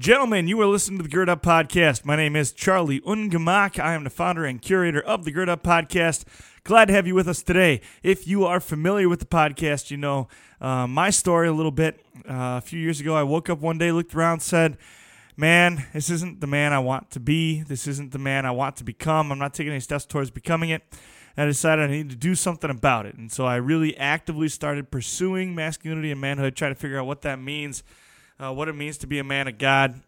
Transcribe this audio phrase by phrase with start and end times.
[0.00, 2.06] Gentlemen, you are listening to the Gird Up Podcast.
[2.06, 3.78] My name is Charlie Ungemak.
[3.78, 6.24] I am the founder and curator of the Gird Up Podcast.
[6.64, 7.82] Glad to have you with us today.
[8.02, 10.26] If you are familiar with the podcast, you know
[10.58, 12.00] uh, my story a little bit.
[12.20, 14.78] Uh, a few years ago, I woke up one day, looked around, said,
[15.36, 17.60] Man, this isn't the man I want to be.
[17.60, 19.30] This isn't the man I want to become.
[19.30, 20.82] I'm not taking any steps towards becoming it.
[21.36, 23.16] And I decided I needed to do something about it.
[23.16, 27.20] And so I really actively started pursuing masculinity and manhood, trying to figure out what
[27.20, 27.82] that means,
[28.40, 30.00] uh, what it means to be a man of God.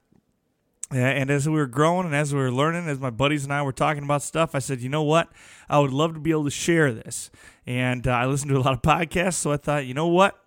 [0.91, 3.63] And as we were growing and as we were learning, as my buddies and I
[3.63, 5.31] were talking about stuff, I said, you know what?
[5.69, 7.31] I would love to be able to share this.
[7.67, 10.39] And uh, I listened to a lot of podcasts, so I thought, you know what?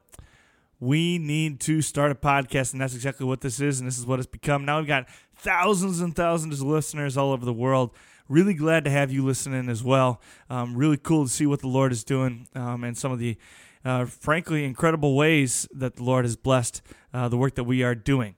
[0.79, 4.05] We need to start a podcast, and that's exactly what this is, and this is
[4.05, 4.65] what it's become.
[4.65, 7.91] Now we've got thousands and thousands of listeners all over the world.
[8.27, 10.21] Really glad to have you listening as well.
[10.49, 13.37] Um, really cool to see what the Lord is doing um, and some of the,
[13.85, 16.81] uh, frankly, incredible ways that the Lord has blessed
[17.13, 18.35] uh, the work that we are doing.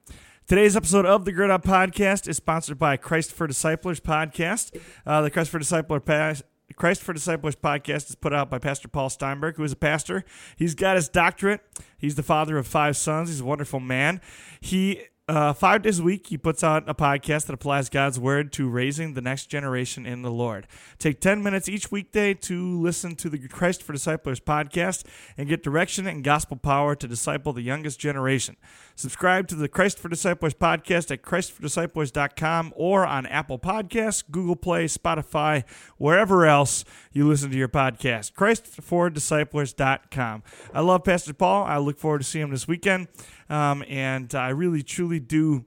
[0.47, 4.79] Today's episode of the Gird Up Podcast is sponsored by Christ for Disciples Podcast.
[5.05, 6.35] Uh, the Christ for Disciples pa-
[6.75, 10.23] Christ for Disciplers podcast is put out by Pastor Paul Steinberg, who is a pastor.
[10.57, 11.61] He's got his doctorate.
[11.97, 13.29] He's the father of five sons.
[13.29, 14.21] He's a wonderful man.
[14.59, 18.53] He uh, five days a week, he puts out a podcast that applies God's word
[18.53, 20.67] to raising the next generation in the Lord.
[20.99, 25.05] Take 10 minutes each weekday to listen to the Christ for Disciplers podcast
[25.37, 28.55] and get direction and gospel power to disciple the youngest generation.
[28.97, 34.85] Subscribe to the Christ for Disciplers podcast at christfordisciplers.com or on Apple Podcasts, Google Play,
[34.85, 35.63] Spotify,
[35.99, 38.33] wherever else you listen to your podcast.
[38.33, 40.43] christfordisciplers.com.
[40.73, 41.65] I love Pastor Paul.
[41.65, 43.07] I look forward to seeing him this weekend.
[43.51, 45.65] Um, and I really, truly do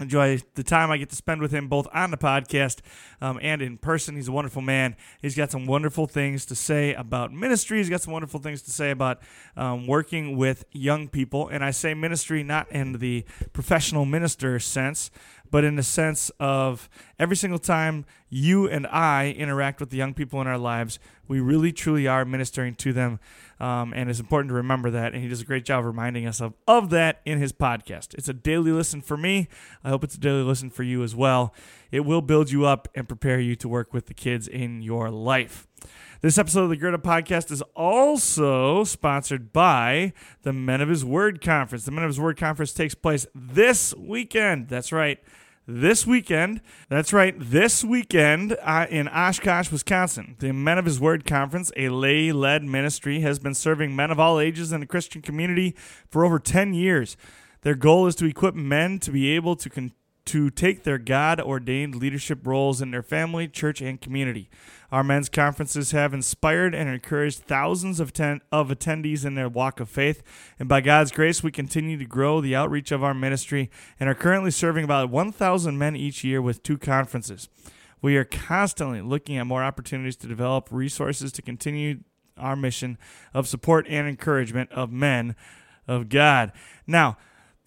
[0.00, 2.80] enjoy the time I get to spend with him both on the podcast
[3.20, 4.16] um, and in person.
[4.16, 4.96] He's a wonderful man.
[5.20, 7.78] He's got some wonderful things to say about ministry.
[7.78, 9.20] He's got some wonderful things to say about
[9.56, 11.48] um, working with young people.
[11.48, 15.10] And I say ministry not in the professional minister sense,
[15.50, 20.14] but in the sense of every single time you and I interact with the young
[20.14, 23.20] people in our lives, we really truly are ministering to them.
[23.60, 25.14] Um, and it's important to remember that.
[25.14, 28.14] And he does a great job reminding us of, of that in his podcast.
[28.14, 29.48] It's a daily listen for me.
[29.82, 31.54] I hope it's a daily listen for you as well.
[31.90, 35.10] It will build you up and prepare you to work with the kids in your
[35.10, 35.66] life.
[36.20, 40.12] This episode of the Gird Up Podcast is also sponsored by
[40.42, 41.84] the Men of His Word Conference.
[41.84, 44.68] The Men of His Word Conference takes place this weekend.
[44.68, 45.20] That's right
[45.68, 46.60] this weekend.
[46.88, 50.34] That's right, this weekend uh, in Oshkosh, Wisconsin.
[50.40, 54.18] The Men of His Word Conference, a lay led ministry, has been serving men of
[54.18, 55.76] all ages in the Christian community
[56.10, 57.16] for over 10 years.
[57.60, 59.92] Their goal is to equip men to be able to con-
[60.28, 64.50] to take their God ordained leadership roles in their family, church, and community.
[64.90, 69.80] Our men's conferences have inspired and encouraged thousands of, ten- of attendees in their walk
[69.80, 70.22] of faith.
[70.58, 74.14] And by God's grace, we continue to grow the outreach of our ministry and are
[74.14, 77.48] currently serving about 1,000 men each year with two conferences.
[78.00, 82.00] We are constantly looking at more opportunities to develop resources to continue
[82.38, 82.96] our mission
[83.34, 85.34] of support and encouragement of men
[85.86, 86.52] of God.
[86.86, 87.18] Now,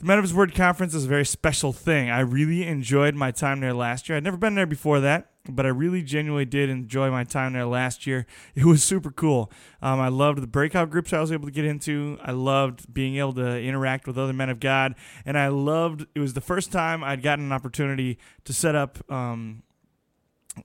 [0.01, 2.09] the Men of His Word Conference is a very special thing.
[2.09, 4.17] I really enjoyed my time there last year.
[4.17, 7.65] I'd never been there before that, but I really genuinely did enjoy my time there
[7.65, 8.25] last year.
[8.55, 9.51] It was super cool.
[9.79, 12.17] Um, I loved the breakout groups I was able to get into.
[12.23, 16.07] I loved being able to interact with other men of God, and I loved.
[16.15, 18.99] It was the first time I'd gotten an opportunity to set up.
[19.11, 19.61] Um,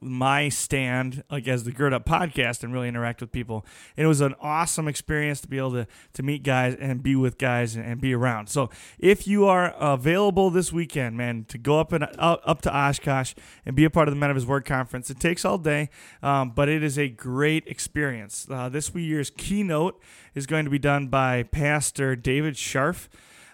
[0.00, 3.64] my stand like as the gird up podcast and really interact with people.
[3.96, 7.38] It was an awesome experience to be able to to meet guys and be with
[7.38, 8.48] guys and, and be around.
[8.48, 13.34] So if you are available this weekend man to go up and up to oshkosh
[13.64, 15.88] and be a part of the men of his word conference it takes all day
[16.22, 18.46] um, but it is a great experience.
[18.50, 20.00] Uh, this year's keynote
[20.34, 23.08] is going to be done by pastor david scharf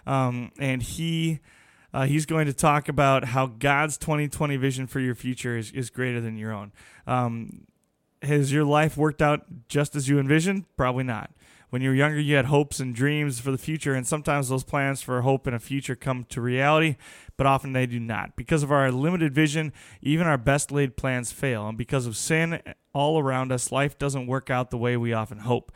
[0.05, 1.39] um, and he
[1.93, 5.89] uh, he's going to talk about how God's 2020 vision for your future is, is
[5.89, 6.71] greater than your own.
[7.05, 7.67] Um,
[8.21, 10.65] has your life worked out just as you envisioned?
[10.75, 11.31] Probably not.
[11.69, 14.63] When you were younger, you had hopes and dreams for the future, and sometimes those
[14.63, 16.97] plans for hope and a future come to reality,
[17.35, 18.35] but often they do not.
[18.35, 21.67] Because of our limited vision, even our best laid plans fail.
[21.67, 22.61] And because of sin
[22.93, 25.71] all around us, life doesn't work out the way we often hope.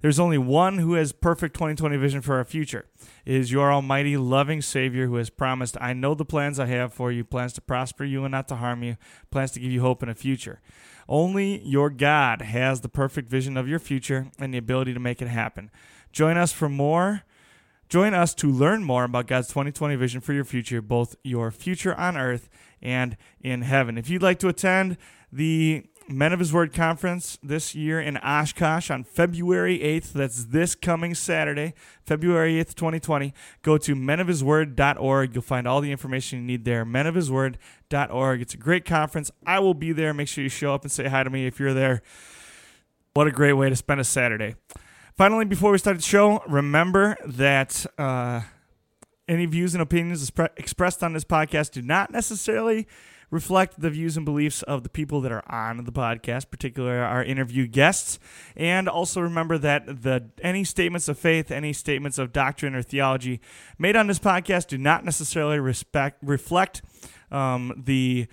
[0.00, 2.86] There's only one who has perfect 2020 vision for our future.
[3.24, 6.92] It is your almighty, loving Savior who has promised, I know the plans I have
[6.92, 8.96] for you, plans to prosper you and not to harm you,
[9.30, 10.60] plans to give you hope and a future.
[11.08, 15.22] Only your God has the perfect vision of your future and the ability to make
[15.22, 15.70] it happen.
[16.12, 17.22] Join us for more.
[17.88, 21.94] Join us to learn more about God's 2020 vision for your future, both your future
[21.94, 22.48] on earth
[22.82, 23.96] and in heaven.
[23.96, 24.96] If you'd like to attend
[25.30, 30.12] the Men of His Word Conference this year in Oshkosh on February 8th.
[30.12, 31.74] That's this coming Saturday,
[32.04, 33.34] February 8th, 2020.
[33.62, 35.34] Go to menofhisword.org.
[35.34, 36.84] You'll find all the information you need there.
[36.84, 38.40] menofhisword.org.
[38.40, 39.30] It's a great conference.
[39.44, 40.14] I will be there.
[40.14, 42.02] Make sure you show up and say hi to me if you're there.
[43.14, 44.54] What a great way to spend a Saturday.
[45.16, 48.42] Finally, before we start the show, remember that uh,
[49.26, 52.86] any views and opinions expressed on this podcast do not necessarily
[53.30, 57.22] reflect the views and beliefs of the people that are on the podcast, particularly our
[57.22, 58.18] interview guests.
[58.56, 63.40] And also remember that the any statements of faith, any statements of doctrine or theology
[63.78, 66.82] made on this podcast do not necessarily respect reflect
[67.30, 68.26] um, the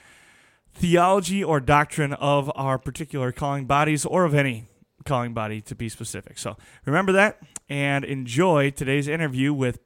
[0.74, 4.68] theology or doctrine of our particular calling bodies or of any
[5.06, 6.38] calling body to be specific.
[6.38, 7.40] So remember that
[7.70, 9.80] and enjoy today's interview with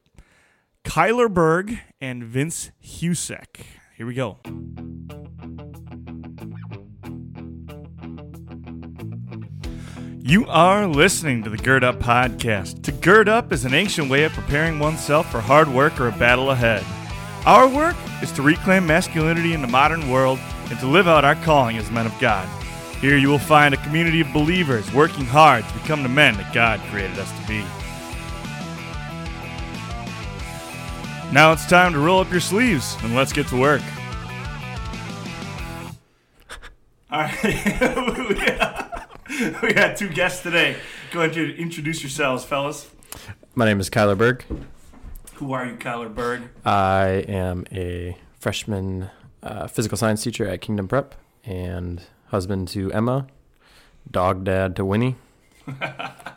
[0.84, 3.77] Kyler Berg and Vince Husek.
[3.98, 4.38] Here we go.
[10.20, 12.84] You are listening to the Gird Up Podcast.
[12.84, 16.12] To gird up is an ancient way of preparing oneself for hard work or a
[16.12, 16.86] battle ahead.
[17.48, 20.38] Our work is to reclaim masculinity in the modern world
[20.70, 22.48] and to live out our calling as men of God.
[23.02, 26.54] Here you will find a community of believers working hard to become the men that
[26.54, 27.66] God created us to be.
[31.34, 33.82] Now it's time to roll up your sleeves and let's get to work.
[37.12, 37.44] All right.
[39.62, 40.78] we got two guests today.
[41.12, 42.90] Go ahead and introduce yourselves, fellas.
[43.56, 44.46] My name is Kyler Berg.
[45.36, 46.44] Who are you, Kyler Berg?
[46.66, 49.10] I am a freshman
[49.44, 51.14] uh, physical science teacher at Kingdom Prep
[51.44, 53.28] and husband to Emma,
[54.10, 55.18] dog dad to Winnie.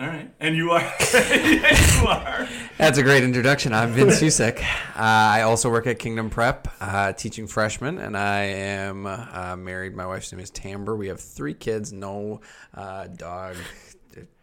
[0.00, 0.80] All right, and you are.
[1.14, 2.48] you are.
[2.78, 3.74] That's a great introduction.
[3.74, 4.62] I'm Vince Husek.
[4.62, 4.64] Uh,
[4.96, 9.94] I also work at Kingdom Prep, uh, teaching freshmen, and I am uh, married.
[9.94, 10.96] My wife's name is Tamber.
[10.96, 12.40] We have three kids, no
[12.72, 13.56] uh, dog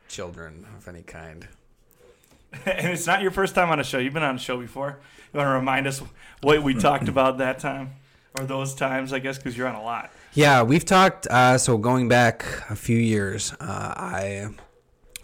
[0.07, 1.47] children of any kind.
[2.67, 3.97] And it's not your first time on a show.
[3.97, 4.99] You've been on a show before.
[5.33, 6.03] You want to remind us
[6.41, 7.95] what we talked about that time,
[8.37, 10.11] or those times, I guess, because you're on a lot.
[10.33, 11.25] Yeah, we've talked.
[11.25, 14.49] Uh, so going back a few years, uh, I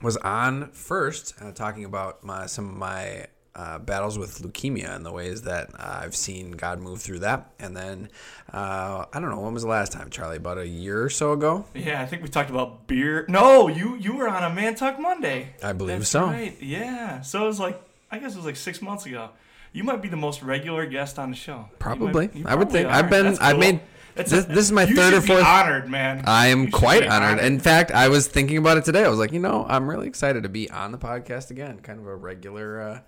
[0.04, 5.06] was on first, uh, talking about my, some of my uh, battles with leukemia and
[5.06, 7.52] the ways that uh, I've seen God move through that.
[7.60, 8.10] And then
[8.52, 10.38] uh, I don't know when was the last time, Charlie?
[10.38, 11.66] About a year or so ago.
[11.74, 13.26] Yeah, I think we talked about beer.
[13.30, 15.54] No, you you were on a Man Talk Monday.
[15.62, 16.26] I believe That's so.
[16.26, 16.60] Right.
[16.62, 17.22] Yeah.
[17.22, 19.30] So it was like I guess it was like six months ago.
[19.72, 21.68] You might be the most regular guest on the show.
[21.80, 22.30] Probably.
[22.34, 22.88] Might, I would think.
[22.88, 22.92] Are.
[22.92, 23.38] I've been.
[23.38, 23.38] Cool.
[23.46, 23.82] I've made
[24.16, 25.44] this, a, this, is my third or fourth.
[25.44, 26.24] honored, man.
[26.26, 27.40] I am quite honored.
[27.40, 27.46] honored.
[27.46, 29.04] In fact, I was thinking about it today.
[29.04, 32.00] I was like, you know, I'm really excited to be on the podcast again, kind
[32.00, 33.00] of a regular uh,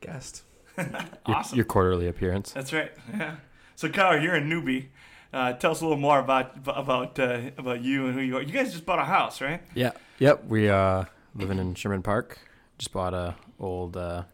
[0.00, 0.42] guest.
[0.78, 0.96] awesome.
[1.26, 2.52] Your, your, quarterly appearance.
[2.52, 2.92] That's right.
[3.12, 3.36] Yeah.
[3.76, 4.86] So, Kyle, you're a newbie.
[5.32, 8.42] Uh, tell us a little more about about uh, about you and who you are.
[8.42, 9.60] You guys just bought a house, right?
[9.74, 9.90] Yeah.
[10.20, 10.44] Yep.
[10.46, 12.38] We uh living in Sherman Park.
[12.78, 14.24] Just bought a old uh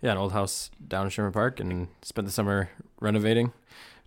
[0.00, 3.52] yeah an old house down in Sherman Park and spent the summer renovating.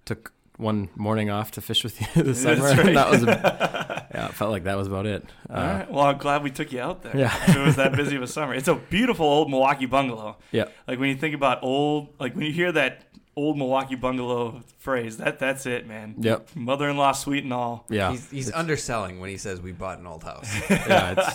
[0.06, 0.31] Took
[0.62, 2.63] one morning off to fish with you this summer.
[2.63, 2.94] Right.
[2.94, 5.25] that was, a, yeah, it felt like that was about it.
[5.50, 5.92] Uh, All right.
[5.92, 7.18] Well, I'm glad we took you out there.
[7.18, 8.54] Yeah, it was that busy of a summer.
[8.54, 10.38] It's a beautiful old Milwaukee bungalow.
[10.52, 13.04] Yeah, like when you think about old, like when you hear that
[13.36, 16.16] old Milwaukee bungalow phrase, that that's it, man.
[16.19, 16.50] Yep.
[16.56, 17.86] Mother-in-law suite and all.
[17.90, 20.50] Yeah, he's, he's underselling when he says we bought an old house.
[20.69, 21.34] yeah.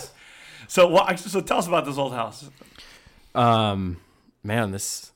[0.67, 2.49] so, well, so tell us about this old house.
[3.35, 3.97] Um,
[4.43, 5.11] man, this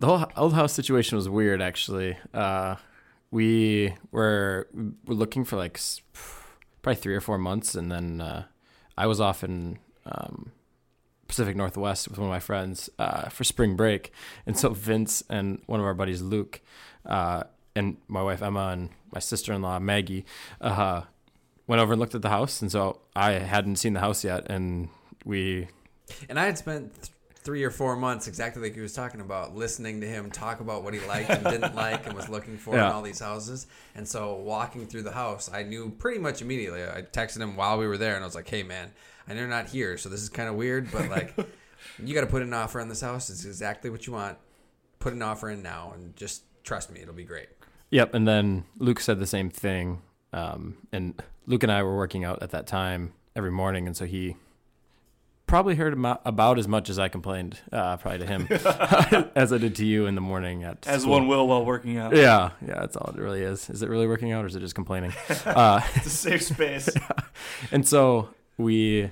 [0.00, 2.16] the whole old house situation was weird, actually.
[2.34, 2.76] Uh
[3.32, 4.68] we were,
[5.06, 5.80] were looking for like
[6.82, 8.44] probably three or four months, and then uh,
[8.96, 10.52] I was off in um,
[11.26, 14.12] Pacific Northwest with one of my friends uh, for spring break,
[14.46, 16.60] and so Vince and one of our buddies, Luke,
[17.06, 20.26] uh, and my wife Emma and my sister in law Maggie,
[20.60, 21.02] uh,
[21.66, 24.50] went over and looked at the house, and so I hadn't seen the house yet,
[24.50, 24.90] and
[25.24, 25.68] we.
[26.28, 27.11] And I had spent
[27.44, 30.84] three or four months, exactly like he was talking about, listening to him talk about
[30.84, 32.86] what he liked and didn't like and was looking for yeah.
[32.86, 33.66] in all these houses.
[33.94, 36.82] And so walking through the house, I knew pretty much immediately.
[36.84, 38.92] I texted him while we were there and I was like, hey, man,
[39.26, 41.34] I know you're not here, so this is kind of weird, but like,
[42.02, 43.28] you got to put an offer on this house.
[43.28, 44.38] It's exactly what you want.
[45.00, 47.48] Put an offer in now and just trust me, it'll be great.
[47.90, 48.14] Yep.
[48.14, 50.00] And then Luke said the same thing.
[50.32, 53.86] Um, and Luke and I were working out at that time every morning.
[53.86, 54.36] And so he
[55.52, 55.92] probably heard
[56.24, 58.48] about as much as I complained, uh, probably to him,
[59.36, 61.12] as I did to you in the morning at as school.
[61.12, 62.16] one will while working out.
[62.16, 63.68] Yeah, yeah, that's all it really is.
[63.68, 65.12] Is it really working out, or is it just complaining?
[65.44, 66.88] Uh, it's a safe space.
[66.96, 67.10] yeah.
[67.70, 69.10] And so we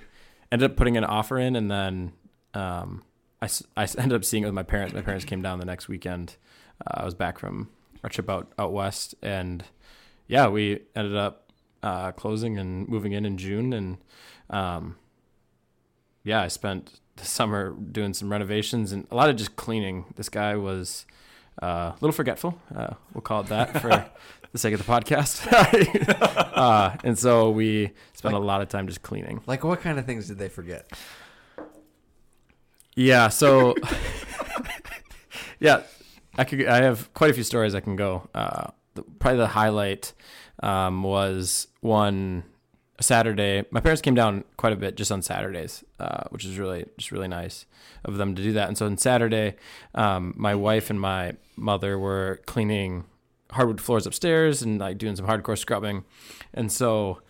[0.51, 2.13] ended up putting an offer in, and then
[2.55, 3.03] um,
[3.43, 4.95] I, I ended up seeing it with my parents.
[4.95, 6.37] My parents came down the next weekend.
[6.87, 7.69] Uh, I was back from
[8.03, 9.63] our trip out out west, and
[10.27, 13.99] yeah, we ended up uh, closing and moving in in June, and
[14.49, 14.97] um,
[16.25, 20.07] yeah, I spent the summer doing some renovations and a lot of just cleaning.
[20.17, 21.07] This guy was
[21.63, 22.59] uh, a little forgetful.
[22.75, 24.07] Uh, we'll call it that for
[24.53, 25.47] the sake of the podcast.
[26.57, 29.41] uh, and so we spent Like- a lot of time just cleaning.
[29.47, 30.91] Like, what kind of things did they forget?
[32.97, 33.29] Yeah.
[33.29, 33.75] So,
[35.61, 35.83] yeah,
[36.37, 36.67] I could.
[36.67, 38.29] I have quite a few stories I can go.
[38.35, 40.13] Uh, the, probably the highlight
[40.63, 42.45] um, was one
[43.01, 43.65] Saturday.
[43.71, 47.11] My parents came down quite a bit just on Saturdays, uh, which is really just
[47.11, 47.67] really nice
[48.05, 48.69] of them to do that.
[48.69, 49.57] And so on Saturday,
[49.95, 53.05] um, my wife and my mother were cleaning
[53.53, 56.05] hardwood floors upstairs and like doing some hardcore scrubbing.
[56.55, 57.21] And so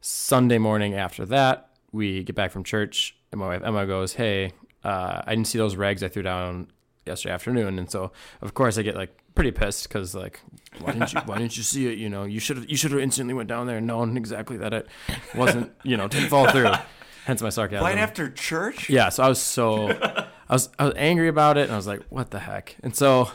[0.00, 4.52] Sunday morning after that, we get back from church, and my wife Emma goes, "Hey,
[4.84, 6.68] uh, I didn't see those rags I threw down
[7.04, 10.40] yesterday afternoon." And so, of course, I get like pretty pissed because like,
[10.80, 11.20] why didn't you?
[11.20, 11.96] Why didn't you see it?
[11.96, 12.68] You know, you should have.
[12.68, 14.86] You should have instantly went down there and known exactly that it
[15.34, 15.72] wasn't.
[15.82, 16.72] You know, didn't fall through.
[17.24, 17.84] Hence my sarcasm.
[17.84, 18.90] Right after church?
[18.90, 21.86] Yeah, so I was so I was I was angry about it and I was
[21.86, 22.76] like, what the heck?
[22.82, 23.30] And so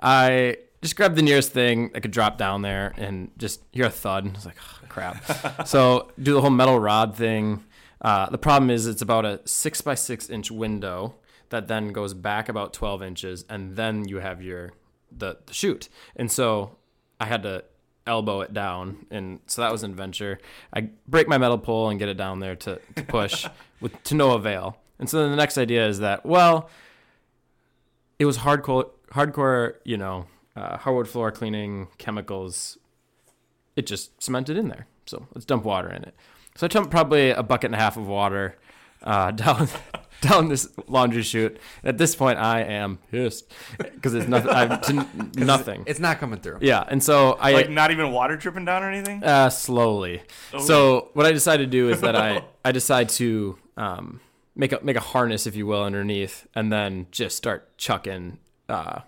[0.00, 3.90] I just grabbed the nearest thing I could drop down there and just hear a
[3.90, 5.66] thud and I was like, oh, crap.
[5.66, 7.64] so do the whole metal rod thing.
[8.00, 11.14] Uh, the problem is it's about a six by six inch window
[11.50, 14.72] that then goes back about twelve inches and then you have your
[15.16, 15.88] the, the chute.
[16.16, 16.76] And so
[17.18, 17.64] I had to
[18.06, 19.06] elbow it down.
[19.10, 20.38] And so that was an adventure.
[20.74, 23.46] I break my metal pole and get it down there to, to push
[23.80, 24.78] with to no avail.
[24.98, 26.68] And so then the next idea is that well
[28.18, 30.26] it was hardcore hardcore you know
[30.56, 32.78] uh, hardwood floor cleaning chemicals.
[33.76, 34.86] It just cemented in there.
[35.06, 36.14] So let's dump water in it.
[36.56, 38.56] So i dumped probably a bucket and a half of water
[39.02, 39.68] uh, down
[40.20, 45.06] down this laundry chute at this point i am pissed because it's nothing i've to
[45.34, 46.58] nothing It's not coming through.
[46.60, 49.24] yeah and so i Like not even water dripping down or anything?
[49.24, 50.22] uh, slowly.
[50.52, 50.58] Oh.
[50.58, 54.20] So what I decided to do is that I I decide to um,
[54.54, 58.36] make a make a harness, if you will, underneath, and then just start chucking
[58.68, 59.00] uh,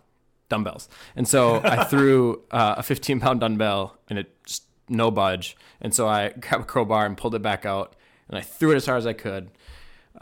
[0.48, 0.88] dumbbells.
[1.14, 5.56] And so I threw uh, a 15 pound dumbbell, and it just no budge.
[5.82, 7.94] And so I grabbed a crowbar and pulled it back out,
[8.28, 9.50] and I threw it as hard as I could.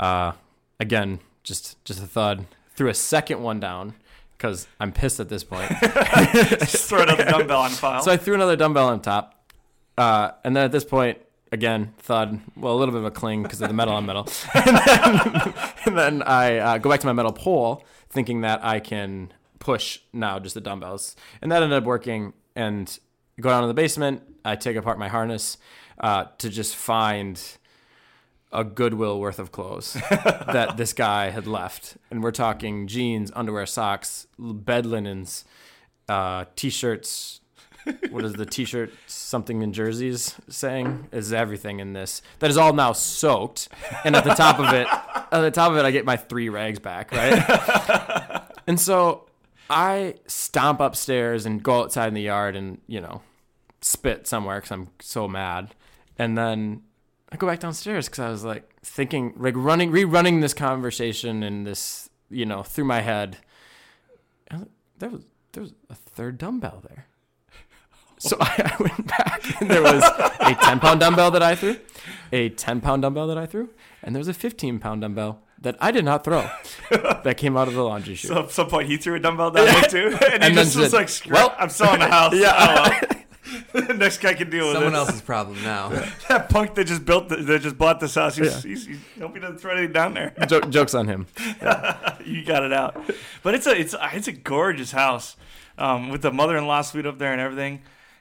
[0.00, 0.32] Uh,
[0.80, 2.46] again, just just a thud.
[2.74, 3.94] Threw a second one down
[4.40, 5.70] because I'm pissed at this point.
[6.60, 8.02] Just throw another dumbbell on file.
[8.02, 9.34] So I threw another dumbbell on top.
[9.98, 11.18] Uh, and then at this point,
[11.52, 12.40] again, thud.
[12.56, 14.26] Well, a little bit of a cling because of the metal on metal.
[14.54, 15.54] and then,
[15.84, 20.00] and then I uh, go back to my metal pole, thinking that I can push
[20.14, 21.16] now just the dumbbells.
[21.42, 22.32] And that ended up working.
[22.56, 22.98] And
[23.40, 24.22] go down to the basement.
[24.42, 25.58] I take apart my harness
[25.98, 27.38] uh, to just find
[28.52, 31.96] a Goodwill worth of clothes that this guy had left.
[32.10, 35.44] And we're talking jeans, underwear, socks, bed linens,
[36.08, 37.40] uh, t-shirts.
[38.10, 41.08] What is the t-shirt something in jerseys saying?
[41.12, 43.68] Is everything in this that is all now soaked,
[44.04, 44.86] and at the top of it,
[45.32, 48.42] at the top of it, I get my three rags back, right?
[48.66, 49.28] and so
[49.70, 53.22] I stomp upstairs and go outside in the yard and you know
[53.80, 55.74] spit somewhere because I'm so mad,
[56.18, 56.82] and then
[57.32, 61.66] I go back downstairs because I was like thinking, like running, rerunning this conversation and
[61.66, 63.38] this, you know, through my head.
[64.98, 67.06] There was there was a third dumbbell there.
[68.18, 70.02] So I, I went back and there was
[70.40, 71.78] a ten pound dumbbell that I threw,
[72.32, 73.70] a ten pound dumbbell that I threw,
[74.02, 76.48] and there was a fifteen pound dumbbell that I did not throw
[76.90, 78.30] that came out of the laundry chute.
[78.30, 80.54] So at some point he threw a dumbbell down there too, and, he And then
[80.66, 82.98] just was said, like, "Screw "Well, I'm selling the house." yeah.
[83.12, 83.16] Oh,
[83.72, 83.82] Well.
[83.96, 84.78] Next guy can deal with it.
[84.78, 84.98] Someone it.
[84.98, 85.88] else's problem now.
[86.28, 88.36] That punk that just built, the, that just bought this house.
[88.36, 88.70] He's, Yeah.
[88.70, 90.32] he's, he's, hope he doesn't throw anything down there.
[90.46, 91.26] Jo- jokes on him.
[92.24, 93.02] you got it out.
[93.42, 95.36] But it's a it's it's a gorgeous house
[95.78, 97.80] um, with the mother-in-law suite up there and everything.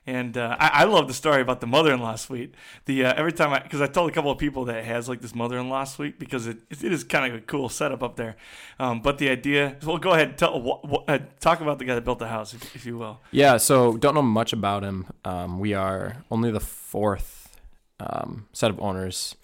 [0.10, 2.56] And uh, I, I love the story about the mother-in-law suite.
[2.86, 5.08] The uh, every time I because I told a couple of people that it has
[5.08, 8.36] like this mother-in-law suite because it it is kind of a cool setup up there.
[8.80, 11.96] Um, but the idea, well, go ahead, tell wh- wh- uh, talk about the guy
[11.96, 13.20] that built the house, if, if you will.
[13.32, 15.06] Yeah, so don't know much about him.
[15.24, 17.60] Um, we are only the fourth
[18.00, 19.36] um, set of owners,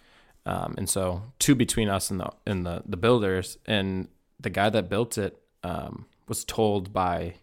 [0.45, 3.57] um, and so two between us and the and the the builders.
[3.67, 4.07] And
[4.39, 7.35] the guy that built it um, was told by,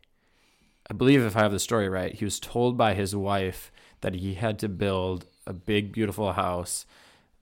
[0.90, 3.70] I believe, if I have the story right, he was told by his wife
[4.00, 6.86] that he had to build a big, beautiful house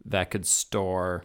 [0.04, 1.25] that could store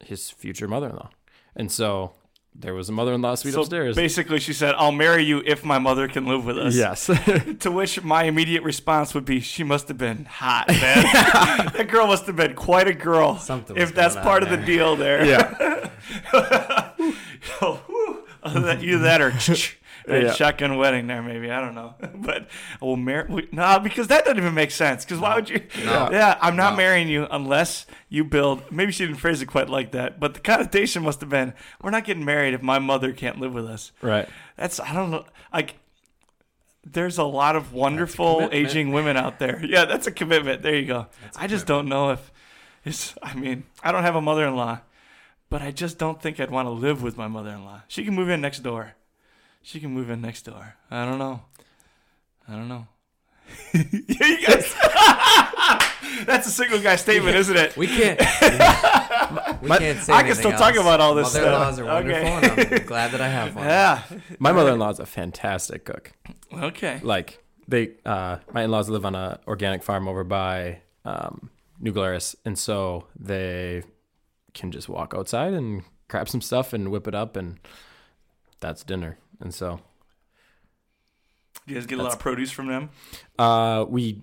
[0.00, 1.10] his future mother-in-law.
[1.56, 2.12] And so
[2.54, 3.96] there was a mother-in-law suite so upstairs.
[3.96, 7.06] basically, she said, "I'll marry you if my mother can live with us." Yes.
[7.60, 10.78] To which my immediate response would be, "She must have been hot, man.
[11.76, 13.38] that girl must have been quite a girl.
[13.38, 15.24] Something if that's part on of the deal there.
[15.24, 15.90] yeah.
[17.60, 18.24] Oh, whew.
[18.42, 18.60] Either
[18.98, 19.76] that or Right?
[20.08, 20.32] Yeah.
[20.34, 21.50] Shotgun wedding there, maybe.
[21.50, 21.94] I don't know.
[22.16, 22.48] but
[22.80, 23.48] we'll marry.
[23.52, 25.04] No, because that doesn't even make sense.
[25.04, 25.62] Because why would you?
[25.84, 26.08] No.
[26.12, 26.76] Yeah, I'm not No.
[26.76, 28.70] marrying you unless you build.
[28.70, 31.90] Maybe she didn't phrase it quite like that, but the connotation must have been we're
[31.90, 33.92] not getting married if my mother can't live with us.
[34.02, 34.28] Right.
[34.56, 35.24] That's, I don't know.
[35.52, 35.76] Like,
[36.84, 39.64] there's a lot of wonderful aging women out there.
[39.64, 40.62] Yeah, that's a commitment.
[40.62, 41.06] There you go.
[41.36, 42.30] I just don't know if
[42.84, 44.80] it's, I mean, I don't have a mother in law,
[45.48, 47.80] but I just don't think I'd want to live with my mother in law.
[47.88, 48.94] She can move in next door.
[49.64, 50.76] She can move in next door.
[50.90, 51.40] I don't know.
[52.46, 52.86] I don't know.
[53.74, 54.74] yeah, you guys.
[56.26, 57.74] That's a single guy statement, isn't it?
[57.74, 58.20] We can't.
[58.20, 60.14] we can't say anything.
[60.14, 61.86] I can anything still talk about all this Mother-in-laws stuff.
[61.88, 62.62] are wonderful, Okay.
[62.66, 63.64] and I'm glad that I have one.
[63.64, 64.02] Yeah.
[64.38, 66.12] My mother-in-law is a fantastic cook.
[66.52, 67.00] Okay.
[67.02, 71.48] Like they, uh, my in-laws live on a organic farm over by um,
[71.80, 73.82] New Glarus, and so they
[74.52, 77.58] can just walk outside and grab some stuff and whip it up, and
[78.60, 79.16] that's dinner.
[79.44, 79.78] And so
[81.66, 82.90] Do you guys get a lot of produce from them?
[83.38, 84.22] Uh, we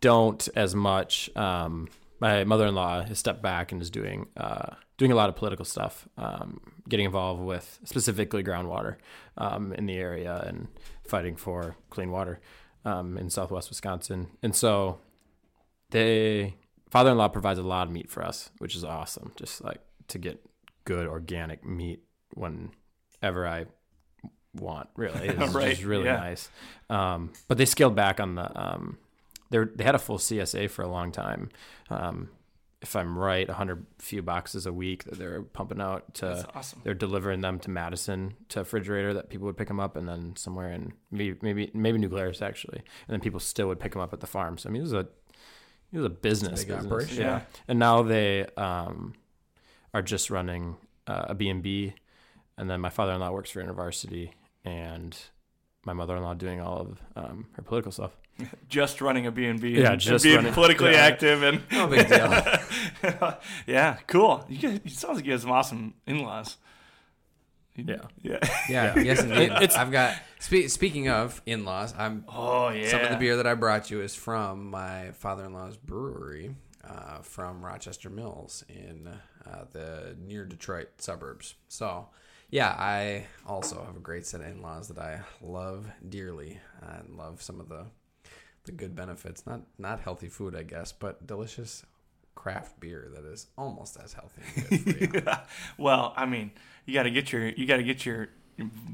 [0.00, 1.28] don't as much.
[1.36, 1.88] Um,
[2.20, 6.08] my mother-in-law has stepped back and is doing uh, doing a lot of political stuff,
[6.16, 8.96] um, getting involved with specifically groundwater
[9.36, 10.68] um, in the area and
[11.06, 12.40] fighting for clean water
[12.86, 14.28] um, in Southwest Wisconsin.
[14.42, 14.98] And so,
[15.90, 16.54] they
[16.90, 19.32] father-in-law provides a lot of meat for us, which is awesome.
[19.36, 20.42] Just like to get
[20.84, 22.00] good organic meat
[22.34, 23.66] whenever I
[24.60, 24.88] want.
[24.96, 26.16] Really, it's Right, just really yeah.
[26.16, 26.48] nice.
[26.90, 28.60] Um, but they scaled back on the.
[28.60, 28.98] Um,
[29.50, 31.50] they they had a full CSA for a long time.
[31.90, 32.30] Um,
[32.82, 36.46] if I'm right, 100 few boxes a week that they're pumping out to.
[36.54, 36.80] Awesome.
[36.84, 40.06] They're delivering them to Madison to a refrigerator that people would pick them up, and
[40.08, 43.92] then somewhere in maybe maybe maybe New Glarus actually, and then people still would pick
[43.92, 44.58] them up at the farm.
[44.58, 45.06] So I mean, it was a
[45.92, 46.64] it was a business.
[46.64, 46.86] big business.
[46.92, 47.22] operation.
[47.22, 47.40] Yeah.
[47.68, 49.14] and now they um,
[49.94, 51.94] are just running uh, a B and B,
[52.58, 54.30] and then my father-in-law works for InterVarsity,
[54.66, 55.16] and
[55.84, 58.10] my mother-in-law doing all of um, her political stuff.
[58.68, 59.68] Just running a B&B.
[59.80, 61.06] Yeah, and just being running- politically yeah.
[61.06, 63.38] active and No big deal.
[63.66, 64.44] yeah, cool.
[64.48, 66.58] You guys, it sounds like you have some awesome in-laws.
[67.76, 67.96] Yeah.
[68.22, 68.38] Yeah.
[68.68, 69.52] Yeah, yes, indeed.
[69.52, 70.16] It's- I've got.
[70.38, 72.24] Spe- speaking of in-laws, I'm.
[72.28, 72.88] Oh yeah.
[72.88, 77.64] Some of the beer that I brought you is from my father-in-law's brewery, uh, from
[77.64, 79.08] Rochester Mills in
[79.46, 81.54] uh, the near Detroit suburbs.
[81.68, 82.08] So,
[82.50, 87.42] yeah, I also have a great set of in-laws that I love dearly and love
[87.42, 87.86] some of the
[88.64, 89.46] the good benefits.
[89.46, 91.84] Not not healthy food, I guess, but delicious
[92.34, 94.42] craft beer that is almost as healthy
[95.00, 95.22] you.
[95.78, 96.52] well, I mean,
[96.84, 98.28] you got to get your you got to get your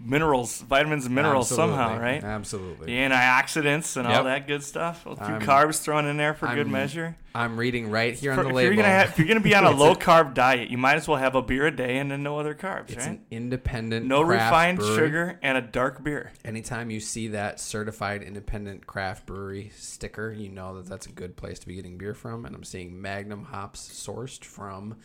[0.05, 2.23] minerals, vitamins and minerals somehow, right?
[2.23, 2.87] Absolutely.
[2.87, 5.07] The antioxidants and all that good stuff.
[5.07, 7.17] A few carbs thrown in there for good I'm measure.
[7.35, 8.67] I'm reading right here For- on the if label.
[8.75, 11.09] you're gonna have, if you're gonna be on a low carb diet, you might as
[11.09, 13.09] well have a beer a day and then no other carbs, it's right?
[13.11, 14.97] an independent no refined brewery.
[14.97, 16.33] sugar and a dark beer.
[16.45, 21.37] Anytime you see that certified independent craft brewery sticker, you know that that's a good
[21.37, 22.45] place to be getting beer from.
[22.45, 24.97] And I'm seeing Magnum hops sourced from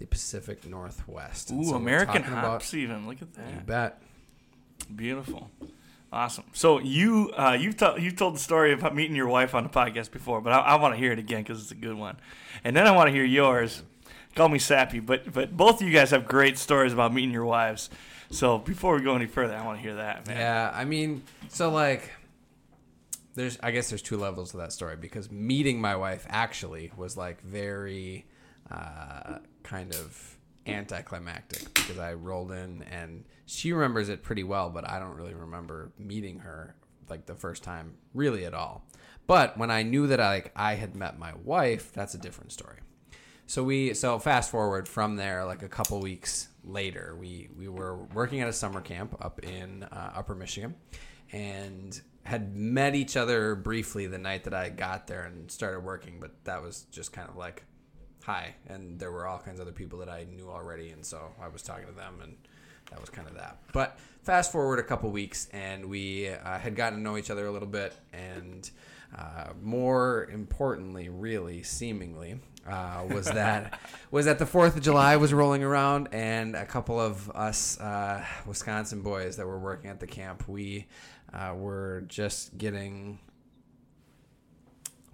[0.00, 1.50] the Pacific Northwest.
[1.50, 3.06] And Ooh, so American hops even.
[3.06, 3.50] Look at that.
[3.54, 4.02] you bet.
[4.94, 5.50] Beautiful,
[6.12, 6.44] awesome.
[6.52, 9.68] So you uh, you've told you've told the story about meeting your wife on the
[9.68, 12.16] podcast before, but I, I want to hear it again because it's a good one.
[12.64, 13.82] And then I want to hear yours.
[14.34, 17.46] Call me sappy, but but both of you guys have great stories about meeting your
[17.46, 17.90] wives.
[18.30, 20.36] So before we go any further, I want to hear that, man.
[20.36, 22.10] Yeah, I mean, so like,
[23.34, 27.16] there's I guess there's two levels to that story because meeting my wife actually was
[27.16, 28.26] like very
[28.70, 30.36] uh, kind of
[30.66, 35.34] anticlimactic because I rolled in and she remembers it pretty well, but I don't really
[35.34, 36.74] remember meeting her
[37.08, 38.84] like the first time really at all.
[39.26, 42.52] But when I knew that I, like I had met my wife, that's a different
[42.52, 42.78] story.
[43.46, 47.96] So we so fast forward from there, like a couple weeks later, we we were
[48.12, 50.74] working at a summer camp up in uh, Upper Michigan,
[51.32, 56.18] and had met each other briefly the night that I got there and started working.
[56.18, 57.62] But that was just kind of like
[58.24, 61.30] hi, and there were all kinds of other people that I knew already, and so
[61.40, 62.36] I was talking to them, and
[62.90, 63.58] that was kind of that.
[63.72, 67.46] But fast forward a couple weeks, and we uh, had gotten to know each other
[67.46, 68.68] a little bit, and
[69.16, 73.78] uh, more importantly, really seemingly, uh, was that
[74.10, 78.24] was that the Fourth of July was rolling around, and a couple of us uh,
[78.46, 80.86] Wisconsin boys that were working at the camp, we
[81.32, 83.18] uh, were just getting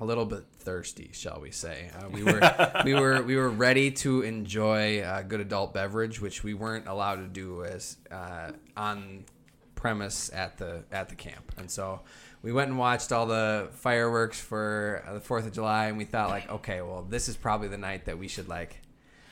[0.02, 1.90] a little bit thirsty, shall we say?
[1.96, 2.40] Uh, we were
[2.84, 7.16] we were we were ready to enjoy a good adult beverage, which we weren't allowed
[7.16, 9.24] to do as uh, on
[9.76, 12.00] premise at the at the camp, and so
[12.42, 16.04] we went and watched all the fireworks for uh, the Fourth of July, and we
[16.04, 18.80] thought like, okay, well, this is probably the night that we should like.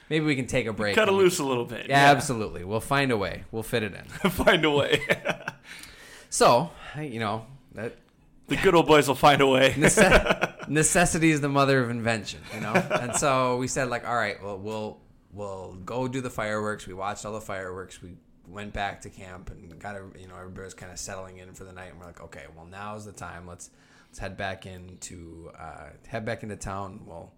[0.09, 0.95] Maybe we can take a break.
[0.95, 1.89] Cut it loose a little bit.
[1.89, 2.65] Yeah, absolutely.
[2.65, 3.45] We'll find a way.
[3.53, 4.05] We'll fit it in.
[4.31, 5.01] Find a way.
[6.31, 7.97] So, you know, that
[8.51, 9.71] The good old boys will find a way.
[9.71, 12.73] Nece- necessity is the mother of invention, you know.
[12.73, 15.01] And so we said like, all right, well, we'll
[15.33, 16.85] we'll go do the fireworks.
[16.85, 18.03] We watched all the fireworks.
[18.03, 18.17] We
[18.49, 21.55] went back to camp and got a, you know everybody was kind of settling in
[21.55, 21.91] for the night.
[21.91, 23.47] And we're like, okay, well now's the time.
[23.47, 23.71] Let's
[24.09, 27.03] let's head back into uh, head back into town.
[27.07, 27.33] We'll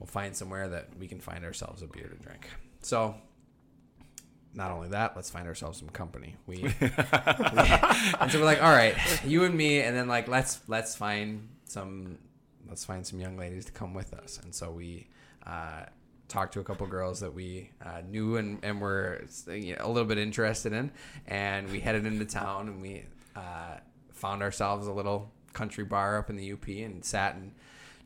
[0.00, 2.48] we'll find somewhere that we can find ourselves a beer to drink.
[2.82, 3.14] So.
[4.54, 6.36] Not only that, let's find ourselves some company.
[6.46, 10.94] We, and so we're like, all right, you and me, and then like let's let's
[10.94, 12.18] find some
[12.68, 14.40] let's find some young ladies to come with us.
[14.42, 15.08] And so we
[15.46, 15.84] uh,
[16.28, 19.88] talked to a couple girls that we uh, knew and, and were you know, a
[19.88, 20.90] little bit interested in,
[21.26, 23.04] and we headed into town and we
[23.36, 23.78] uh,
[24.12, 27.52] found ourselves a little country bar up in the UP and sat and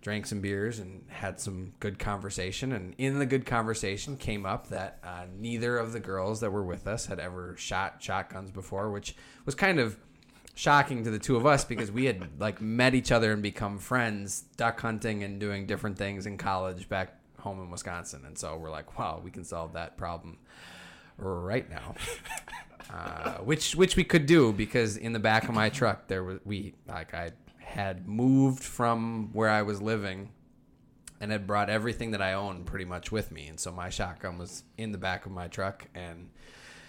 [0.00, 2.72] drank some beers and had some good conversation.
[2.72, 6.62] And in the good conversation came up that uh, neither of the girls that were
[6.62, 9.98] with us had ever shot shotguns before, which was kind of
[10.54, 13.78] shocking to the two of us because we had like met each other and become
[13.78, 18.24] friends duck hunting and doing different things in college back home in Wisconsin.
[18.26, 20.38] And so we're like, wow, we can solve that problem
[21.16, 21.94] right now.
[22.90, 26.38] Uh, which which we could do because in the back of my truck there was
[26.46, 27.32] we like I
[27.68, 30.31] had moved from where I was living
[31.20, 33.46] and had brought everything that I owned pretty much with me.
[33.46, 36.31] And so my shotgun was in the back of my truck, and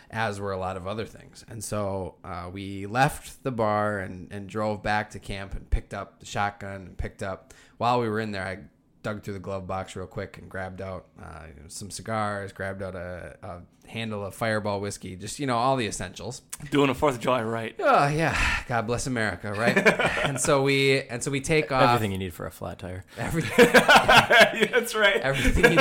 [0.10, 1.46] as were a lot of other things.
[1.50, 5.94] And so uh, we left the bar and, and drove back to camp and picked
[5.94, 8.60] up the shotgun and picked up, while we were in there, I
[9.02, 12.96] dug through the glove box real quick and grabbed out uh, some cigars, grabbed out
[12.96, 16.42] a, a handle of Fireball whiskey, just, you know, all the essentials.
[16.70, 17.76] Doing a Fourth of July right.
[17.80, 19.78] Oh yeah, God bless America, right?
[20.26, 23.06] and so we and so we take off Everything you need for a flat tire.
[23.18, 25.16] everything, Yeah, That's right.
[25.18, 25.78] everything you need.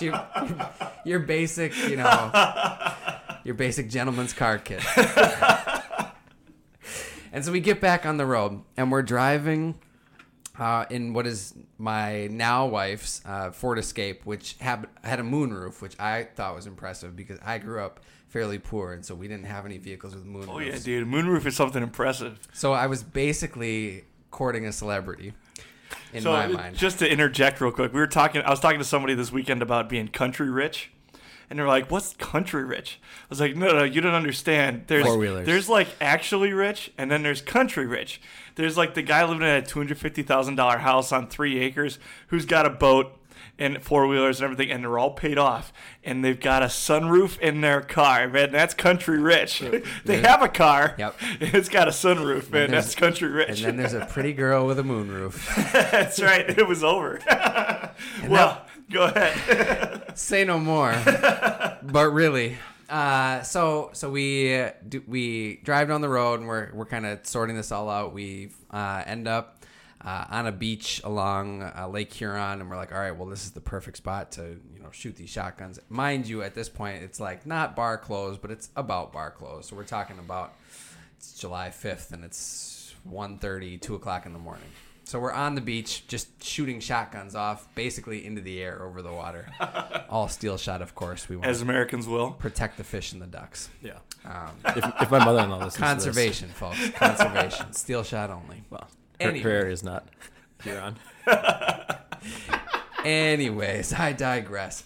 [0.00, 0.70] Your, your,
[1.04, 2.30] your basic, you know,
[3.44, 4.82] your basic gentleman's car kit.
[7.32, 9.74] and so we get back on the road, and we're driving
[10.58, 15.80] uh, in what is my now wife's uh, Ford Escape, which had had a moonroof,
[15.80, 19.46] which I thought was impressive because I grew up fairly poor, and so we didn't
[19.46, 20.48] have any vehicles with moonroofs.
[20.48, 21.06] Oh yeah, dude.
[21.06, 22.38] Moonroof is something impressive.
[22.52, 25.32] So I was basically courting a celebrity
[26.12, 26.76] in so my mind.
[26.76, 28.42] just to interject real quick, we were talking.
[28.42, 30.90] I was talking to somebody this weekend about being country rich,
[31.48, 34.84] and they're like, "What's country rich?" I was like, "No, no, you don't understand.
[34.86, 35.06] There's
[35.46, 38.20] there's like actually rich, and then there's country rich.
[38.58, 41.58] There's like the guy living in a two hundred fifty thousand dollar house on three
[41.60, 43.14] acres who's got a boat."
[43.60, 45.72] And four wheelers and everything, and they're all paid off,
[46.04, 48.52] and they've got a sunroof in their car, man.
[48.52, 49.64] That's country rich.
[50.04, 51.16] they have a car, Yep.
[51.40, 52.70] it's got a sunroof, man.
[52.70, 53.48] That's country rich.
[53.48, 55.72] and then there's a pretty girl with a moonroof.
[55.90, 56.48] That's right.
[56.48, 57.18] It was over.
[58.28, 60.16] well, go ahead.
[60.16, 60.92] Say no more.
[61.82, 62.58] but really,
[62.88, 67.06] uh, so so we uh, do, we drive down the road and we're we're kind
[67.06, 68.12] of sorting this all out.
[68.12, 69.54] We uh, end up.
[70.00, 73.44] Uh, on a beach along uh, Lake Huron, and we're like, all right, well, this
[73.44, 75.80] is the perfect spot to you know shoot these shotguns.
[75.88, 79.68] Mind you, at this point, it's like not bar closed, but it's about bar closed.
[79.68, 80.54] So we're talking about
[81.16, 84.68] it's July 5th, and it's 1.30, 2 o'clock in the morning.
[85.08, 89.10] So we're on the beach, just shooting shotguns off, basically into the air over the
[89.10, 89.46] water.
[90.10, 91.30] All steel shot, of course.
[91.30, 92.32] We want As to Americans will.
[92.32, 93.70] protect the fish and the ducks.
[93.80, 93.92] Yeah.
[94.26, 96.90] Um, If, if my mother-in-law listens to this, conservation, folks.
[96.94, 97.72] Conservation.
[97.72, 98.64] Steel shot only.
[98.68, 98.86] well,
[99.18, 99.44] her, Anyway.
[99.44, 100.06] her area is not
[100.62, 100.96] Huron.
[103.02, 104.84] Anyways, I digress.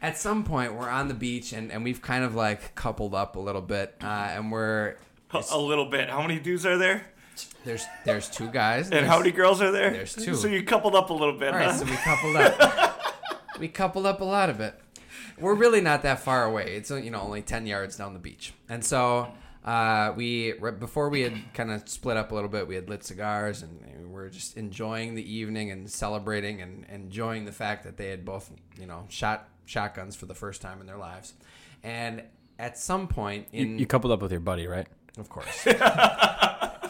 [0.00, 3.34] At some point, we're on the beach and, and we've kind of like coupled up
[3.34, 4.94] a little bit, uh, and we're
[5.32, 6.10] A, a little bit.
[6.10, 7.06] How many dudes are there?
[7.68, 9.90] There's there's two guys And there's- how many girls are there?
[9.90, 10.34] there's two.
[10.34, 11.76] So you coupled up a little bit, All right, huh?
[11.76, 13.16] so we coupled up.
[13.60, 14.74] we coupled up a lot of it.
[15.38, 16.74] We're really not that far away.
[16.76, 19.32] It's you know only ten yards down the beach, and so
[19.64, 22.66] uh, we right before we had kind of split up a little bit.
[22.66, 27.44] We had lit cigars, and we were just enjoying the evening and celebrating and enjoying
[27.44, 28.50] the fact that they had both
[28.80, 31.34] you know shot shotguns for the first time in their lives.
[31.84, 32.24] And
[32.58, 34.88] at some point You, in you coupled up with your buddy, right?
[35.18, 35.66] of course.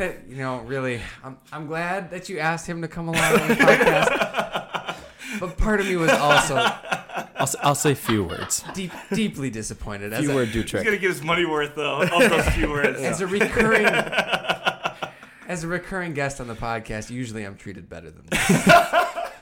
[0.00, 3.24] and it, you know, really, I'm, I'm glad that you asked him to come along
[3.40, 4.96] on the podcast.
[5.40, 8.62] but part of me was also I'll, s- I'll say few words.
[8.74, 12.02] deep, deeply disappointed as Few a, word do He's gonna get his money worth though
[12.02, 12.98] of those few words.
[13.00, 17.10] as a recurring as a recurring guest on the podcast.
[17.10, 19.32] Usually, I'm treated better than that.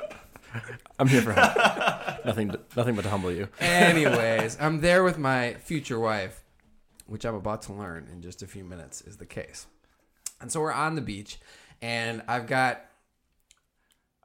[1.01, 2.25] I'm here for help.
[2.25, 3.49] nothing, to, nothing but to humble you.
[3.59, 6.45] Anyways, I'm there with my future wife,
[7.07, 9.67] which I'm about to learn in just a few minutes is the case.
[10.41, 11.39] And so we're on the beach,
[11.81, 12.85] and I've got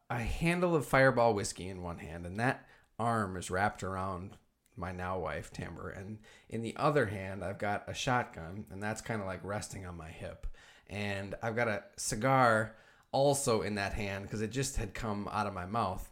[0.09, 2.67] a handle of Fireball whiskey in one hand, and that
[2.97, 4.31] arm is wrapped around
[4.75, 6.19] my now wife Timber, and
[6.49, 9.97] in the other hand I've got a shotgun, and that's kind of like resting on
[9.97, 10.47] my hip,
[10.89, 12.75] and I've got a cigar
[13.11, 16.11] also in that hand because it just had come out of my mouth.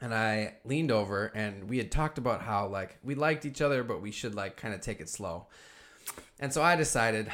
[0.00, 3.82] And I leaned over, and we had talked about how like we liked each other,
[3.82, 5.46] but we should like kind of take it slow.
[6.38, 7.30] And so I decided,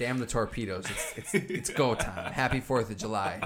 [0.00, 2.32] damn the torpedoes, it's it's, it's go time.
[2.32, 3.38] Happy Fourth of July,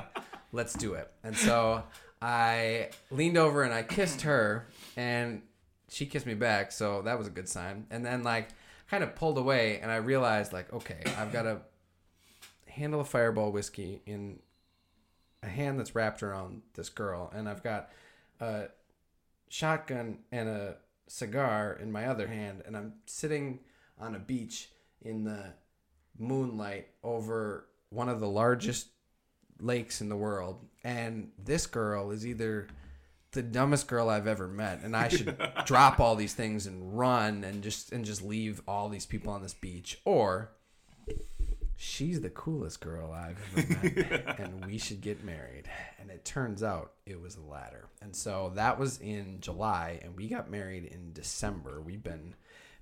[0.52, 1.10] let's do it.
[1.24, 1.82] And so
[2.22, 5.42] I leaned over and I kissed her, and
[5.88, 7.86] she kissed me back, so that was a good sign.
[7.90, 8.50] And then like
[8.88, 11.62] kind of pulled away, and I realized like, okay, I've got to
[12.68, 14.38] handle a Fireball whiskey in
[15.42, 17.90] a hand that's wrapped around this girl, and I've got
[18.38, 18.66] a
[19.48, 20.76] shotgun and a
[21.08, 23.58] cigar in my other hand, and I'm sitting
[23.98, 24.68] on a beach
[25.02, 25.54] in the
[26.18, 28.88] moonlight over one of the largest
[29.60, 30.64] lakes in the world.
[30.82, 32.68] And this girl is either
[33.32, 37.44] the dumbest girl I've ever met, and I should drop all these things and run
[37.44, 40.50] and just and just leave all these people on this beach, or
[41.76, 45.68] she's the coolest girl I've ever met, and we should get married.
[46.00, 47.88] And it turns out it was the latter.
[48.00, 51.80] And so that was in July, and we got married in December.
[51.80, 52.34] We've been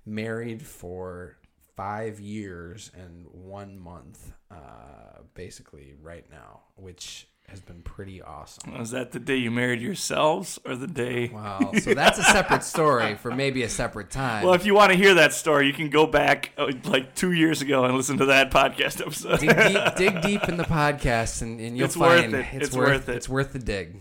[0.05, 1.37] married for
[1.75, 8.77] five years and one month, uh, basically, right now, which has been pretty awesome.
[8.79, 11.29] Was that the day you married yourselves or the day?
[11.33, 11.71] Wow.
[11.81, 14.45] So that's a separate story for maybe a separate time.
[14.45, 17.31] Well, if you want to hear that story, you can go back uh, like two
[17.33, 19.39] years ago and listen to that podcast episode.
[19.39, 22.45] dig, deep, dig deep in the podcast, and, and you'll It's worth find it.
[22.53, 23.15] It's, It's worth, worth it.
[23.15, 23.97] It's worth the dig.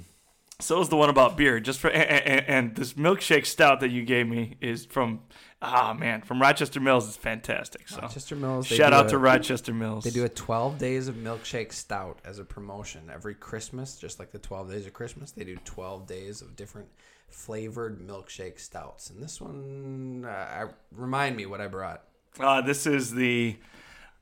[0.63, 1.61] So is the one about beer.
[1.61, 5.21] Just for and, and, and this milkshake stout that you gave me is from
[5.61, 7.09] ah man from Rochester Mills.
[7.09, 7.89] It's fantastic.
[7.89, 8.67] So Rochester Mills.
[8.67, 10.05] shout out a- to Rochester Mills.
[10.05, 14.31] They do a 12 days of milkshake stout as a promotion every Christmas, just like
[14.31, 15.33] the 12 days of Christmas.
[15.33, 16.89] They do 12 days of different
[17.29, 19.11] flavored milkshake stouts.
[19.11, 22.05] And this one, uh, remind me what I brought.
[22.39, 23.57] Uh, this is the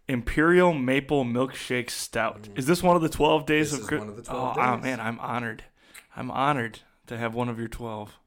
[0.09, 2.49] Imperial Maple Milkshake Stout.
[2.57, 4.09] Is this one of the twelve days This of Christmas?
[4.09, 4.83] One of the 12 oh, oh, days.
[4.83, 5.63] man, I'm honored.
[6.17, 8.19] I'm honored to have one of your twelve.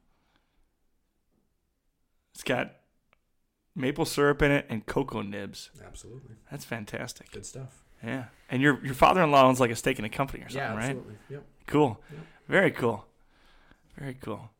[2.34, 2.72] It's got
[3.76, 5.70] maple syrup in it and cocoa nibs.
[5.84, 6.36] Absolutely.
[6.50, 7.30] That's fantastic.
[7.30, 7.84] Good stuff.
[8.02, 10.74] Yeah, and your your father-in-law owns like a stake in a company or something, Yeah,
[10.74, 10.82] right?
[10.84, 11.14] absolutely.
[11.30, 11.44] Yep.
[11.66, 12.00] Cool.
[12.10, 12.20] Yep.
[12.48, 13.06] Very cool.
[13.98, 14.50] Very cool.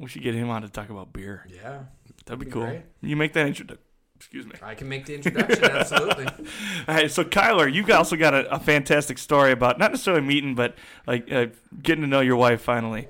[0.00, 1.46] We should get him on to talk about beer.
[1.48, 1.82] Yeah.
[2.26, 2.66] That'd be Be cool.
[2.66, 2.82] great.
[3.00, 3.84] You make that introduction.
[4.18, 4.52] Excuse me.
[4.60, 5.64] I can make the introduction.
[5.70, 6.26] absolutely.
[6.26, 10.56] All right, so Kyler, you also got a, a fantastic story about not necessarily meeting,
[10.56, 10.74] but
[11.06, 11.46] like uh,
[11.80, 13.06] getting to know your wife finally.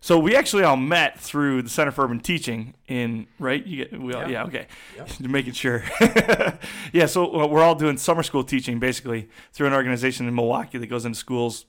[0.00, 3.66] So we actually all met through the Center for Urban Teaching in right.
[3.66, 4.28] You get, we all, Yeah.
[4.28, 4.44] yeah.
[4.44, 4.66] okay.
[4.96, 5.20] Yep.
[5.20, 5.82] Making sure.
[6.92, 10.78] yeah, so uh, we're all doing summer school teaching basically through an organization in Milwaukee
[10.78, 11.66] that goes into schools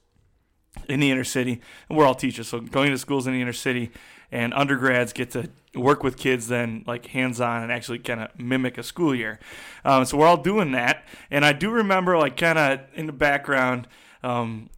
[0.90, 2.50] in the inner city, and we're all teachers.
[2.50, 3.92] So going to schools in the inner city,
[4.32, 8.40] and undergrads get to work with kids then like hands on and actually kind of
[8.40, 9.40] mimic a school year.
[9.84, 13.14] Um, so we're all doing that, and I do remember like kind of in the
[13.14, 13.88] background.
[14.24, 14.70] Um,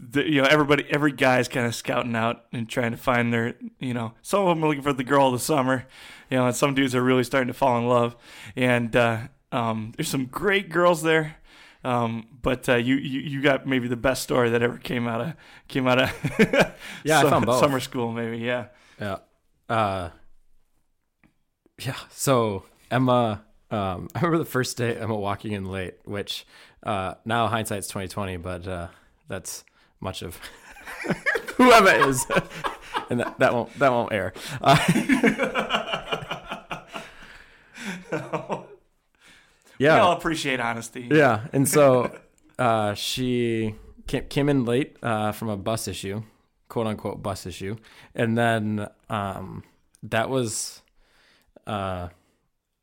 [0.00, 3.54] the, you know, everybody, every guy's kind of scouting out and trying to find their,
[3.78, 5.86] you know, some of them are looking for the girl of the summer,
[6.28, 8.16] you know, and some dudes are really starting to fall in love.
[8.56, 9.18] And uh,
[9.52, 11.36] um, there's some great girls there.
[11.84, 15.20] Um, but uh, you, you you got maybe the best story that ever came out
[15.22, 15.34] of
[15.66, 16.10] came out of
[17.04, 17.58] Yeah, I found both.
[17.60, 18.66] summer school maybe yeah
[19.00, 19.18] Yeah.
[19.66, 20.10] Uh,
[21.80, 21.96] yeah.
[22.10, 26.46] So Emma, um, I remember the first day Emma walking in late, which
[26.82, 28.88] uh, now hindsight's twenty twenty, but uh,
[29.28, 29.64] that's
[30.00, 30.38] much of
[31.56, 32.26] who Emma is,
[33.10, 34.32] and that, that won't that won't air.
[34.60, 34.76] Uh,
[39.78, 39.94] yeah.
[39.94, 42.10] we all appreciate honesty Yeah, and so
[42.58, 43.74] uh, she
[44.06, 46.22] came, came in late uh, from a bus issue,
[46.68, 47.76] quote unquote bus issue,
[48.14, 49.64] and then um,
[50.02, 50.79] that was,
[51.66, 52.08] uh,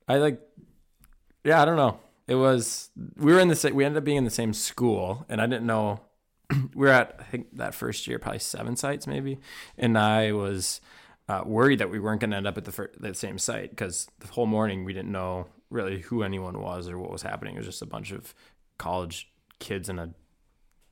[0.08, 0.42] I like,
[1.44, 2.00] yeah, I don't know.
[2.28, 3.74] It was we were in the same.
[3.76, 6.02] we ended up being in the same school, and I didn't know
[6.52, 9.40] we were at I think that first year probably seven sites maybe,
[9.78, 10.82] and I was.
[11.30, 13.70] Uh, worried that we weren't going to end up at the fir- the same site
[13.70, 17.56] because the whole morning we didn't know really who anyone was or what was happening.
[17.56, 18.34] It was just a bunch of
[18.78, 19.28] college
[19.60, 20.14] kids in a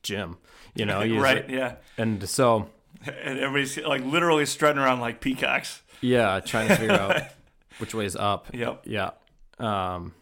[0.02, 0.36] gym,
[0.74, 1.00] you know.
[1.02, 2.68] you just- right yeah And so,
[3.06, 7.22] and everybody's like literally strutting around like peacocks yeah, trying to figure out
[7.78, 8.48] which way is up.
[8.52, 9.10] yep Yeah.
[9.58, 10.14] Um,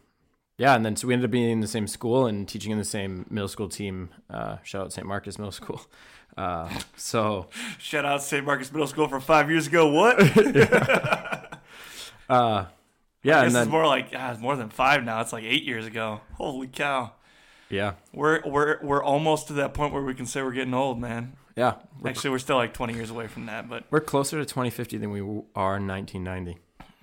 [0.57, 2.79] yeah, and then so we ended up being in the same school and teaching in
[2.79, 4.11] the same middle school team.
[4.31, 5.07] Uh, shout out St.
[5.07, 5.81] Marcus Middle School.
[6.37, 8.45] Uh, so, shout out St.
[8.45, 10.21] Marcus Middle School from five years ago what
[12.29, 12.67] uh,
[13.23, 15.87] yeah, this is more like ah, it's more than five now it's like eight years
[15.87, 17.12] ago holy cow
[17.71, 21.01] yeah, we're we're we're almost to that point where we can say we're getting old
[21.01, 24.37] man yeah, we're, actually we're still like 20 years away from that but we're closer
[24.38, 25.21] to 2050 than we
[25.55, 26.59] are in 1990.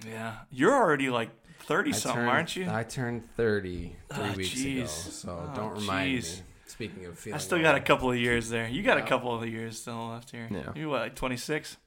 [0.08, 1.30] Yeah, you're already like
[1.64, 2.70] thirty I something, turned- aren't you?
[2.70, 4.78] I turned 30 ah, three Oh, weeks jeez.
[4.78, 6.38] ago, so Oh, don't remind jeez.
[6.38, 6.44] me.
[6.66, 8.68] Speaking of feeling, I still got a couple of years there.
[8.68, 10.48] You got a couple of years still left here.
[10.50, 10.72] Yeah.
[10.74, 11.78] You what, like 26?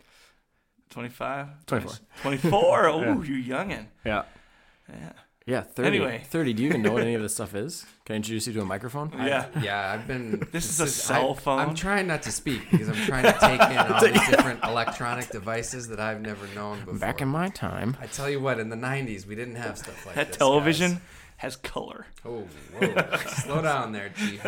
[0.91, 1.67] 25?
[1.67, 1.97] 24.
[2.23, 2.89] 24?
[2.89, 3.23] Oh, Yeah.
[3.23, 3.87] you youngin'.
[4.05, 4.23] Yeah.
[4.89, 5.13] Yeah.
[5.47, 5.87] Yeah, 30.
[5.89, 6.23] Anyway.
[6.31, 6.53] 30.
[6.55, 7.85] Do you even know what any of this stuff is?
[8.07, 9.13] Can I introduce you to a microphone?
[9.15, 9.47] I- Yeah.
[9.61, 10.47] yeah, I've been.
[10.53, 11.59] This is a I- cell phone.
[11.59, 15.29] I'm trying not to speak because I'm trying to take in all these different electronic
[15.29, 16.95] devices that I've never known before.
[16.95, 17.97] Back in my time.
[18.01, 20.37] I tell you what, in the '90s we didn't have stuff like That this.
[20.39, 21.01] television guys.
[21.37, 22.07] has color.
[22.25, 22.47] Oh,
[22.79, 23.17] whoa!
[23.27, 24.43] Slow down there, Chief.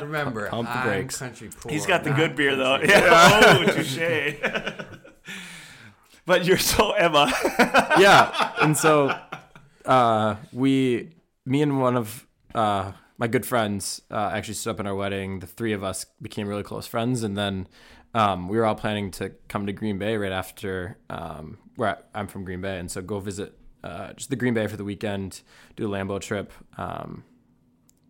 [0.00, 1.18] Remember, Pump the I'm brakes.
[1.20, 1.70] country poor.
[1.70, 2.78] He's got the good beer though.
[2.78, 3.58] country Yeah.
[3.60, 4.82] oh, touche.
[6.26, 7.32] but you're so Emma.
[7.98, 8.52] yeah.
[8.60, 9.16] And so
[9.84, 11.10] uh, we,
[11.44, 15.40] me and one of uh, my good friends uh, actually stood up in our wedding.
[15.40, 17.22] The three of us became really close friends.
[17.22, 17.68] And then
[18.14, 22.20] um, we were all planning to come to Green Bay right after, um, where I,
[22.20, 22.78] I'm from Green Bay.
[22.78, 25.42] And so go visit uh, just the Green Bay for the weekend,
[25.76, 26.52] do a Lambeau trip.
[26.76, 27.24] Um,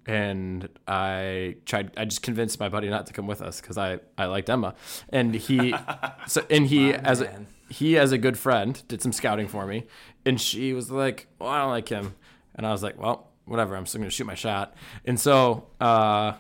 [0.06, 1.92] and I tried.
[1.96, 4.74] I just convinced my buddy not to come with us because I I liked Emma,
[5.10, 5.74] and he,
[6.26, 7.46] so and he as a.
[7.72, 9.84] he as a good friend did some scouting for me,
[10.26, 12.14] and she was like, "Well, I don't like him,"
[12.54, 13.74] and I was like, "Well, whatever.
[13.76, 16.32] I'm still gonna shoot my shot." And so uh,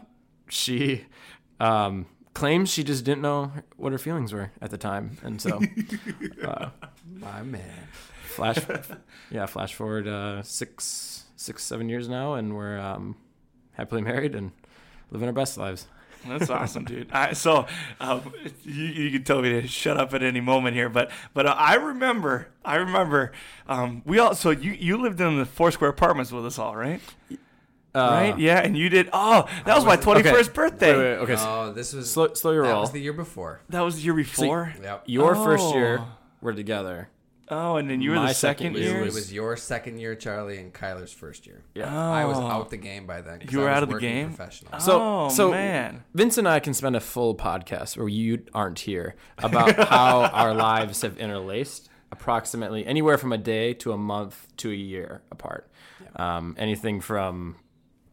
[0.48, 1.04] she
[1.60, 5.60] um, claims she just didn't know what her feelings were at the time, and so
[6.44, 6.68] uh,
[7.18, 7.88] My man.
[8.24, 8.58] flash,
[9.30, 13.16] yeah, flash forward uh, six six seven years now, and we're um,
[13.72, 14.52] happily married and
[15.10, 15.86] living our best lives.
[16.28, 17.10] That's awesome, dude.
[17.12, 17.66] I, so
[18.00, 18.32] um,
[18.64, 21.54] you, you can tell me to shut up at any moment here, but but uh,
[21.58, 23.32] I remember, I remember,
[23.68, 24.34] um, we all.
[24.34, 27.00] So you you lived in the four square apartments with us all, right?
[27.94, 28.38] Uh, right?
[28.38, 29.10] Yeah, and you did.
[29.12, 30.02] Oh, that was my was it?
[30.02, 30.54] twenty first Okay.
[30.56, 30.92] birthday.
[30.96, 31.36] Wait, wait, okay.
[31.38, 32.80] Oh, this was slow, slow your that roll.
[32.82, 33.60] was the year before.
[33.68, 34.72] That was the year before.
[34.82, 35.02] Yep.
[35.06, 36.08] Your first year, Oh.
[36.40, 37.08] we're together.
[37.48, 39.02] Oh, and then you were My the second, second year.
[39.04, 41.62] it was your second year, Charlie, and Kyler's first year.
[41.74, 41.94] Yeah.
[41.94, 42.46] I was Oh.
[42.46, 43.40] out the game by then.
[43.40, 44.34] 'cause You were I was out of the working game?
[44.34, 44.80] Professional.
[44.80, 48.80] So, oh so man, Vince and I can spend a full podcast where you aren't
[48.80, 54.46] here about how our lives have interlaced approximately anywhere from a day to a month
[54.58, 55.68] to a year apart.
[56.16, 57.56] Um, anything from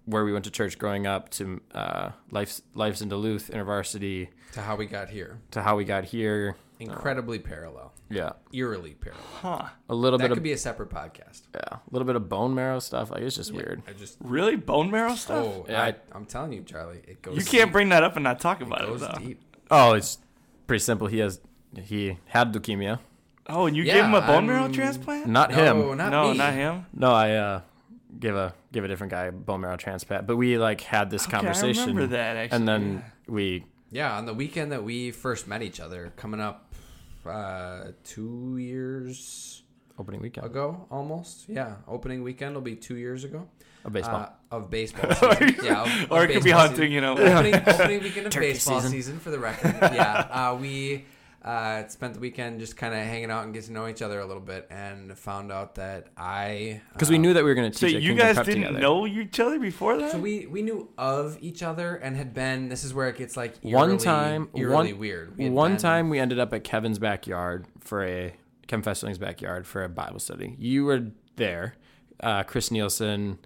[0.05, 4.61] where we went to church growing up to uh, life's, life's in Duluth, InterVarsity, to
[4.61, 5.39] how we got here.
[5.51, 6.55] to how we got here.
[6.79, 7.93] Incredibly parallel.
[8.09, 8.31] Yeah.
[8.53, 9.23] Eerily parallel.
[9.41, 9.65] huh?
[9.89, 10.23] A little bit.
[10.23, 11.41] That bit could of be a separate podcast.
[11.53, 13.11] yeah, a little bit of bone marrow stuff.
[13.11, 13.83] Like it's just weird.
[13.87, 15.45] I just Really, bone marrow stuff?
[15.45, 17.35] oh, Yeah, I, I- I'm telling you, Charlie, it goes.
[17.37, 17.73] you can't deep.
[17.73, 19.13] bring that up and not talk about it, goes though.
[19.19, 19.41] deep.
[19.69, 20.17] Oh, it's
[20.67, 21.07] pretty simple.
[21.07, 21.39] He has
[21.83, 22.99] he had leukemia.
[23.47, 25.27] Oh, and you Yeah, gave him a bone I'm- marrow transplant?
[25.27, 25.55] Not No,
[25.91, 25.97] him.
[25.97, 26.37] not no, me.
[26.37, 26.85] not him.
[26.93, 27.61] No, I uh,
[28.19, 30.25] give a give a different guy a bone marrow transplant.
[30.25, 32.55] But we like had this Okay, conversation, I remember that actually.
[32.57, 36.68] and then we Yeah, on the weekend that we first met each other, coming up
[37.27, 39.63] uh, two years
[39.97, 41.49] opening weekend ago, almost.
[41.49, 43.47] Yeah, opening weekend will be two years ago.
[43.85, 44.15] of baseball.
[44.21, 45.55] Uh, of baseball season.
[45.63, 46.91] yeah, of, or of it could be hunting, season.
[46.91, 47.13] you know.
[47.17, 48.91] Opening, opening weekend of Turkey baseball season.
[48.91, 49.19] season.
[49.19, 49.75] for the record.
[49.93, 51.05] Yeah, uh, we
[51.43, 54.19] uh, spent the weekend just kind of hanging out and getting to know each other
[54.19, 57.55] a little bit, and found out that I Because we uh, knew that we were
[57.55, 57.95] going to teach.
[57.95, 58.79] at you guys Prep didn't together.
[58.79, 60.11] know each other before that?
[60.11, 62.67] So we we knew of each other and had been.
[62.69, 65.37] This is where it gets like eerily, one time, eerily one weird.
[65.37, 68.35] We One been- time we ended up at Kevin's backyard for a
[68.67, 70.55] Kevin Festling's backyard for a Bible study.
[70.59, 71.75] You were there,
[72.19, 73.39] uh, Chris Nielsen,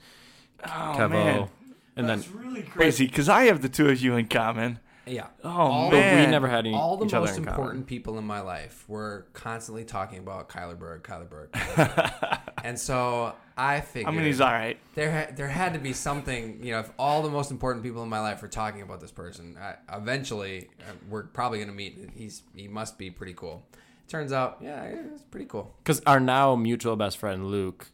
[0.65, 1.49] oh Kevo, man,
[1.95, 4.79] and then really crazy because I have the two of you in common.
[5.05, 5.27] Yeah.
[5.43, 8.39] Oh All but man, we never had any, all the most important people in my
[8.41, 11.51] life were constantly talking about Kyler Berg, Kyler Berg.
[11.51, 12.39] Kyler Berg.
[12.63, 14.77] and so I figured I mean, he's all right.
[14.95, 18.01] there ha- there had to be something, you know, if all the most important people
[18.03, 21.75] in my life were talking about this person, I, eventually uh, we're probably going to
[21.75, 22.11] meet.
[22.15, 23.65] He's he must be pretty cool.
[24.07, 25.75] Turns out, yeah, it's pretty cool.
[25.83, 27.91] because our now mutual best friend Luke,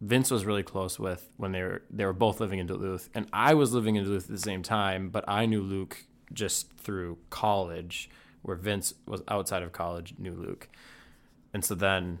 [0.00, 3.28] Vince was really close with when they were they were both living in Duluth, and
[3.32, 5.08] I was living in Duluth at the same time.
[5.10, 8.10] But I knew Luke just through college,
[8.42, 10.68] where Vince was outside of college knew Luke,
[11.52, 12.18] and so then,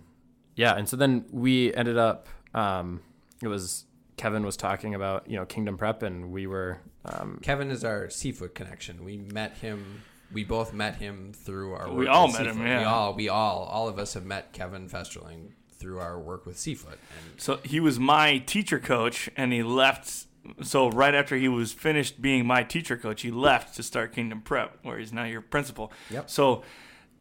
[0.54, 2.28] yeah, and so then we ended up.
[2.54, 3.00] Um,
[3.42, 3.84] it was
[4.16, 8.10] Kevin was talking about you know Kingdom Prep, and we were um, Kevin is our
[8.10, 9.04] Seafoot connection.
[9.04, 10.02] We met him.
[10.32, 11.90] We both met him through our.
[11.90, 12.68] We all with met him, Seafoot.
[12.68, 12.78] yeah.
[12.80, 16.58] We all, we all, all of us have met Kevin Festerling through our work with
[16.58, 16.98] Seafoot.
[17.32, 20.26] And So he was my teacher coach, and he left.
[20.62, 24.40] So right after he was finished being my teacher coach, he left to start Kingdom
[24.40, 25.92] Prep, where he's now your principal.
[26.10, 26.28] Yep.
[26.30, 26.62] So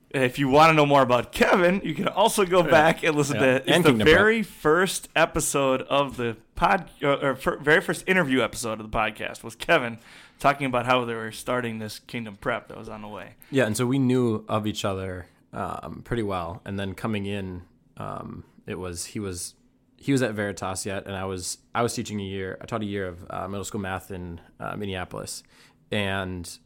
[0.09, 3.35] if you want to know more about Kevin, you can also go back and listen
[3.35, 3.41] Yeah.
[3.41, 4.17] to it's And the Kingdom Prep.
[4.17, 8.97] very first episode of the pod, or, or fir- very first interview episode of the
[8.97, 9.97] podcast was Kevin
[10.39, 13.31] talking about how they were starting this Kingdom Prep that was on the way.
[13.51, 17.63] Yeah, and so we knew of each other um, pretty well, and then coming in
[17.97, 19.55] um, it was he was
[19.97, 22.57] he was at Veritas yet, and I was I was teaching a year.
[22.61, 25.43] I taught a year of uh, middle school math in uh, Minneapolis,
[25.91, 26.57] and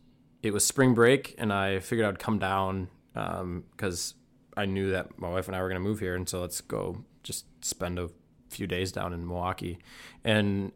[0.43, 4.15] it was spring break, and I figured I'd come down because
[4.57, 6.61] I knew that my wife and I were going to move here, and so let's
[6.61, 8.09] go just spend a
[8.49, 9.79] few days down in Milwaukee,
[10.23, 10.71] and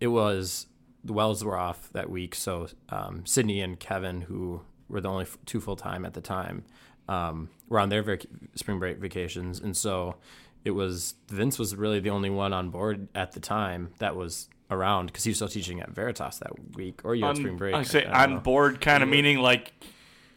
[0.00, 0.66] it was
[1.04, 5.26] the wells were off that week, so um, Sydney and Kevin, who were the only
[5.46, 6.64] two full time at the time,
[7.08, 10.16] um, were on their vac- spring break vacations, and so
[10.64, 14.48] it was Vince was really the only one on board at the time that was
[14.70, 17.56] around because he was still teaching at Veritas that week, or you had On- spring
[17.56, 17.74] break.
[17.74, 18.40] I say I on know.
[18.40, 19.72] board, kind of meaning like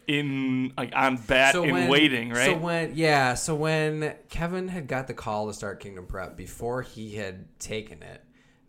[0.06, 2.46] in like on bat in when- waiting, right?
[2.52, 6.82] So when yeah, so when Kevin had got the call to start Kingdom Prep before
[6.82, 8.24] he had taken it,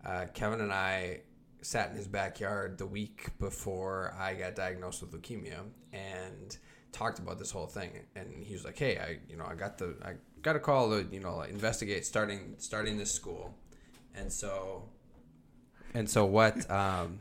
[0.05, 1.21] uh, Kevin and I
[1.61, 5.61] sat in his backyard the week before I got diagnosed with leukemia
[5.93, 6.57] and
[6.93, 7.91] talked about this whole thing.
[8.15, 10.89] And he was like, "Hey, I you know I got the I got a call
[10.91, 13.53] to you know investigate starting starting this school,"
[14.15, 14.83] and so
[15.93, 17.19] and so what um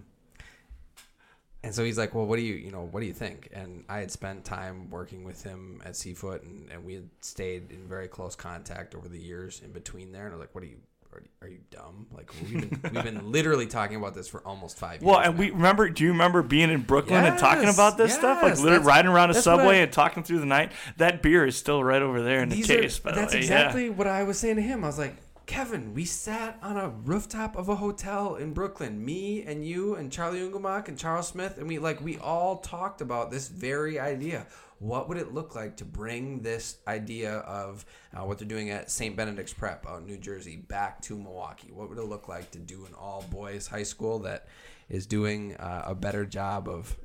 [1.65, 3.49] and so he's like, well, what do you, you know, what do you think?
[3.53, 7.71] And I had spent time working with him at Seafoot, and, and we had stayed
[7.71, 10.25] in very close contact over the years in between there.
[10.25, 10.79] And I was like, what do you,
[11.13, 12.07] are, are you dumb?
[12.13, 15.05] Like we've been, we've been literally talking about this for almost five years.
[15.05, 15.41] well, and now.
[15.41, 15.89] we remember.
[15.89, 18.79] Do you remember being in Brooklyn and talking Yes, about this stuff, like yes, literally
[18.79, 20.73] that's- riding around a that's what subway I- and talking through the night?
[20.97, 22.99] That beer is still right over there in the These are- case.
[22.99, 23.41] by the that's way.
[23.41, 24.85] exactly what I was saying to him.
[24.85, 29.43] I was like, Kevin, we sat on a rooftop of a hotel in Brooklyn, me
[29.43, 33.31] and you and Charlie Ungelmach and Charles Smith, and we like we all talked about
[33.31, 34.47] this very idea.
[34.83, 38.91] What would it look like to bring this idea of uh, what they're doing at
[38.91, 39.15] St.
[39.15, 41.71] Benedict's Prep out in New Jersey back to Milwaukee?
[41.71, 44.49] What would it look like to do an all boys high school that
[44.89, 46.97] is doing uh, a better job of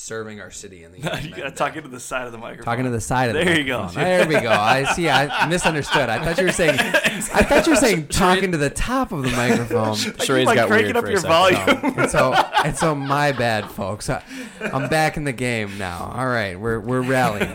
[0.00, 1.18] serving our city in the Yeah.
[1.20, 2.64] you gotta talk into the side of the microphone.
[2.64, 3.86] Talking to the side of the There you go.
[3.88, 4.50] There we go.
[4.50, 5.08] I see.
[5.08, 6.08] I misunderstood.
[6.08, 6.78] I thought you were saying.
[6.80, 9.96] I thought you were saying talking to the top of the microphone.
[9.96, 11.80] Charades like got cranking weird up for a your second.
[11.80, 11.98] volume.
[11.98, 12.32] And so,
[12.64, 14.08] and so, my bad, folks.
[14.08, 14.22] I,
[14.60, 16.12] I'm back in the game now.
[16.16, 17.52] All right, we're we're rallying.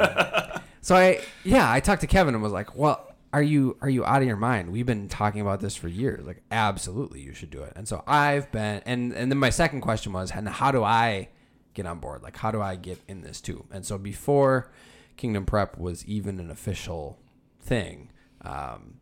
[0.82, 4.06] So I, yeah, I talked to Kevin and was like, "Well, are you are you
[4.06, 4.72] out of your mind?
[4.72, 6.26] We've been talking about this for years.
[6.28, 9.82] Like, absolutely, you should do it." And so I've been, and and then my second
[9.82, 11.30] question was, and how do I
[11.76, 12.24] get on board?
[12.24, 13.66] Like, how do I get in this too?
[13.72, 14.72] And so before
[15.18, 17.20] Kingdom Prep was even an official
[17.62, 18.10] thing.
[18.42, 18.96] Um,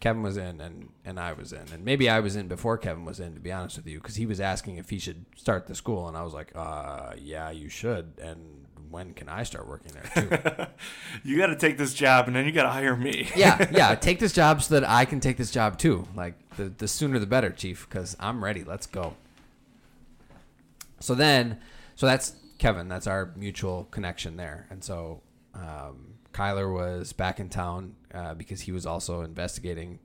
[0.00, 1.64] Kevin was in and, and I was in.
[1.72, 4.14] And maybe I was in before Kevin was in, to be honest with you, because
[4.14, 6.06] he was asking if he should start the school.
[6.06, 8.12] And I was like, uh, yeah, you should.
[8.22, 10.66] And when can I start working there, too?
[11.28, 13.28] You got to take this job, and then you got to hire me.
[13.36, 13.94] yeah, yeah.
[13.96, 16.06] Take this job so that I can take this job, too.
[16.14, 18.64] Like, the, the sooner the better, Chief, because I'm ready.
[18.64, 19.16] Let's go.
[21.00, 21.58] So then,
[21.98, 22.86] so that's Kevin.
[22.86, 24.68] That's our mutual connection there.
[24.70, 25.20] And so
[25.52, 29.98] um, Kyler was back in town uh, because he was also investigating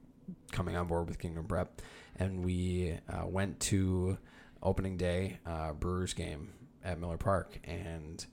[0.51, 1.83] coming on board with Kingdom Prep.
[2.15, 4.17] And we uh, went to
[4.63, 8.25] opening day uh, Brewers game at Miller Park and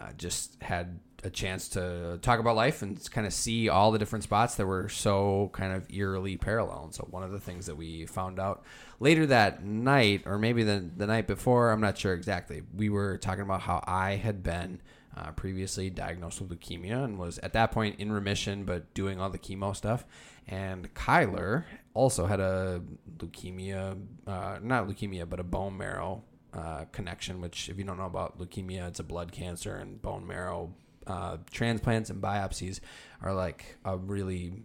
[0.00, 3.98] uh, just had a chance to talk about life and kind of see all the
[3.98, 6.84] different spots that were so kind of eerily parallel.
[6.84, 8.64] And so one of the things that we found out
[8.98, 13.18] later that night, or maybe the, the night before, I'm not sure exactly, we were
[13.18, 14.80] talking about how I had been
[15.16, 19.30] uh, previously diagnosed with leukemia and was at that point in remission, but doing all
[19.30, 20.04] the chemo stuff.
[20.48, 21.64] And Kyler
[21.94, 22.82] also had a
[23.18, 28.06] leukemia, uh, not leukemia, but a bone marrow uh, connection, which, if you don't know
[28.06, 30.74] about leukemia, it's a blood cancer, and bone marrow
[31.06, 32.80] uh, transplants and biopsies
[33.22, 34.62] are like a really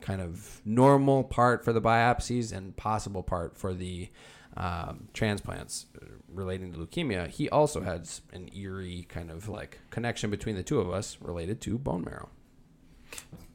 [0.00, 4.08] kind of normal part for the biopsies and possible part for the
[4.56, 5.86] um, transplants
[6.28, 7.28] relating to leukemia.
[7.28, 11.60] He also has an eerie kind of like connection between the two of us related
[11.62, 12.28] to bone marrow.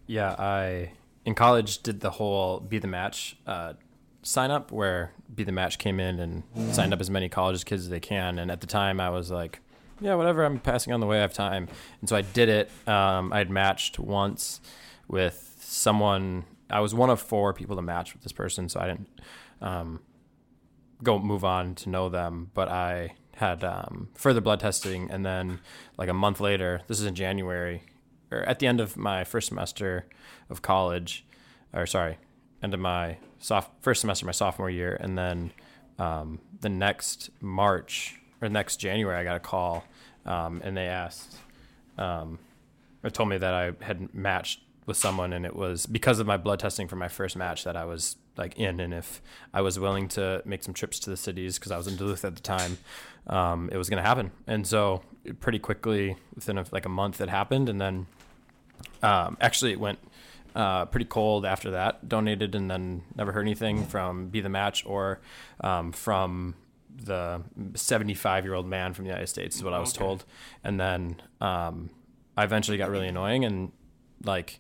[0.08, 0.94] Yeah, I
[1.26, 3.74] in college did the whole be the match uh,
[4.24, 6.44] sign up where be the match came in and
[6.74, 8.40] signed up as many college kids as they can.
[8.40, 9.60] And at the time, I was like,
[10.00, 10.44] yeah, whatever.
[10.44, 11.18] I'm passing on the way.
[11.18, 11.68] I have time,
[12.02, 12.72] and so I did it.
[12.88, 14.62] Um, I had matched once
[15.08, 16.46] with someone.
[16.70, 19.10] I was one of four people to match with this person, so I didn't
[19.62, 20.02] um,
[21.02, 22.52] go move on to know them.
[22.54, 25.60] But I had um, further blood testing, and then
[25.98, 27.84] like a month later, this is in January,
[28.32, 30.06] or at the end of my first semester
[30.50, 31.26] of college,
[31.74, 32.18] or sorry,
[32.62, 35.52] end of my soft first semester, of my sophomore year, and then
[36.00, 39.84] um, the next March or next January, I got a call,
[40.26, 41.38] um, and they asked,
[41.98, 42.40] um,
[43.04, 46.38] or told me that I had matched with someone, and it was because of my
[46.38, 49.22] blood testing for my first match that I was like in, and if
[49.54, 52.24] I was willing to make some trips to the cities because I was in Duluth
[52.24, 52.78] at the time,
[53.28, 55.02] um, it was going to happen, and so
[55.40, 58.08] pretty quickly within a, like a month it happened, and then
[59.04, 60.00] um, actually it went
[60.58, 62.10] uh, pretty cold after that.
[62.10, 65.22] Donated and then never heard anything from Be the Match or
[65.62, 66.56] um, from
[66.96, 67.44] the
[67.76, 70.00] 75 year old man from the United States, is what I was Okay.
[70.00, 70.26] told.
[70.64, 71.92] And then um,
[72.36, 73.72] I eventually got really annoying and
[74.24, 74.58] like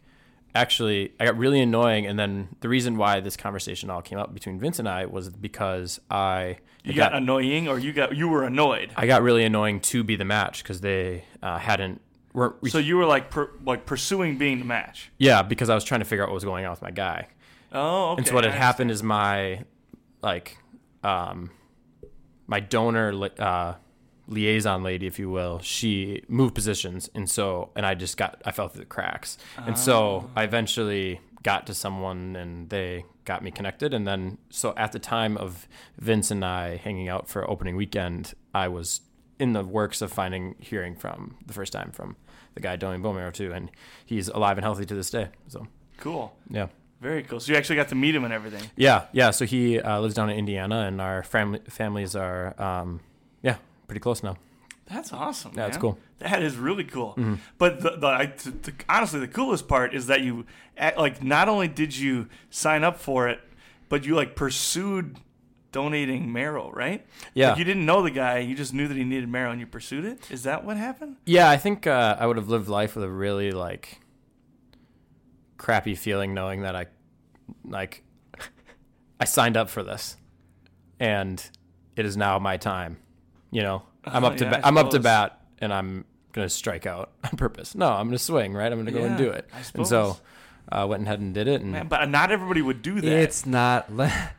[0.53, 2.05] actually I got really annoying.
[2.05, 5.29] And then the reason why this conversation all came up between Vince and I was
[5.29, 8.91] because I You got annoying, or you got you were annoyed.
[8.95, 12.01] I got really annoying to be the match because they uh, hadn't
[12.37, 15.11] weren't So you were like per, like pursuing being the match.
[15.17, 17.27] yeah because I was trying to figure out what was going on with my guy.
[17.73, 18.19] Oh, okay.
[18.19, 19.63] And so what had happened is my
[20.21, 20.57] like
[21.03, 21.51] um
[22.45, 23.73] my donor uh
[24.27, 28.51] liaison lady if you will she moved positions and so and I just got I
[28.51, 29.37] fell through the cracks.
[29.57, 34.73] And so I eventually got to someone and they got me connected and then so
[34.77, 35.67] at the time of
[35.97, 39.01] Vince and I hanging out for opening weekend I was
[39.39, 42.15] in the works of finding hearing from the first time from
[42.57, 43.69] the guy donating bone marrow too and
[44.05, 45.27] he's alive and healthy to this day.
[45.47, 46.33] So Cool.
[46.49, 46.67] yeah.
[46.99, 47.39] Very cool.
[47.39, 48.71] So you actually got to meet him and everything.
[48.75, 49.29] Yeah, yeah.
[49.31, 53.01] So he uh, lives down in Indiana, and our family families are, um,
[53.43, 54.35] yeah, pretty close now.
[54.87, 55.51] That's awesome.
[55.55, 55.79] Yeah, man.
[55.79, 55.93] cool.
[55.93, 56.23] Mm-hmm.
[56.33, 57.15] That is really cool.
[57.59, 60.45] But the, the, I, t- t- honestly, the coolest part is that you
[60.97, 63.41] like not only did you sign up for it,
[63.89, 65.19] but you like pursued
[65.71, 67.05] donating marrow, right?
[67.33, 67.49] Yeah.
[67.49, 69.67] Like, you didn't know the guy, you just knew that he needed marrow, and you
[69.67, 70.29] pursued it.
[70.31, 71.17] Is that what happened?
[71.25, 73.99] Yeah, I think uh, I would have lived life with a really like
[75.57, 76.87] crappy feeling, knowing that I,
[77.65, 78.03] like,
[79.19, 80.17] I signed up for this,
[80.99, 81.43] and
[81.95, 82.97] it is now my time.
[83.51, 86.05] You know, I'm Oh, up to yeah, ba- I I'm up to bat, and I'm
[86.33, 87.75] gonna strike out on purpose.
[87.75, 88.53] No, I'm gonna swing.
[88.53, 89.47] Right, I'm gonna go and do it.
[89.53, 90.21] I And so, suppose.
[90.71, 93.11] uh, went ahead and did it, and Man, but not everybody would do that.
[93.11, 93.91] It's not.
[93.93, 94.11] Le-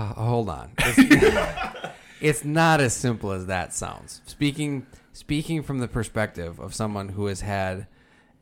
[0.00, 0.72] H- Hold on.
[0.78, 1.90] It's,
[2.20, 4.20] it's not as simple as that sounds.
[4.26, 7.86] Speaking speaking from the perspective of someone who has had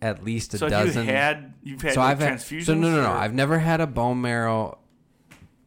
[0.01, 1.07] at least a so dozen.
[1.07, 2.65] you had you've had so I've had, transfusions.
[2.67, 4.79] so no no no or- I've never had a bone marrow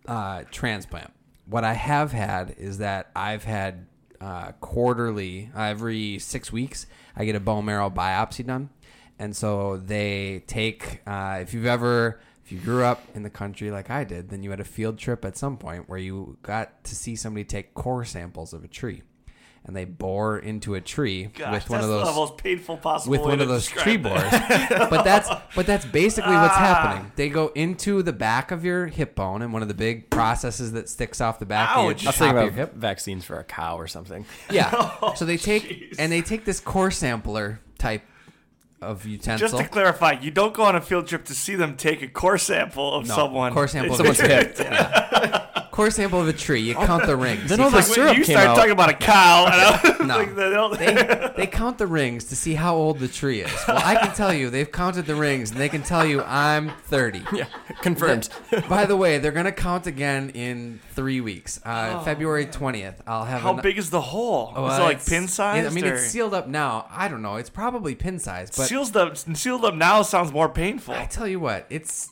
[0.07, 1.11] uh, transplant.
[1.45, 3.87] What I have had is that I've had
[4.21, 6.85] uh, quarterly every six weeks
[7.15, 8.69] I get a bone marrow biopsy done,
[9.19, 12.21] and so they take uh, if you've ever
[12.51, 14.97] if you grew up in the country like I did, then you had a field
[14.97, 18.67] trip at some point where you got to see somebody take core samples of a
[18.67, 19.03] tree.
[19.63, 23.11] And they bore into a tree Gosh, with one of those the most painful possible
[23.11, 24.69] with one of those tree that.
[24.79, 24.89] bores.
[24.89, 26.75] but that's but that's basically what's Ah.
[26.83, 27.11] happening.
[27.15, 30.71] They go into the back of your hip bone, and one of the big processes
[30.71, 32.05] that sticks off the back of your Ouch.
[32.05, 32.73] I was top thinking of your about hip.
[32.75, 34.25] vaccines for a cow or something.
[34.49, 35.13] Yeah.
[35.15, 35.95] so they take jeez.
[35.99, 38.01] and they take this core sampler type
[38.81, 39.47] of utensil.
[39.47, 42.07] Just to clarify, you don't go on a field trip to see them take a
[42.07, 43.53] core sample of No, someone.
[43.53, 44.57] core sample of Someone's hip.
[45.71, 46.59] core sample of a tree.
[46.61, 47.49] You count the rings.
[47.49, 48.55] Then You all the Like when syrup you came start out.
[48.55, 50.17] talking about a cow, and I was No.
[50.17, 53.51] like, they don't- they, they count the rings to see how old the tree is.
[53.67, 56.71] Well, I can tell you, they've counted the rings, and they can tell you I'm
[56.85, 57.23] 30.
[57.33, 57.45] Yeah,
[57.81, 58.29] confirmed.
[58.69, 61.59] By the way, they're gonna count again in three weeks.
[61.63, 63.01] Uh, February twentieth.
[63.07, 63.41] I'll have.
[63.41, 64.51] How an- big is the hole?
[64.55, 65.65] Oh, is uh, it like it's- pin size?
[65.65, 66.87] I mean, it's sealed up now.
[66.91, 67.35] I don't know.
[67.37, 69.15] It's probably pin size, but sealed up.
[69.17, 70.93] Sealed up now sounds more painful.
[70.93, 72.09] I tell you what, it's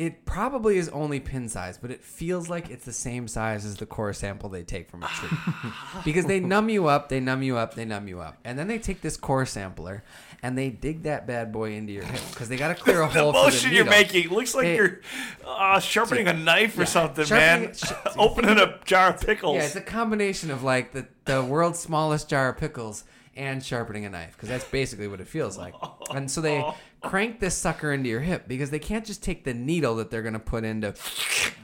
[0.00, 3.76] it probably is only pin size, but it feels like it's the same size as
[3.76, 5.28] the core sample they take from a tree.
[6.06, 8.66] because they numb you up, they numb you up, they numb you up, and then
[8.66, 10.02] they take this core sampler
[10.42, 13.08] and they dig that bad boy into your hip because they got to clear a
[13.12, 15.00] the hole for the motion you're making looks like you're
[15.46, 17.74] uh, sharpening a knife or something, man.
[17.74, 19.56] sh- Opening a jar of pickles.
[19.56, 23.04] Yeah, it's a combination of like the, the world's smallest jar of pickles
[23.36, 25.74] and sharpening a knife because that's basically what it feels like.
[26.10, 26.64] And so they
[27.02, 30.22] crank this sucker into your hip because they can't just take the needle that they're
[30.22, 30.94] going to put in to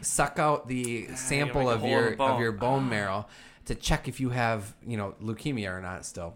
[0.00, 3.26] suck out the sample of your of your bone marrow
[3.66, 6.34] to check if you have, you know, leukemia or not still.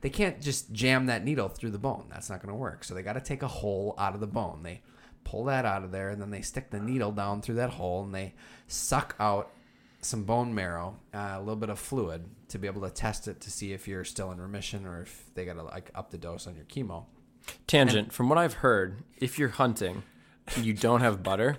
[0.00, 2.06] They can't just jam that needle through the bone.
[2.08, 2.84] That's not going to work.
[2.84, 4.62] So they got to take a hole out of the bone.
[4.62, 4.80] They
[5.24, 8.04] pull that out of there and then they stick the needle down through that hole
[8.04, 8.34] and they
[8.68, 9.50] suck out
[10.00, 13.40] some bone marrow, uh, a little bit of fluid to be able to test it
[13.40, 16.18] to see if you're still in remission or if they got to like up the
[16.18, 17.04] dose on your chemo.
[17.66, 18.12] Tangent.
[18.12, 20.02] From what I've heard, if you're hunting,
[20.54, 21.56] and you don't have butter.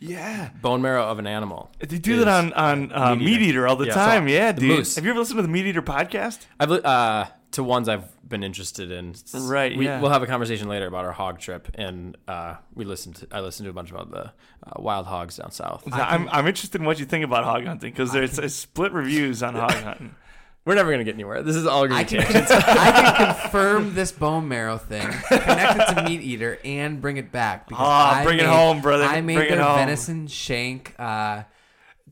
[0.00, 0.50] yeah.
[0.60, 1.70] Bone marrow of an animal.
[1.80, 3.44] They do that on on uh, meat Meat eater.
[3.50, 4.28] Eater all the Yeah, time.
[4.28, 4.78] so yeah, the dude.
[4.78, 4.94] moose.
[4.96, 6.46] Have you ever listened to the Meat Eater podcast?
[6.58, 9.14] I've uh, to ones I've been interested in.
[9.34, 10.00] Right, We, yeah.
[10.00, 13.16] We'll have a conversation later about our hog trip, and uh, we listened.
[13.16, 14.24] To, I listened to a bunch about the
[14.66, 15.84] uh, wild hogs down south.
[15.92, 19.54] I'm, I'm interested in what you think about hog hunting because there's split reviews on
[19.54, 20.14] hog hunting.
[20.64, 21.42] We're never gonna get anywhere.
[21.42, 22.50] This is all gonna I be can, tangents.
[22.52, 27.32] I can confirm this bone marrow thing, connect it to meat eater, and bring it
[27.32, 27.66] back.
[27.68, 29.04] Because Ah, I bring it made- home, brother.
[29.04, 29.78] I made Bring it their home.
[29.78, 31.42] venison shank uh,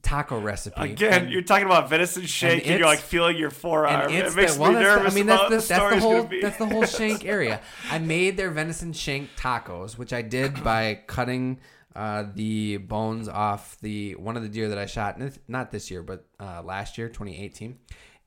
[0.03, 0.80] taco recipe.
[0.92, 4.11] Again, And- you're talking about venison shake, and, you're like feeling your forearm.
[4.11, 5.74] and it's it makes the, well, me that's the- nervous I mean, about that's the,
[5.74, 6.40] the that's the story's whole gonna be.
[6.40, 7.61] that's the whole shank area.
[7.90, 11.61] I made their venison shank tacos, which I did by cutting
[11.94, 15.88] uh, the bones off the one of the deer that I shot, n- not this
[15.90, 17.78] year, but uh, last year, 2018,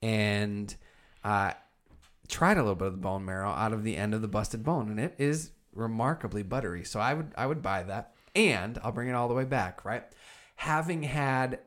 [0.04, 0.76] and
[1.24, 1.54] uh,
[2.28, 4.64] tried a little bit of the bone marrow out of the end of the busted
[4.64, 6.84] bone, and it is remarkably buttery.
[6.84, 9.86] So I would I would buy that, and I'll bring it all the way back,
[9.86, 10.04] right?
[10.58, 11.60] Having had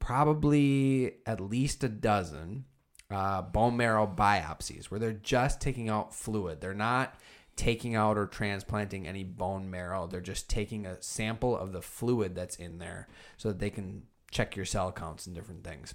[0.00, 2.64] probably at least a dozen
[3.10, 6.60] uh, bone marrow biopsies where they're just taking out fluid.
[6.60, 7.14] They're not
[7.54, 10.06] taking out or transplanting any bone marrow.
[10.06, 14.04] They're just taking a sample of the fluid that's in there so that they can
[14.30, 15.94] check your cell counts and different things.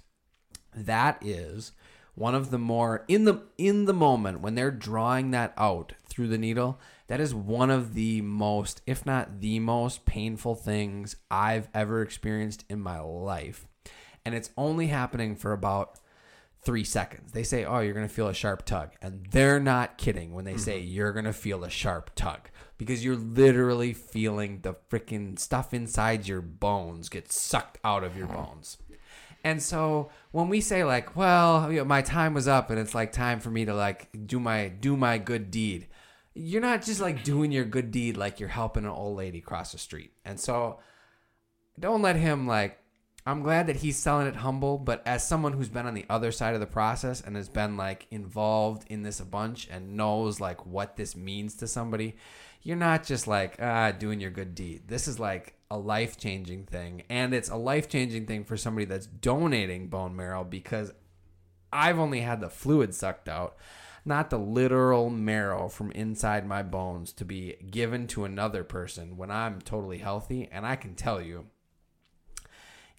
[0.74, 1.72] That is
[2.14, 6.28] one of the more in the in the moment when they're drawing that out through
[6.28, 11.68] the needle that is one of the most if not the most painful things I've
[11.74, 13.66] ever experienced in my life.
[14.24, 15.98] And it's only happening for about
[16.62, 17.32] three seconds.
[17.32, 20.56] They say, "Oh, you're gonna feel a sharp tug," and they're not kidding when they
[20.56, 20.92] say mm-hmm.
[20.92, 22.48] you're gonna feel a sharp tug.
[22.78, 28.26] Because you're literally feeling the freaking stuff inside your bones get sucked out of your
[28.26, 28.36] mm-hmm.
[28.36, 28.78] bones.
[29.44, 32.94] And so when we say like, "Well, you know, my time was up," and it's
[32.94, 35.88] like time for me to like do my do my good deed,
[36.34, 39.72] you're not just like doing your good deed like you're helping an old lady cross
[39.72, 40.12] the street.
[40.24, 40.78] And so
[41.78, 42.78] don't let him like
[43.24, 46.32] I'm glad that he's selling it humble, but as someone who's been on the other
[46.32, 50.40] side of the process and has been like involved in this a bunch and knows
[50.40, 52.16] like what this means to somebody,
[52.62, 54.82] you're not just like ah doing your good deed.
[54.86, 59.88] This is like a life-changing thing and it's a life-changing thing for somebody that's donating
[59.88, 60.92] bone marrow because
[61.72, 63.56] I've only had the fluid sucked out,
[64.04, 69.30] not the literal marrow from inside my bones to be given to another person when
[69.30, 71.46] I'm totally healthy and I can tell you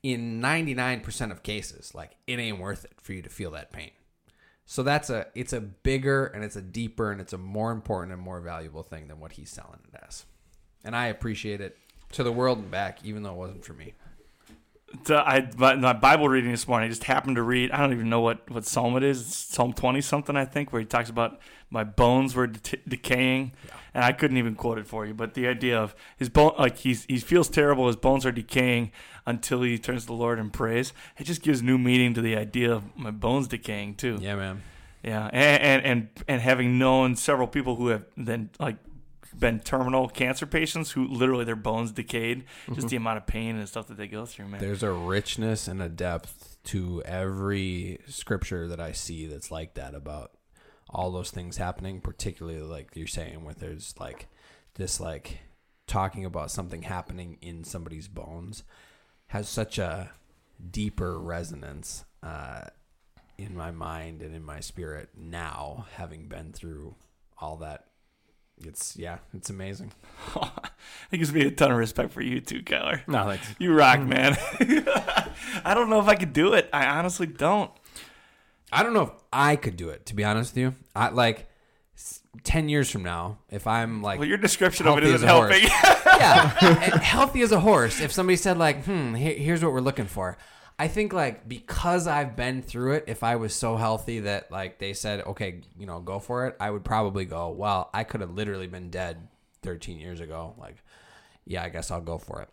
[0.01, 3.91] in 99% of cases like it ain't worth it for you to feel that pain
[4.65, 8.13] so that's a it's a bigger and it's a deeper and it's a more important
[8.13, 10.25] and more valuable thing than what he's selling it as.
[10.83, 11.77] And i appreciate it
[12.11, 13.93] to the world and back even though it wasn't for me
[15.05, 16.87] So I my, my Bible reading this morning.
[16.87, 17.71] I just happened to read.
[17.71, 19.21] I don't even know what what psalm it is.
[19.21, 21.39] It's Psalm twenty something, I think, where he talks about
[21.69, 23.53] my bones were de- decaying,
[23.93, 25.13] and I couldn't even quote it for you.
[25.13, 27.87] But the idea of his bone, like he's he feels terrible.
[27.87, 28.91] His bones are decaying
[29.25, 30.93] until he turns to the Lord and prays.
[31.17, 34.17] It just gives new meaning to the idea of my bones decaying too.
[34.21, 34.61] yeah man
[35.03, 38.77] Yeah, and and and, and having known several people who have then like
[39.39, 43.67] been terminal cancer patients who literally their bones decayed, just the amount of pain and
[43.67, 44.59] stuff that they go through, man.
[44.59, 49.95] There's a richness and a depth to every scripture that I see that's like that
[49.95, 50.31] about
[50.89, 54.27] all those things happening, particularly like you're saying, where there's like
[54.75, 55.39] this like
[55.87, 58.63] talking about something happening in somebody's bones
[59.27, 60.11] has such a
[60.71, 62.61] deeper resonance uh,
[63.37, 66.95] in my mind and in my spirit now, having been through
[67.37, 67.85] all that.
[68.61, 69.91] It's yeah, it's amazing.
[71.11, 73.01] it gives me a ton of respect for you too, Keller.
[73.07, 73.47] No, thanks.
[73.59, 74.37] You rock, man.
[75.65, 76.69] I don't know if I could do it.
[76.71, 77.71] I honestly don't.
[78.71, 80.05] I don't know if I could do it.
[80.07, 81.47] To be honest with you, I like
[82.43, 85.27] ten years from now, if I'm like Well, your description of it isn't as a
[85.33, 85.59] horse.
[85.59, 85.69] helping.
[86.19, 87.99] yeah, healthy as a horse.
[88.01, 90.37] If somebody said like, "Hmm, here, here's what we're looking for,"
[90.83, 94.79] I think like because I've been through it, if I was so healthy that like
[94.79, 97.51] they said, "Okay, you know, go for it," I would probably go.
[97.51, 99.29] Well, I could have literally been dead
[99.61, 100.55] 13 years ago.
[100.57, 100.83] Like,
[101.45, 102.49] yeah, I guess I'll go for it.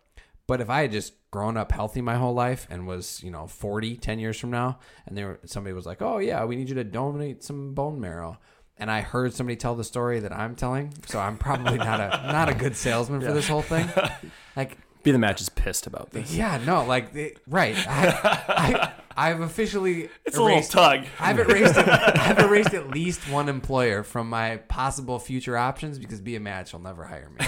[0.47, 3.47] But if I had just grown up healthy my whole life and was, you know,
[3.47, 6.75] 40, 10 years from now, and there somebody was like, "Oh yeah, we need you
[6.75, 8.39] to donate some bone marrow."
[8.77, 12.31] And I heard somebody tell the story that I'm telling, so I'm probably not a
[12.31, 13.89] not a good salesman for this whole thing.
[14.55, 16.33] Like, Be the match is pissed about this.
[16.35, 17.75] yeah, no, like, it- right.
[17.87, 18.07] I,
[18.47, 18.91] I,
[19.29, 21.05] I've officially It's a little tug.
[21.19, 26.35] I've erased, I've erased at least one employer from my possible future options because Be
[26.35, 27.45] a Match will never hire me.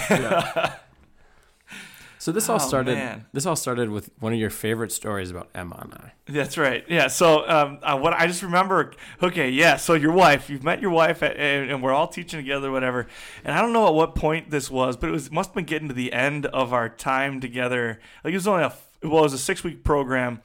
[2.24, 2.95] So this all Oh, started.
[2.95, 3.26] man.
[3.34, 6.13] This all started with one of your favorite stories about Emma and I.
[6.32, 6.86] That's right.
[6.88, 7.07] Yeah.
[7.07, 8.93] So um, uh, what I just remember.
[9.21, 9.49] Okay.
[9.49, 9.76] Yeah.
[9.76, 13.07] So your wife, you've met your wife, at, and, and we're all teaching together, whatever.
[13.43, 15.65] And I don't know at what point this was, but it was must have been
[15.65, 17.99] getting to the end of our time together.
[18.24, 20.41] Like it was only a well, it was a six week program.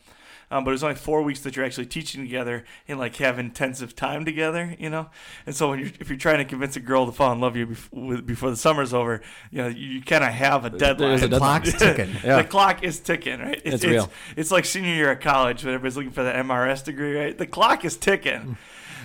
[0.51, 3.39] Um, but it was only four weeks that you're actually teaching together and like have
[3.39, 5.11] intensive time together, you know.
[5.47, 7.53] And so when you're if you're trying to convince a girl to fall in love
[7.53, 9.21] with you before, before the summer's over,
[9.51, 11.19] you know you, kind of have a deadline.
[11.29, 12.11] The clock's ticking.
[12.25, 12.43] Yeah.
[12.43, 13.61] The clock is ticking, right?
[13.65, 14.11] It's real.
[14.37, 17.37] It's like senior year at college when everybody's looking for the MRS degree, right?
[17.37, 18.57] The clock is ticking.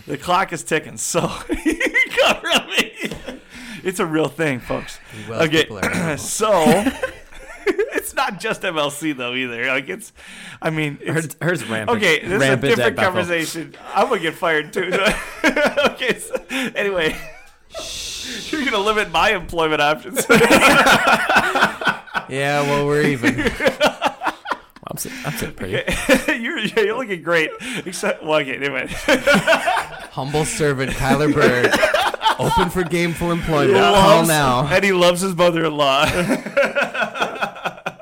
[0.08, 0.98] The clock is ticking.
[0.98, 1.22] So
[1.66, 1.80] you
[2.22, 3.12] cover me.
[3.84, 5.00] It's a real thing, folks.
[5.28, 6.86] Welsh okay, so
[7.96, 9.66] it's not just MLC though either.
[9.68, 10.14] Like it's,
[10.62, 11.98] I mean, it's, Hers, hers rampant.
[11.98, 12.20] okay.
[12.26, 13.76] This is a different conversation.
[13.94, 14.92] I'm gonna get fired too.
[15.46, 16.20] okay.
[16.20, 16.36] So,
[16.76, 17.16] anyway,
[18.50, 20.26] you're gonna limit my employment options.
[22.30, 23.38] Yeah, well, we're even.
[23.42, 25.74] I'm sitting, I'm sitting pretty.
[26.42, 27.52] you're you're looking great.
[27.86, 28.56] Except, well, okay.
[28.56, 28.88] Anyway,
[30.12, 31.68] Humble servant Kyler Bird,
[32.40, 33.78] open for gameful employment.
[33.78, 34.66] Call now.
[34.68, 36.06] and he loves his mother-in-law.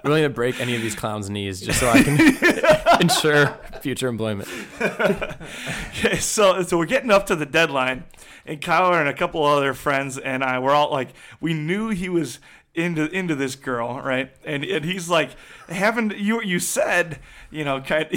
[0.04, 4.08] I'm willing to break any of these clowns' knees just so I can ensure future
[4.08, 4.50] employment.
[4.82, 8.06] Okay, so so we're getting up to the deadline,
[8.46, 12.10] and Kyler and a couple other friends and I were all like, we knew he
[12.10, 12.40] was
[12.74, 14.32] into into this girl, right?
[14.44, 15.32] And and he's like,
[15.70, 17.20] haven't you you said,
[17.52, 18.08] you know, kind.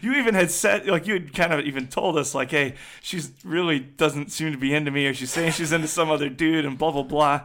[0.00, 3.32] You even had said, like, you had kind of even told us, like, hey, she's
[3.44, 6.64] really doesn't seem to be into me, or she's saying she's into some other dude,
[6.64, 7.42] and blah, blah, blah.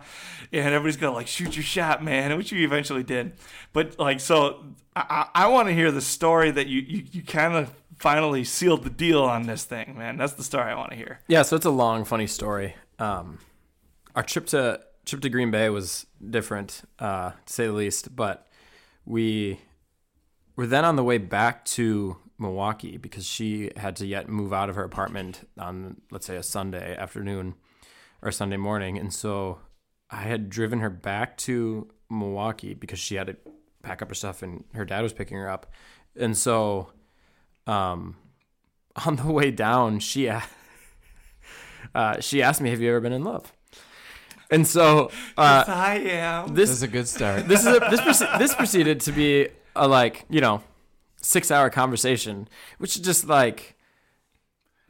[0.51, 3.33] And everybody's gonna, like, shoot your shot, man, which you eventually did.
[3.73, 4.63] But, like, so
[4.95, 8.83] I, I, want to hear the story that you, you, you kind of finally sealed
[8.83, 10.17] the deal on this thing, man.
[10.17, 11.19] That's the story I want to hear.
[11.27, 12.75] Yeah, so it's a long, funny story.
[12.99, 13.39] Um,
[14.15, 18.15] our trip to trip to Green Bay was different, uh, to say the least.
[18.15, 18.47] But
[19.05, 19.59] we
[20.55, 24.69] were then on the way back to Milwaukee because she had to yet move out
[24.69, 27.55] of her apartment on, let's say, a Sunday afternoon
[28.21, 29.59] or Sunday morning, and so
[30.09, 33.37] I had driven her back to Milwaukee because she had to
[33.83, 35.71] pack up her stuff, and her dad was picking her up,
[36.15, 36.91] and so.
[37.67, 38.17] Um,
[39.05, 40.43] on the way down, she a-
[41.95, 43.51] uh, she asked me, "Have you ever been in love?"
[44.51, 46.49] And so uh, I am.
[46.49, 47.47] This this is a good start.
[47.47, 50.61] this is a, this proce- this proceeded to be a like you know
[51.25, 52.47] six hour conversation,
[52.77, 53.75] which is just like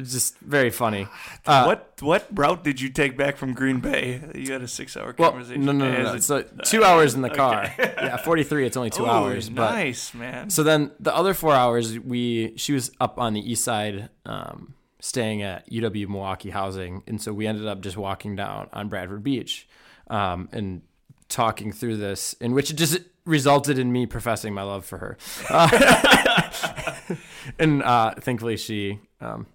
[0.02, 1.08] just very funny.
[1.48, 4.20] Uh, what what route did you take back from Green Bay?
[4.34, 5.64] You had a six hour Well, conversation.
[5.64, 6.14] no, no, no, no.
[6.16, 7.72] As a- So two hours in the car.
[7.78, 8.66] Yeah, forty three.
[8.66, 9.48] It's only two Ooh, hours.
[9.50, 10.50] But Nice, man.
[10.50, 14.74] So then the other four hours, we she was up on the east side, um,
[15.00, 19.24] staying at UW Milwaukee Housing, and so we ended up just walking down on Bradford
[19.24, 19.68] Beach,
[20.10, 20.82] um, and
[21.30, 25.18] talking through this, in which it just resulted in me professing my love for her,
[25.50, 26.92] uh,
[27.60, 29.48] and uh, thankfully she um,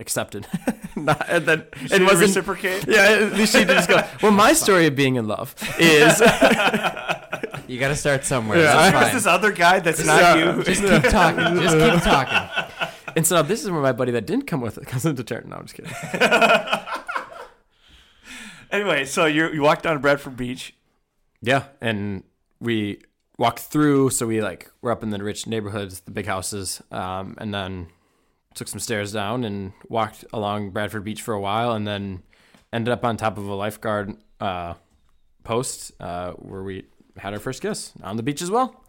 [0.00, 0.46] accepted.
[0.96, 2.20] Not, and then She it wasn't.
[2.20, 2.86] reciprocate.
[2.86, 4.00] Yeah, at least she did just go.
[4.22, 6.20] Well, my story of being in love is
[7.66, 8.58] You got to start somewhere.
[8.58, 8.74] Yeah.
[8.90, 10.56] That's There's this other guy that's not Yeah.
[10.56, 10.62] you.
[10.62, 11.62] Just keep talking.
[11.62, 12.88] Just keep talking.
[13.16, 15.46] And so this is where my buddy that didn't come with it comes into turn.
[15.48, 15.92] No, I'm just kidding.
[18.70, 20.74] Anyway, so you you walk down to Bradford Beach.
[21.40, 22.22] Yeah, and
[22.64, 23.00] we
[23.38, 24.10] walked through.
[24.10, 27.88] So we like we're up in the rich neighborhoods, the big houses, um, and then
[28.54, 32.22] took some stairs down and walked along Bradford Beach for a while, and then
[32.72, 34.74] ended up on top of a lifeguard uh,
[35.42, 36.84] post uh, where we
[37.16, 38.80] had our first kiss on the beach as well.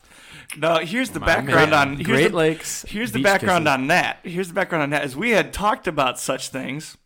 [0.58, 1.90] No, here's the My background man.
[1.90, 2.86] on here's Great the, Lakes.
[2.88, 3.74] Here's the background kisses.
[3.74, 4.20] on that.
[4.24, 5.04] Here's the background on that.
[5.06, 6.98] Is we had talked about such things,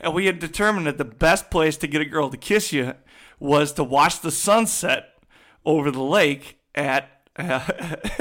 [0.00, 2.94] and we had determined that the best place to get a girl to kiss you
[3.38, 5.13] was to watch the sunset
[5.64, 7.60] over the lake at uh,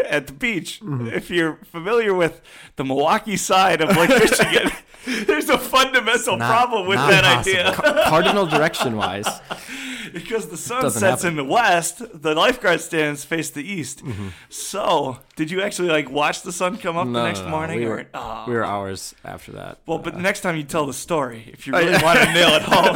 [0.10, 0.80] at the beach.
[0.82, 1.08] Mm-hmm.
[1.10, 2.42] If you're familiar with
[2.78, 4.72] the Milwaukee side of Lake Michigan,
[5.06, 7.60] there's a fundamental Not- problem with that possible.
[7.60, 8.04] idea.
[8.08, 9.28] Cardinal direction wise.
[10.14, 11.40] because the sun Doesn't sets happen.
[11.40, 14.04] in the west, the lifeguard stands face the east.
[14.06, 14.28] Mm-hmm.
[14.50, 17.52] So, did you actually like watch the sun come up No, the next no, no.
[17.52, 17.80] morning?
[17.80, 18.46] We or- were, Oh.
[18.48, 19.80] we were hours after that.
[19.88, 22.50] well, but next time you tell the story, if Oh, you really want to nail
[22.54, 22.96] it home,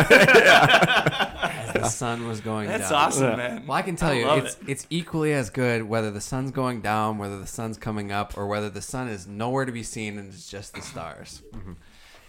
[1.74, 2.80] the sun was going down.
[2.80, 3.00] that's down.
[3.02, 3.66] awesome, man.
[3.68, 4.70] Well, I can tell I you, love it's it.
[4.70, 8.48] it's equally as good whether the sun's going down, whether the sun's coming up, or
[8.48, 11.42] whether the sun is nowhere to be seen and it's just the stars.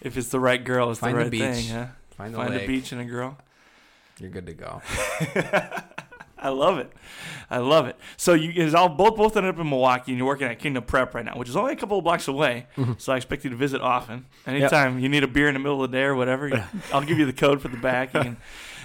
[0.00, 1.66] If it's the right girl, it's Find the the right beach.
[1.66, 1.74] thing.
[1.76, 1.86] Huh?
[2.10, 2.62] Find the Find lake.
[2.64, 3.36] a beach and a girl.
[4.20, 4.82] You're good to go.
[6.40, 6.92] I love it.
[7.50, 7.96] I love it.
[8.16, 10.84] So you guys all both both ended up in Milwaukee, and you're working at Kingdom
[10.84, 12.66] Prep right now, which is only a couple of blocks away.
[12.76, 12.92] Mm-hmm.
[12.98, 14.26] So I expect you to visit often.
[14.46, 16.62] Anytime you need a beer in the middle of the day or whatever, you-
[16.92, 18.14] I'll give you the code for the back.
[18.14, 18.36] You can,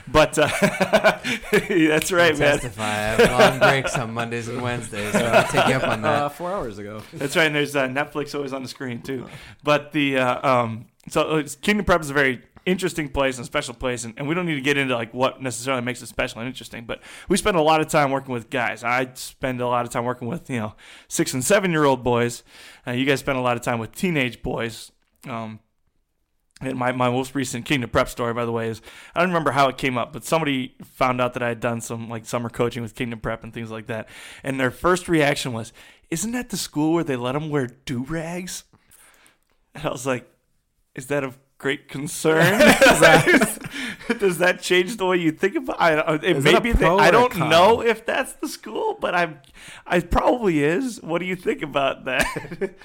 [0.07, 0.47] but uh,
[1.51, 2.59] that's right, man.
[2.59, 2.83] Testify.
[2.83, 5.11] I have long breaks on Mondays and Wednesdays.
[5.13, 6.33] So I'll take you up on Uh, that.
[6.33, 7.01] four hours ago.
[7.13, 7.45] That's right.
[7.47, 9.27] And there's uh, Netflix always on the screen too.
[9.63, 14.05] But the uh, um, so Kingdom Prep is a very interesting place and special place,
[14.05, 16.47] and, and we don't need to get into like what necessarily makes it special and
[16.47, 16.85] interesting.
[16.85, 18.83] But we spend a lot of time working with guys.
[18.83, 20.75] I spend a lot of time working with you know
[21.07, 22.43] six and seven year old boys.
[22.87, 24.91] Uh, you guys spend a lot of time with teenage boys.
[25.27, 25.59] Um, and
[26.71, 28.81] my, my most recent Kingdom Prep story, by the way, is
[29.13, 31.81] I don't remember how it came up, but somebody found out that I had done
[31.81, 34.07] some like summer coaching with Kingdom Prep and things like that.
[34.43, 35.73] And their first reaction was,
[36.09, 38.63] Isn't that the school where they let them wear do rags?
[39.75, 40.29] And I was like,
[40.95, 42.59] Is that of great concern?
[44.19, 46.23] Does that change the way you think about?
[46.23, 46.37] it?
[46.37, 49.39] Is may be the- I don't know if that's the school, but I'm.
[49.85, 51.01] I probably is.
[51.01, 52.25] What do you think about that?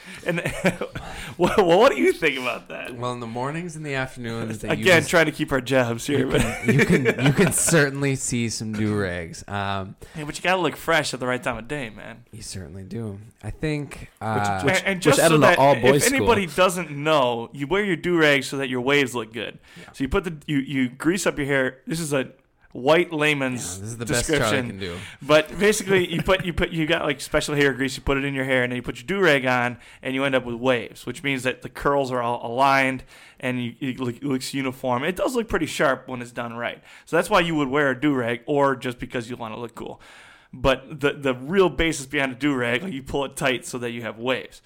[0.26, 0.40] and
[1.38, 2.96] well, what do you think about that?
[2.96, 6.20] Well, in the mornings and the afternoons, that Again, trying to keep our jobs here,
[6.20, 9.44] you but can, you can you can certainly see some do rags.
[9.48, 12.24] Um, hey, but you gotta look fresh at the right time of day, man.
[12.32, 13.18] you certainly do.
[13.42, 14.10] I think.
[14.20, 16.16] Uh, Which- and, and just at so that all-boys if school.
[16.16, 19.58] anybody doesn't know, you wear your do rags so that your waves look good.
[19.92, 21.78] So you put the you you grease up your hair.
[21.86, 22.30] This is a
[22.72, 24.68] white yeah, layman's this is the best description.
[24.68, 24.96] can do.
[25.22, 27.96] But basically, you put you put you got like special hair grease.
[27.96, 30.14] You put it in your hair, and then you put your do rag on, and
[30.14, 33.04] you end up with waves, which means that the curls are all aligned
[33.40, 35.04] and you, it look- it looks uniform.
[35.04, 36.82] It does look pretty sharp when it's done right.
[37.04, 39.60] So that's why you would wear a do rag, or just because you want to
[39.60, 40.00] look cool.
[40.52, 43.78] But the the real basis behind a do rag, like you pull it tight so
[43.78, 44.62] that you have waves.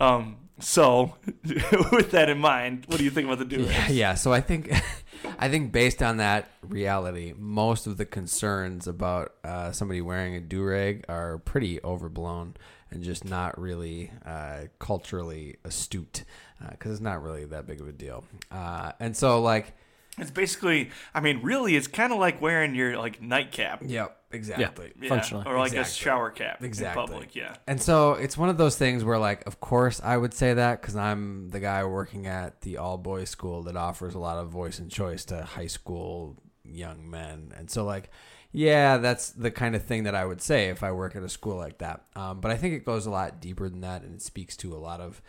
[0.00, 1.16] Um, so,
[1.92, 3.66] with that in mind, what do you think about the do rag?
[3.70, 4.14] Yeah, yeah.
[4.14, 4.72] So I think,
[5.38, 10.40] I think based on that reality, most of the concerns about uh, somebody wearing a
[10.40, 12.56] do rag are pretty overblown
[12.90, 16.24] and just not really uh, culturally astute
[16.70, 18.24] because it's not really that big of a deal.
[18.50, 19.74] Uh, and so, like,
[20.18, 23.82] It's basically, I mean, really, it's kind of like wearing your like nightcap.
[23.84, 24.92] yep, exactly.
[25.00, 25.44] Yeah, Functionally.
[25.46, 27.02] or like a shower cap Exactly.
[27.02, 27.34] in public.
[27.34, 27.56] Yeah.
[27.66, 30.80] And so it's one of those things where, like, of course, I would say that
[30.80, 34.48] because I'm the guy working at the all boys school that offers a lot of
[34.50, 37.52] voice and choice to high school young men.
[37.56, 38.10] And so, like,
[38.52, 41.28] yeah, that's the kind of thing that I would say if I work at a
[41.28, 42.04] school like that.
[42.14, 44.74] Um, but I think it goes a lot deeper than that, and it speaks to
[44.74, 45.20] a lot of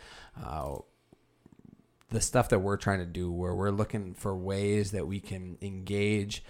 [0.42, 0.76] uh,
[2.10, 5.58] the stuff that we're trying to do, where we're looking for ways that we can
[5.60, 6.42] engage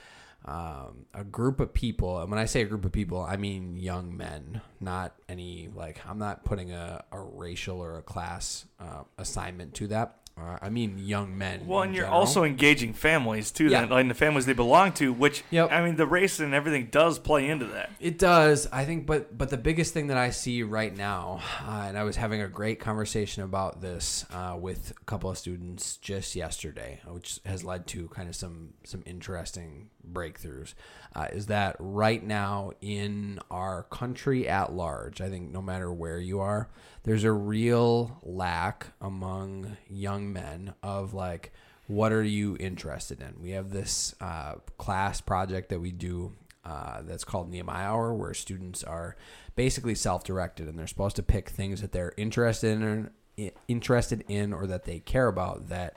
[0.48, 2.20] um, a group of people.
[2.20, 6.00] And when I say a group of people, I mean young men, not any like
[6.08, 10.17] I'm not putting a, a racial or a class uh, assignment to that.
[10.40, 11.66] Uh, I mean young men.
[11.66, 12.20] Well, and you're general.
[12.20, 13.80] also engaging families too, Yeah.
[13.80, 15.12] then, like the families they belong to.
[15.12, 15.72] Which Yep.
[15.72, 17.90] I mean, the race and everything does play into that.
[18.00, 21.84] It does, I think, but but the biggest thing that I see right now, uh,
[21.88, 25.96] and I was having a great conversation about this uh, with a couple of students
[25.96, 30.74] just yesterday, which has led to kind of some some interesting breakthroughs.
[31.14, 35.20] Uh, is that right now in our country at large?
[35.20, 36.68] I think no matter where you are,
[37.08, 41.54] there's a real lack among young men of like
[41.86, 43.40] what are you interested in?
[43.40, 46.34] We have this uh, class project that we do
[46.66, 49.16] uh, that's called Nehemiah Hour, where students are
[49.56, 54.66] basically self-directed and they're supposed to pick things that they're interested in, interested in, or
[54.66, 55.96] that they care about that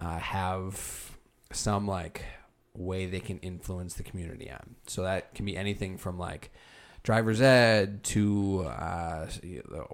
[0.00, 1.18] uh, have
[1.50, 2.24] some like
[2.72, 4.76] way they can influence the community on.
[4.86, 6.52] So that can be anything from like
[7.02, 9.26] driver's ed to uh,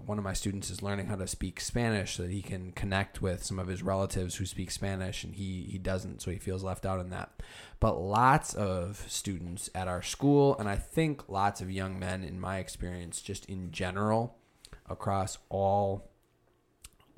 [0.05, 3.23] one of my students is learning how to speak Spanish so that he can connect
[3.23, 6.63] with some of his relatives who speak Spanish and he, he doesn't, so he feels
[6.63, 7.31] left out in that.
[7.81, 12.39] But lots of students at our school, and I think lots of young men in
[12.39, 14.37] my experience, just in general,
[14.89, 16.11] across all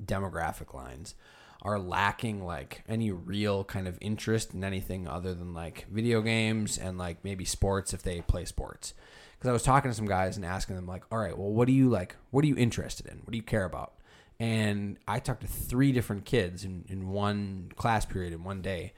[0.03, 1.15] demographic lines
[1.63, 6.77] are lacking like any real kind of interest in anything other than like video games
[6.77, 8.93] and like maybe sports if they play sports
[9.41, 11.67] because i was talking to some guys and asking them like all right well what
[11.67, 13.93] do you like what are you interested in what do you care about
[14.39, 18.93] and i talked to three different kids in, in one class period in one day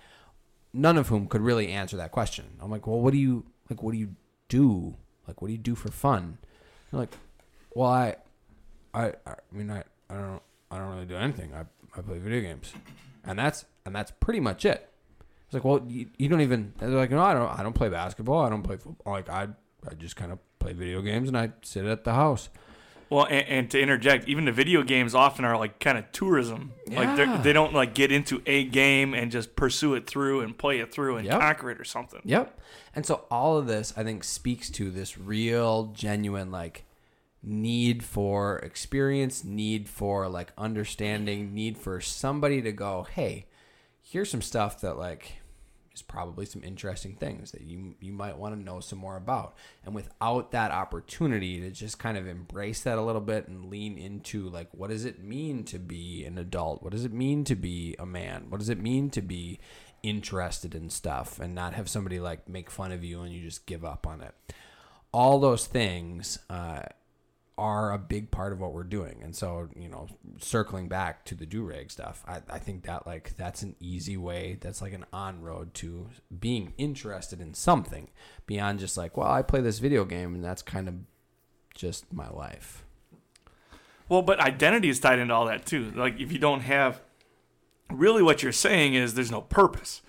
[0.74, 3.82] none of whom could really answer that question i'm like well what do you like
[3.82, 4.16] what do you
[4.50, 4.96] do
[5.28, 6.38] like what do you do for fun
[6.92, 7.14] they're like
[7.74, 8.16] well i
[8.94, 10.42] i i mean i i don't
[10.74, 11.54] I don't really do anything.
[11.54, 11.66] I,
[11.96, 12.74] I play video games,
[13.24, 14.90] and that's and that's pretty much it.
[15.46, 16.74] It's like, well, you, you don't even.
[16.80, 17.60] They're like, no, I don't.
[17.60, 18.44] I don't play basketball.
[18.44, 19.14] I don't play football.
[19.14, 19.50] Like I,
[19.90, 22.50] I just kind of play video games and I sit at the house.
[23.10, 26.74] Well, and, and to interject, even the video games often are like kind of tourism.
[26.88, 27.38] Like Yeah.
[27.38, 30.80] they they don't like get into a game and just pursue it through and play
[30.80, 31.40] it through and Yep.
[31.40, 32.22] conquer it or something.
[32.24, 32.60] Yep.
[32.96, 36.86] And so all of this, I think, speaks to this real, genuine, like
[37.44, 43.46] need for experience, need for like understanding, need for somebody to go, hey,
[44.02, 45.34] here's some stuff that like
[45.94, 49.56] is probably some interesting things that you you might want to know some more about.
[49.86, 53.98] And without that opportunity to just kind of embrace that a little bit and lean
[53.98, 56.82] into like what does it mean to be an adult?
[56.82, 58.46] What does it mean to be a man?
[58.50, 59.60] What does it mean to be
[60.02, 63.66] interested in stuff and not have somebody like make fun of you and you just
[63.66, 64.34] give up on it?
[65.12, 66.84] All those things uh,
[67.58, 69.20] are a big part of what we're doing.
[69.22, 70.08] And so, you know,
[70.40, 74.18] circling back to the do rag stuff, I, I think that like that's an easy
[74.18, 74.58] way.
[74.60, 76.08] That's like an on road to
[76.40, 78.10] being interested in something
[78.48, 80.96] beyond just like, well, I play this video game and that's kind of
[81.76, 82.84] just my life.
[84.10, 85.92] Well, but identity is tied into all that too.
[85.96, 87.02] Like if you don't have
[87.92, 90.02] really what you're saying is there's no purpose.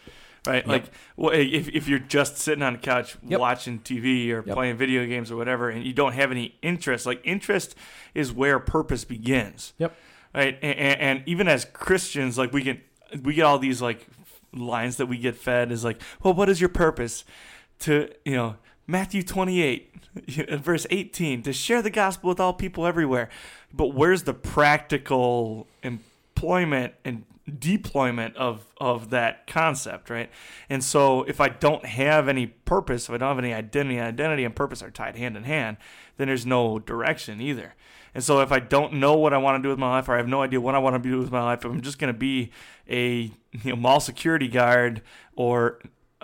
[0.46, 0.66] Right?
[0.66, 0.84] Like,
[1.16, 3.40] well, if, if you're just sitting on a couch Yep.
[3.40, 4.54] watching TV or Yep.
[4.54, 7.74] playing video games or whatever, and you don't have any interest, like interest
[8.14, 9.96] is where purpose begins, Yep.
[10.34, 10.58] right?
[10.62, 12.80] And, and, and even as Christians, like we get
[13.22, 14.06] we get all these like
[14.52, 17.24] lines that we get fed is like, well, what is your purpose?
[17.80, 19.94] To you know, Matthew 28,
[20.48, 23.28] uh, verse 18, to share the gospel with all people everywhere.
[23.72, 27.24] But where's the practical employment and
[27.58, 30.30] deployment of of that concept, right?
[30.68, 34.44] And so if I don't have any purpose, if I don't have any identity, identity
[34.44, 35.76] and purpose are tied hand in hand,
[36.16, 37.74] then there's no direction either.
[38.14, 40.14] And so if I don't know what I want to do with my life, or
[40.14, 41.98] I have no idea what I want to do with my life, if I'm just
[41.98, 42.50] going to be
[42.88, 45.02] a you know, mall security guard,
[45.34, 45.80] or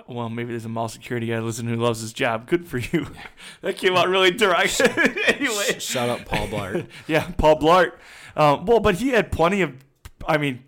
[0.07, 2.47] well, maybe there's a mall security guy listening who loves his job.
[2.47, 3.09] Good for you.
[3.61, 4.81] that came out really direct.
[5.27, 6.87] anyway, Shout out Paul Blart.
[7.07, 7.93] yeah, Paul Blart.
[8.37, 9.75] Um, well, but he had plenty of.
[10.27, 10.65] I mean,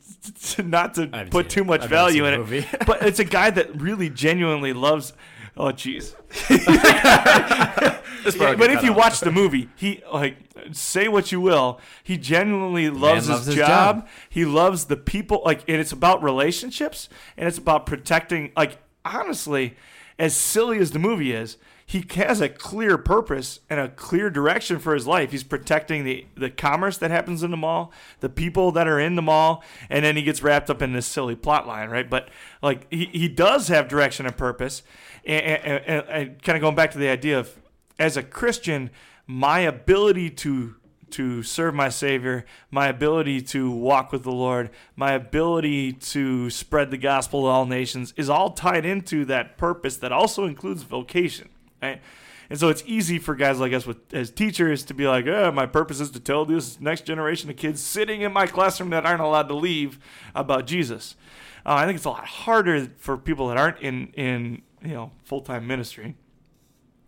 [0.59, 4.09] not to put too much value in the it, but it's a guy that really
[4.09, 5.13] genuinely loves.
[5.57, 6.15] Oh, jeez.
[8.25, 10.37] Yeah, but if you watch the movie, he like
[10.71, 13.97] say what you will, he genuinely loves, loves his, his job.
[13.97, 14.09] job.
[14.29, 15.43] He loves the people.
[15.45, 18.53] Like, and it's about relationships, and it's about protecting.
[18.57, 19.77] Like, honestly,
[20.19, 21.57] as silly as the movie is,
[21.93, 25.31] he has a clear purpose and a clear direction for his life.
[25.31, 29.15] He's protecting the the commerce that happens in the mall, the people that are in
[29.15, 32.09] the mall, and then he gets wrapped up in this silly plot line, right?
[32.09, 32.31] But
[32.63, 34.83] like, he he does have direction and purpose,
[35.27, 37.61] and, and, and, and kind of going back to the idea of
[37.99, 38.89] as a Christian,
[39.27, 40.77] my ability to
[41.11, 46.91] to serve my Savior, my ability to walk with the Lord, my ability to spread
[46.91, 51.51] the gospel to all nations is all tied into that purpose that also includes vocation.
[51.83, 55.51] And so it's easy for guys like us with as teachers to be like, oh,
[55.53, 59.07] my purpose is to tell this next generation of kids sitting in my classroom that
[59.07, 59.99] aren't allowed to leave
[60.35, 61.17] about Jesus.
[61.65, 65.13] Uh, I think it's a lot harder for people that aren't in in you know
[65.25, 66.17] full time ministry.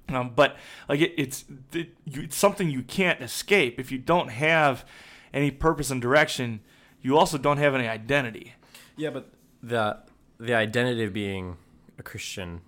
[0.09, 0.57] Um, but
[0.89, 3.81] like it, it's it, you, it's something you can't escape.
[3.81, 4.85] If you don't have
[5.33, 6.61] any purpose and direction,
[7.01, 8.55] you also don't have any identity.
[8.97, 9.31] Yeah, but
[9.63, 9.99] the
[10.39, 11.57] the identity of being
[11.99, 12.61] a Christian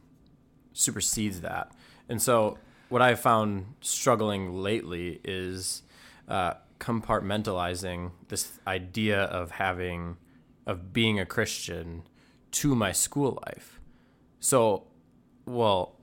[0.73, 1.73] supersedes that,
[2.09, 5.83] and so what I've found struggling lately is
[6.29, 10.17] uh, compartmentalizing this idea of having
[10.67, 12.03] of being a Christian
[12.51, 13.81] to my school life.
[14.41, 14.85] So,
[15.45, 15.97] well,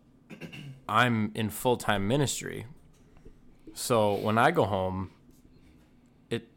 [0.88, 2.66] I'm in full time ministry,
[3.74, 5.12] so when I go home,
[6.30, 6.48] it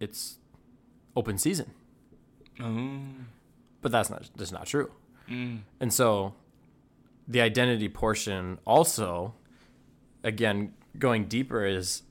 [0.00, 0.36] it's
[1.14, 1.70] open season
[3.82, 4.90] but that's not that's not true.
[5.80, 6.34] And so
[7.28, 9.34] the identity portion also
[10.22, 12.02] again going deeper is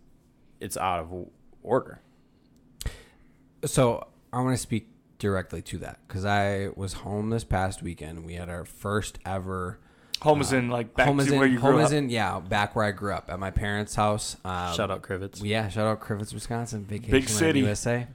[0.60, 1.28] it's out of
[1.64, 2.02] order.
[3.66, 8.26] So I want to speak directly to that because I was home this past weekend.
[8.26, 9.80] We had our first ever
[10.22, 11.94] Home is in like back home is to in, where you home grew is up.
[11.94, 14.38] in yeah back where I grew up at my parents' house.
[14.46, 15.42] Um, Shout out Crivitz.
[15.44, 17.60] Yeah, shout out Crivitz, Wisconsin, vacation Big city.
[17.60, 18.08] USA.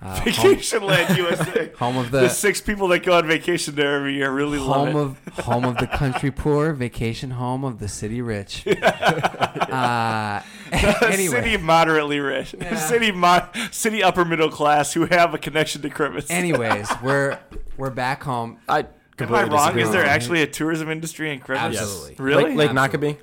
[0.00, 1.70] Uh, home, Vacation Land USA.
[1.78, 4.88] home of the the six people that go on vacation there every year really love
[4.92, 5.00] home it.
[5.38, 8.66] of home of the country poor, vacation home of the city rich.
[8.66, 10.40] uh,
[10.72, 12.76] anyway, City moderately rich, Yeah.
[12.76, 16.30] city mo- city upper middle class who have a connection to Crivitz.
[16.30, 17.38] anyways, we're
[17.76, 18.58] we're back home.
[18.68, 19.78] I Am I completely wrong?
[19.78, 21.58] Is there actually a tourism industry in Crivitz?
[21.78, 22.16] Absolutely.
[22.24, 22.56] Really?
[22.56, 23.18] Lake, Lake Noquebay?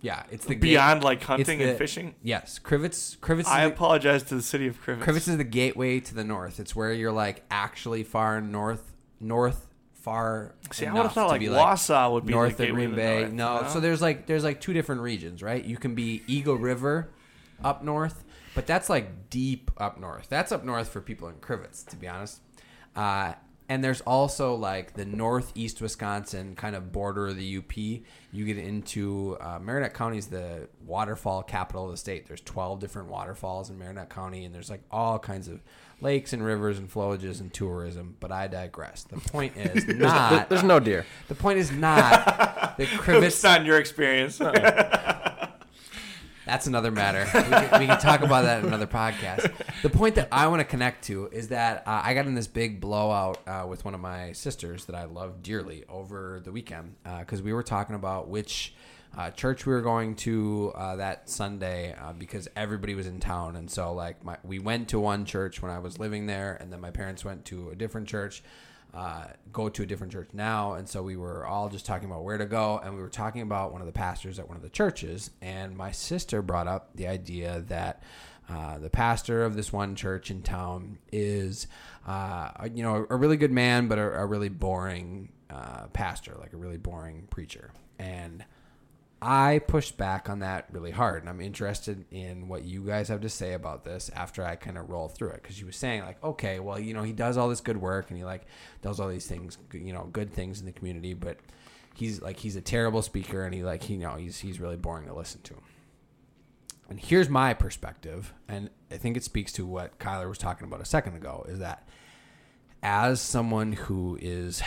[0.00, 0.22] Yeah.
[0.30, 2.14] It's the gate- Beyond like hunting the- and fishing?
[2.22, 3.18] Yes, Crivitz.
[3.18, 3.46] Crivitz.
[3.46, 5.02] I the, apologize to the city of Crivitz.
[5.02, 6.60] Crivitz is the gateway to the north.
[6.60, 10.54] It's where you're like actually far north, north, far.
[10.72, 13.20] See, I would have thought to like Wausau would be north the of Green Bay.
[13.22, 13.68] north, no, no?
[13.68, 15.64] so there's like there's like two different regions, right?
[15.64, 17.10] You can be Eagle River
[17.62, 18.24] up north,
[18.54, 20.28] but that's like deep up north.
[20.28, 22.40] That's up north for people in Crivitz, to be honest.
[22.94, 23.34] Uh,
[23.68, 27.76] and there's also like the northeast Wisconsin kind of border of the UP.
[27.76, 32.26] You get into uh, Marinette County is the waterfall capital of the state.
[32.26, 35.60] There's 12 different waterfalls in Marinette County, and there's like all kinds of
[36.00, 38.16] lakes and rivers and flowages and tourism.
[38.20, 39.04] But I digress.
[39.04, 40.48] The point is not.
[40.48, 41.04] There's no deer.
[41.28, 43.42] The point is not that It's Crivitz.
[43.44, 44.40] not in your experience.
[46.48, 47.26] That's another matter.
[47.34, 49.52] We can, we can talk about that in another podcast.
[49.82, 52.46] The point that I want to connect to is that uh, I got in this
[52.46, 56.96] big blowout uh, with one of my sisters that I love dearly over the weekend
[57.20, 58.72] because we were talking about which
[59.14, 63.56] uh, church we were going to uh, that Sunday uh, because everybody was in town,
[63.56, 66.72] and so like my, we went to one church when I was living there, and
[66.72, 68.42] then my parents went to a different church
[68.94, 70.74] uh, go to a different church now.
[70.74, 72.80] And so we were all just talking about where to go.
[72.82, 75.30] And we were talking about one of the pastors at one of the churches.
[75.40, 78.02] And my sister brought up the idea that
[78.48, 81.66] uh, the pastor of this one church in town is,
[82.06, 86.54] uh, you know, a really good man, but a, a really boring uh, pastor, like
[86.54, 87.72] a really boring preacher.
[87.98, 88.44] And
[89.20, 93.22] I pushed back on that really hard, and I'm interested in what you guys have
[93.22, 95.42] to say about this after I kind of roll through it.
[95.42, 98.10] Because you was saying like, okay, well, you know, he does all this good work,
[98.10, 98.46] and he like
[98.80, 101.38] does all these things, you know, good things in the community, but
[101.94, 105.06] he's like he's a terrible speaker, and he like you know he's he's really boring
[105.06, 105.54] to listen to.
[106.88, 110.80] And here's my perspective, and I think it speaks to what Kyler was talking about
[110.80, 111.88] a second ago, is that
[112.84, 114.62] as someone who is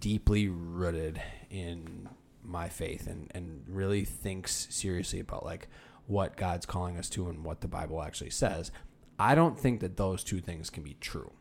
[0.00, 2.08] deeply rooted in
[2.42, 5.68] my faith and, and really thinks seriously about like
[6.06, 8.70] what God's calling us to and what the Bible actually says,
[9.18, 11.32] I don't think that those two things can be true.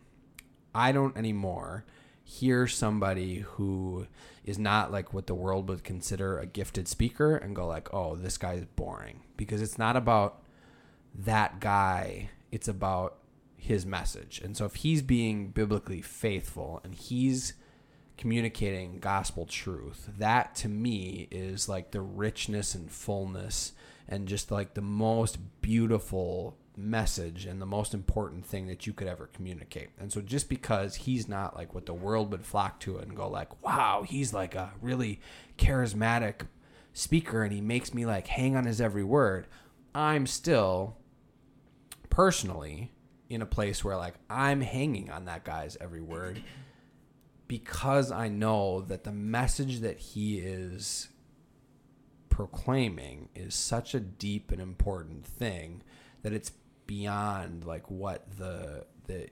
[0.73, 1.85] I don't anymore
[2.23, 4.07] hear somebody who
[4.43, 8.15] is not like what the world would consider a gifted speaker and go like, "Oh,
[8.15, 10.43] this guy is boring." Because it's not about
[11.13, 13.17] that guy, it's about
[13.57, 14.41] his message.
[14.43, 17.53] And so if he's being biblically faithful and he's
[18.21, 20.07] communicating gospel truth.
[20.19, 23.73] That to me is like the richness and fullness
[24.07, 29.07] and just like the most beautiful message and the most important thing that you could
[29.07, 29.89] ever communicate.
[29.99, 33.27] And so just because he's not like what the world would flock to and go
[33.27, 35.19] like, "Wow, he's like a really
[35.57, 36.41] charismatic
[36.93, 39.47] speaker and he makes me like hang on his every word."
[39.95, 40.95] I'm still
[42.11, 42.91] personally
[43.29, 46.43] in a place where like I'm hanging on that guy's every word
[47.51, 51.09] because I know that the message that he is
[52.29, 55.83] proclaiming is such a deep and important thing
[56.21, 56.53] that it's
[56.87, 59.27] beyond like what the the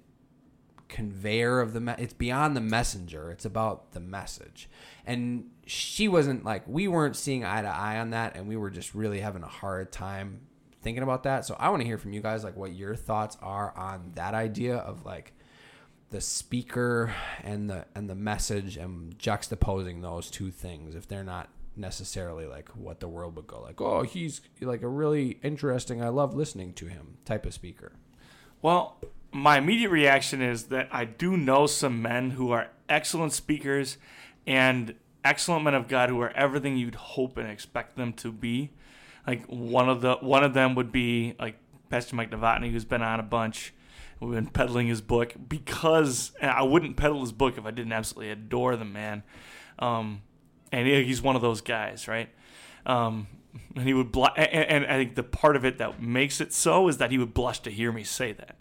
[0.89, 3.32] conveyor of the me- it's beyond the messenger.
[3.32, 4.70] It's about the message.
[5.05, 8.70] And she wasn't like we weren't seeing eye to eye on that and we were
[8.70, 10.41] just really having a hard time
[10.82, 11.45] thinking about that.
[11.45, 14.34] So i want to hear from you guys like what your thoughts are on that
[14.34, 15.32] idea of like
[16.10, 21.49] the speaker and the and the message and juxtaposing those two things if they're not
[21.76, 26.10] necessarily like what the world would go like oh he's like a really interesting i
[26.10, 27.93] love listening to him type of speaker
[28.62, 28.97] Well,
[29.32, 33.97] my immediate reaction is that I do know some men who are excellent speakers
[34.45, 38.72] and excellent men of God who are everything you'd hope and expect them to be.
[39.26, 41.55] Like one of the one of them would be like
[41.89, 43.74] Pastor Mike Novotny, who's been on a bunch.
[44.20, 48.32] We've been peddling his book because I wouldn't peddle his book if I didn't absolutely
[48.32, 49.24] adore the man.
[49.80, 50.22] Um,
[50.72, 52.30] and he- he's one of those guys, right?
[52.86, 53.28] Um,
[53.76, 54.47] and he would, bl- and,
[54.84, 57.34] and I think the part of it that makes it so is that he would
[57.34, 58.57] blush to hear me say that.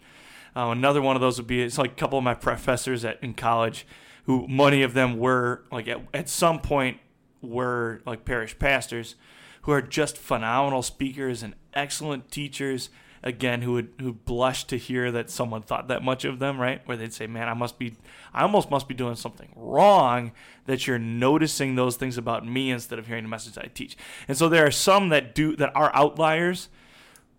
[0.55, 3.21] Uh, another one of those would be it's like a couple of my professors at
[3.21, 3.85] in college,
[4.25, 6.97] who many of them were like at, at some point
[7.41, 9.15] were like parish pastors,
[9.63, 12.89] who are just phenomenal speakers and excellent teachers.
[13.21, 16.81] Again, who would who blush to hear that someone thought that much of them, right?
[16.85, 17.95] Where they'd say, "Man, I must be,
[18.33, 20.31] I almost must be doing something wrong
[20.65, 23.97] that you're noticing those things about me instead of hearing the message I teach."
[24.27, 26.69] And so there are some that do that are outliers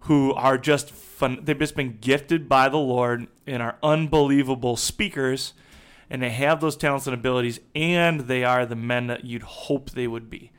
[0.01, 1.41] who are just fun.
[1.43, 5.55] They've just been gifted by the Lord and are unbelievable speakers,
[6.09, 9.91] and they have those talents and abilities, and they are the men that you'd hope
[9.91, 10.53] they would be.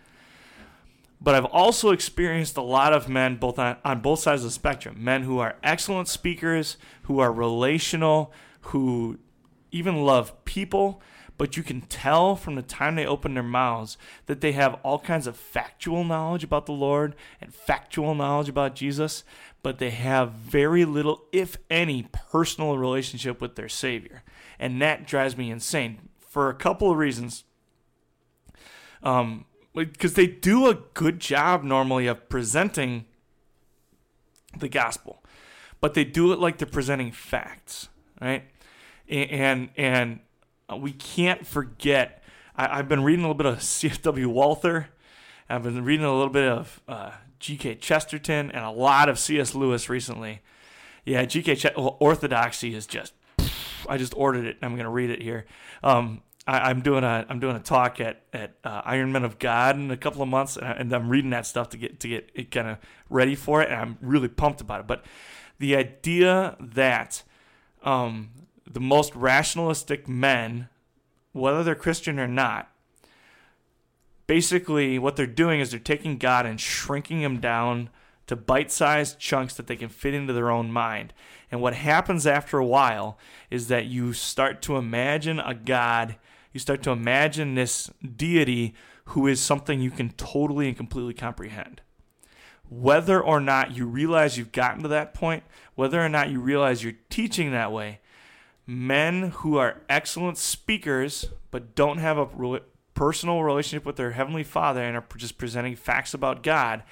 [1.24, 4.54] But I've also experienced a lot of men, both on, on both sides of the
[4.54, 9.20] spectrum, men who are excellent speakers, who are relational, who
[9.72, 11.02] even love people,
[11.38, 15.00] but you can tell from the time they open their mouths that they have all
[15.00, 19.24] kinds of factual knowledge about the Lord and factual knowledge about Jesus,
[19.64, 24.24] but they have very little, if any, personal relationship with their Savior.
[24.60, 27.44] And that drives me insane for a couple of reasons.
[29.02, 33.06] Um, because they do a good job normally of presenting
[34.58, 35.24] the gospel,
[35.80, 38.44] but they do it like they're presenting facts, right?
[39.10, 40.20] And and
[40.78, 42.24] we can't forget.
[42.56, 44.30] I, I've been reading a little bit of C.F.W.
[44.30, 44.90] Walther.
[45.50, 47.76] I've been reading a little bit of uh, G.K.
[47.76, 49.54] Chesterton and a lot of C.S.
[49.54, 50.42] Lewis recently.
[51.06, 51.56] Yeah, G.K.
[51.56, 53.14] Ch- well, Orthodoxy is just.
[53.90, 54.58] I just ordered it.
[54.62, 55.46] I'm going to read it here.
[55.84, 56.22] Um,
[56.52, 59.78] I, I'm doing a I'm doing a talk at at uh, Iron Men of God
[59.78, 62.10] in a couple of months, and, I, and I'm reading that stuff to get to
[62.10, 62.78] get it kind of
[63.10, 64.88] ready for it, and I'm really pumped about it.
[64.88, 65.06] But
[65.60, 67.24] the idea that
[67.84, 68.32] um,
[68.70, 70.68] the most rationalistic men,
[71.32, 72.70] whether they're Christian or not,
[74.28, 77.90] basically what they're doing is they're taking God and shrinking him down
[78.28, 81.14] to bite-sized chunks that they can fit into their own mind.
[81.52, 83.18] And what happens after a while
[83.50, 86.16] is that you start to imagine a God,
[86.52, 88.74] you start to imagine this deity
[89.06, 91.82] who is something you can totally and completely comprehend.
[92.70, 95.44] Whether or not you realize you've gotten to that point,
[95.76, 98.00] whether or not you realize you're teaching that way,
[98.66, 102.62] men who are excellent speakers, but don't have a re-
[102.94, 106.84] personal relationship with their heavenly Father and are just presenting facts about God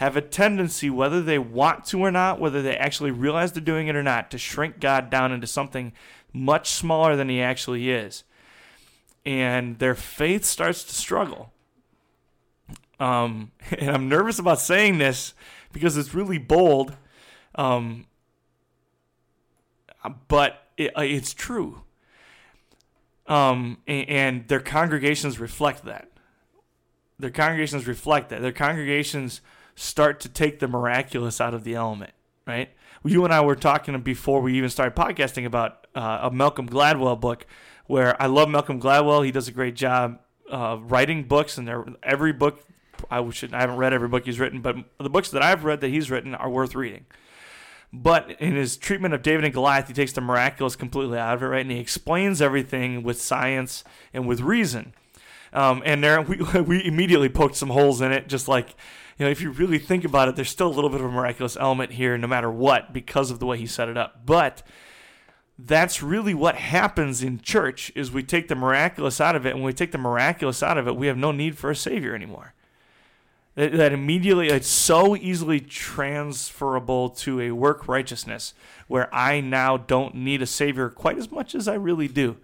[0.00, 3.86] have a tendency, whether they want to or not, whether they actually realize they're doing
[3.86, 5.92] it or not, to shrink God down into something
[6.32, 8.24] much smaller than He actually is.
[9.30, 11.52] And their faith starts to struggle.
[12.98, 15.34] Um, and I'm nervous about saying this
[15.72, 16.96] because it's really bold,
[17.54, 18.06] um,
[20.26, 21.82] but it, uh, it's true.
[23.28, 26.10] Um, and, and their congregations reflect that.
[27.20, 28.42] Their congregations reflect that.
[28.42, 29.42] Their congregations
[29.76, 32.14] start to take the miraculous out of the element,
[32.48, 32.70] right?
[33.04, 37.20] You and I were talking before we even started podcasting about uh, a Malcolm Gladwell
[37.20, 37.46] book
[37.90, 39.24] where I love Malcolm Gladwell.
[39.24, 42.64] He does a great job uh, writing books, and every book
[43.10, 45.80] I should I haven't read every book he's written, but the books that I've read
[45.80, 47.06] that he's written are worth reading.
[47.92, 51.42] But in his treatment of David and Goliath, he takes the miraculous completely out of
[51.42, 51.62] it, right?
[51.62, 53.82] And he explains everything with science
[54.14, 54.94] and with reason.
[55.52, 58.76] Um, and there, we, we immediately poked some holes in it, just like
[59.18, 61.10] you know, if you really think about it, there's still a little bit of a
[61.10, 64.24] miraculous element here, no matter what, because of the way he set it up.
[64.24, 64.62] But
[65.66, 69.58] that's really what happens in church is we take the miraculous out of it and
[69.58, 72.14] when we take the miraculous out of it we have no need for a savior
[72.14, 72.54] anymore
[73.56, 78.54] that, immediately it's so easily transferable to a work righteousness
[78.88, 82.36] where i now don't need a savior quite as much as i really do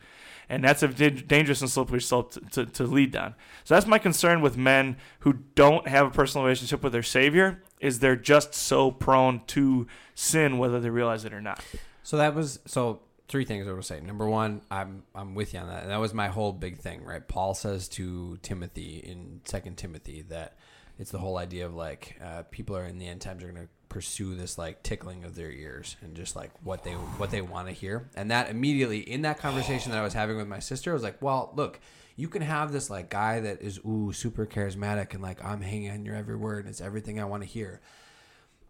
[0.49, 3.35] and that's a dangerous and slippery slope to, to, to, lead down.
[3.65, 7.63] So that's my concern with men who don't have a personal relationship with their Savior
[7.81, 11.65] is they're just so prone to sin whether they realize it or not.
[12.07, 13.99] So that was so three things I would say.
[13.99, 15.83] Number one, I'm I'm with you on that.
[15.83, 17.27] And that was my whole big thing, right?
[17.27, 20.57] Paul says to Timothy in Second Timothy that
[21.01, 23.67] it's the whole idea of like uh, people are in the end times are going
[23.67, 27.41] to pursue this like tickling of their ears and just like what they what they
[27.41, 30.59] want to hear and that immediately in that conversation that i was having with my
[30.59, 31.79] sister i was like well look
[32.17, 35.93] you can have this like guy that is ooh super charismatic and like i'm hanging
[35.93, 37.81] on your every word and it's everything i want to hear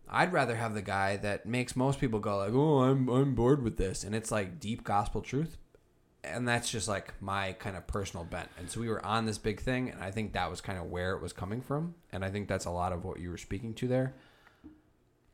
[0.08, 3.62] i'd rather have the guy that makes most people go like oh i'm i'm bored
[3.62, 5.56] with this and it's like deep gospel truth
[6.26, 8.48] and that's just like my kind of personal bent.
[8.58, 10.86] And so we were on this big thing, and I think that was kind of
[10.86, 11.94] where it was coming from.
[12.12, 14.14] And I think that's a lot of what you were speaking to there.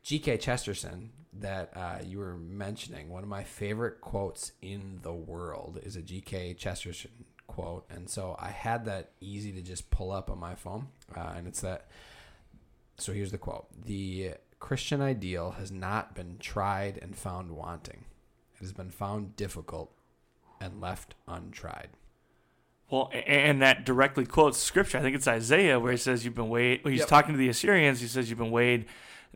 [0.03, 0.37] G.K.
[0.37, 5.95] Chesterton, that uh, you were mentioning, one of my favorite quotes in the world is
[5.95, 6.53] a G.K.
[6.55, 7.85] Chesterton quote.
[7.89, 10.87] And so I had that easy to just pull up on my phone.
[11.15, 11.87] Uh, and it's that.
[12.97, 14.33] So here's the quote The
[14.63, 18.05] Christian ideal has not been tried and found wanting,
[18.55, 19.91] it has been found difficult
[20.61, 21.89] and left untried.
[22.89, 24.97] Well, and that directly quotes scripture.
[24.97, 27.09] I think it's Isaiah where he says, "You've been weighed." He's yep.
[27.09, 27.99] talking to the Assyrians.
[27.99, 28.85] He says, "You've been weighed."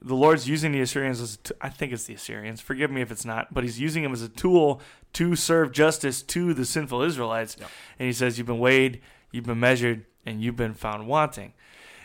[0.01, 2.61] The Lord's using the Assyrians as t- I think it's the Assyrians.
[2.61, 4.79] Forgive me if it's not, but He's using them as a tool
[5.11, 7.57] to serve justice to the sinful Israelites.
[7.59, 7.69] Yep.
[7.99, 9.01] And He says, "You've been weighed,
[9.33, 11.51] you've been measured, and you've been found wanting."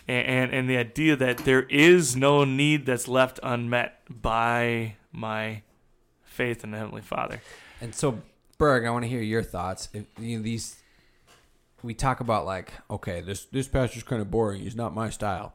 [0.09, 5.63] And, and and the idea that there is no need that's left unmet by my
[6.25, 7.41] faith in the Heavenly Father.
[7.81, 8.21] And so
[8.59, 9.89] Berg, I want to hear your thoughts.
[9.93, 10.77] If you know, these,
[11.83, 14.63] we talk about like, okay, this this pastor's kind of boring.
[14.63, 15.55] He's not my style.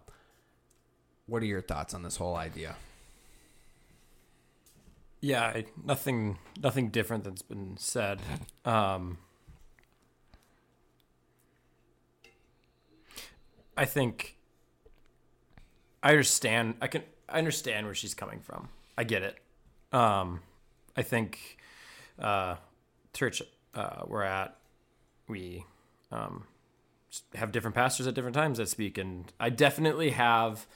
[1.26, 2.76] What are your thoughts on this whole idea?
[5.20, 8.22] Yeah, nothing nothing different that's been said.
[8.66, 9.20] Um,
[13.78, 14.37] I think
[16.04, 16.76] I understand.
[16.82, 18.70] I can I understand where she's coming from.
[18.98, 19.38] I get it.
[19.92, 20.42] Um,
[20.96, 21.58] I think
[22.20, 22.56] uh,
[23.14, 23.42] church
[23.74, 24.58] uh, we're at,
[25.28, 25.66] we
[26.12, 26.46] um,
[27.36, 30.68] have different pastors at different times that speak, and I definitely have.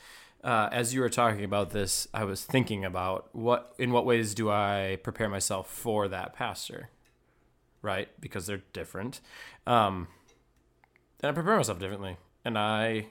[0.44, 4.34] Uh, as you were talking about this, I was thinking about what in what ways
[4.34, 6.90] do I prepare myself for that pastor,
[7.84, 8.10] right?
[8.20, 9.22] Because they're different,
[9.68, 10.08] um,
[11.22, 13.06] and I prepare myself differently, and I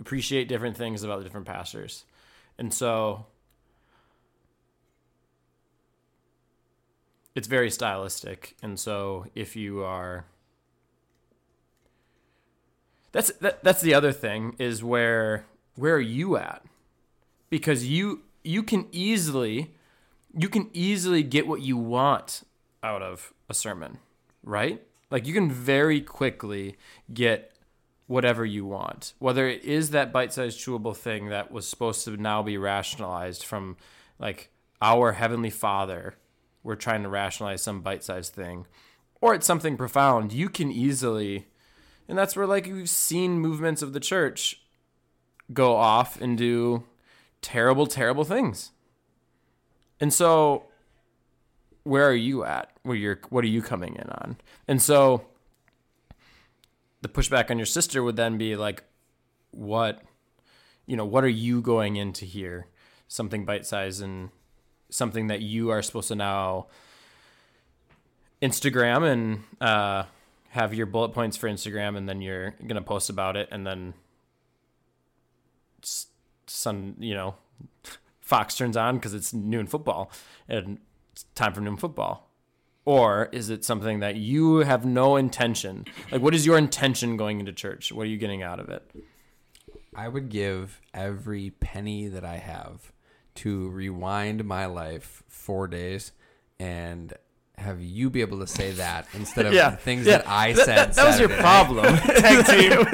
[0.00, 2.04] appreciate different things about the different pastors,
[2.58, 3.26] and so
[7.34, 10.24] it's very stylistic, and so if you are
[13.12, 16.62] that's that, that's the other thing is where where are you at?
[17.50, 19.74] Because you you can easily
[20.36, 22.42] you can easily get what you want
[22.82, 23.98] out of a sermon,
[24.42, 24.82] right?
[25.10, 26.76] Like you can very quickly
[27.12, 27.52] get
[28.08, 29.14] whatever you want.
[29.20, 33.76] Whether it is that bite-sized chewable thing that was supposed to now be rationalized from
[34.18, 34.50] like
[34.82, 36.16] our heavenly Father
[36.64, 38.66] we're trying to rationalize some bite-sized thing
[39.20, 41.46] or it's something profound you can easily
[42.08, 44.62] and that's where like we've seen movements of the church
[45.52, 46.84] go off and do
[47.42, 48.72] terrible terrible things.
[50.00, 50.64] And so
[51.84, 52.70] where are you at?
[52.82, 54.38] Where you're what are you coming in on?
[54.66, 55.26] And so
[57.00, 58.84] the pushback on your sister would then be like,
[59.50, 60.02] what,
[60.86, 62.66] you know, what are you going into here?
[63.06, 64.30] Something bite sized and
[64.90, 66.66] something that you are supposed to now
[68.42, 70.04] Instagram and uh,
[70.50, 73.94] have your bullet points for Instagram, and then you're gonna post about it, and then
[76.46, 77.34] sun, you know,
[78.20, 80.10] Fox turns on because it's noon football,
[80.48, 80.78] and
[81.12, 82.27] it's time for noon football.
[82.88, 85.84] Or is it something that you have no intention?
[86.10, 87.92] Like, what is your intention going into church?
[87.92, 88.82] What are you getting out of it?
[89.94, 92.90] I would give every penny that I have
[93.36, 96.12] to rewind my life four days
[96.58, 97.12] and
[97.58, 100.18] have you be able to say that instead of Yeah, things yeah.
[100.18, 100.76] that I That- said.
[100.78, 101.94] that, that was your problem.
[101.98, 102.86] Tag team.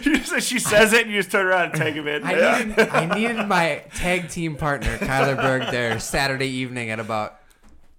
[0.04, 2.24] You just- she says it, and you just turn around and tag him in.
[2.24, 7.38] I needed, I needed my tag team partner Kyler Berg there Saturday evening at about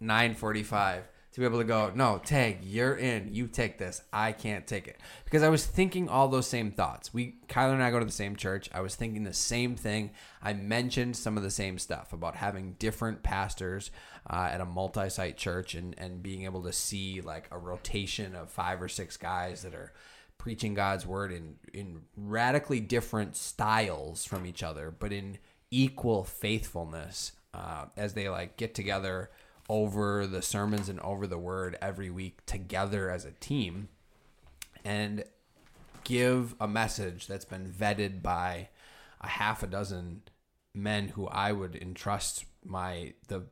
[0.01, 1.03] 9:45
[1.37, 1.91] to be able to go.
[1.93, 3.29] No, tag, you're in.
[3.31, 4.01] You take this.
[4.11, 7.13] I can't take it because I was thinking all those same thoughts.
[7.13, 8.69] We Kyler and I go to the same church.
[8.73, 10.09] I was thinking the same thing.
[10.41, 13.91] I mentioned some of the same stuff about having different pastors
[14.27, 18.49] uh, at a multi-site church and and being able to see like a rotation of
[18.49, 19.93] five or six guys that are
[20.39, 25.37] preaching God's word in in radically different styles from each other, but in
[25.69, 29.29] equal faithfulness uh, as they like get together
[29.69, 33.89] over the sermons and over the word every week together as a team
[34.85, 35.23] and
[36.03, 38.69] give a message that's been vetted by
[39.19, 40.21] a half a dozen
[40.73, 43.43] men who I would entrust my the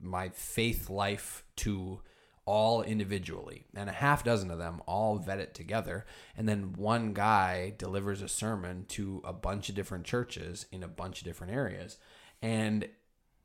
[0.00, 2.00] my faith life to
[2.46, 3.64] all individually.
[3.74, 6.04] And a half dozen of them all vet it together.
[6.36, 10.88] And then one guy delivers a sermon to a bunch of different churches in a
[10.88, 11.96] bunch of different areas.
[12.42, 12.88] And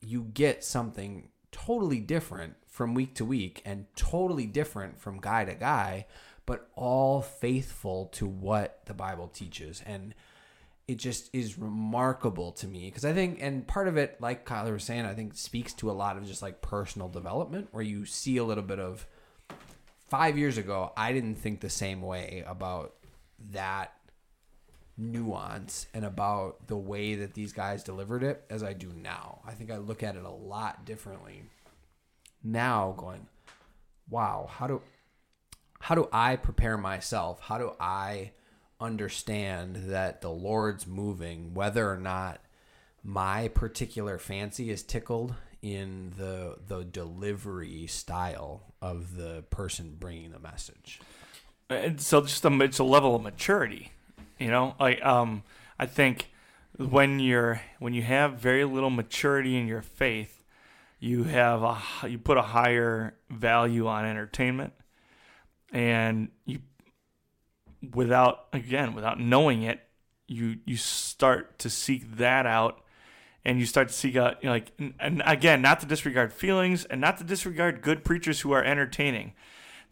[0.01, 5.53] you get something totally different from week to week and totally different from guy to
[5.53, 6.05] guy
[6.49, 9.83] but all faithful to what the bible teaches.
[9.85, 10.15] And
[10.87, 14.73] it just is remarkable to me because I think, and part of it, like Kyler
[14.73, 18.03] was saying, I think speaks to a lot of just like personal development where you
[18.03, 19.05] see a little bit of
[20.07, 22.95] five years ago, I didn't think the same way about
[23.51, 23.93] that
[24.99, 29.39] nuance and about the way that these guys delivered it as I do now.
[29.45, 31.43] I think I look at it a lot differently
[32.43, 33.27] now going,
[34.09, 34.81] wow, how do
[35.81, 37.39] how do I prepare myself?
[37.39, 38.31] How do I
[38.81, 42.41] understand that the Lord's moving, whether or not
[43.03, 50.39] my particular fancy is tickled in the the delivery style of the person bringing the
[50.39, 50.99] message.
[51.69, 53.91] And so just a, it's a level of maturity,
[54.39, 54.75] you know.
[54.79, 55.43] Like um,
[55.77, 56.31] I think
[56.77, 60.43] when you're when you have very little maturity in your faith,
[60.99, 64.73] you have a you put a higher value on entertainment,
[65.71, 66.59] and you
[67.93, 69.81] without again without knowing it,
[70.27, 72.81] you you start to seek that out.
[73.45, 76.83] And you start to seek out, you know, like, and again, not to disregard feelings
[76.83, 79.31] and not to disregard good preachers who are entertaining.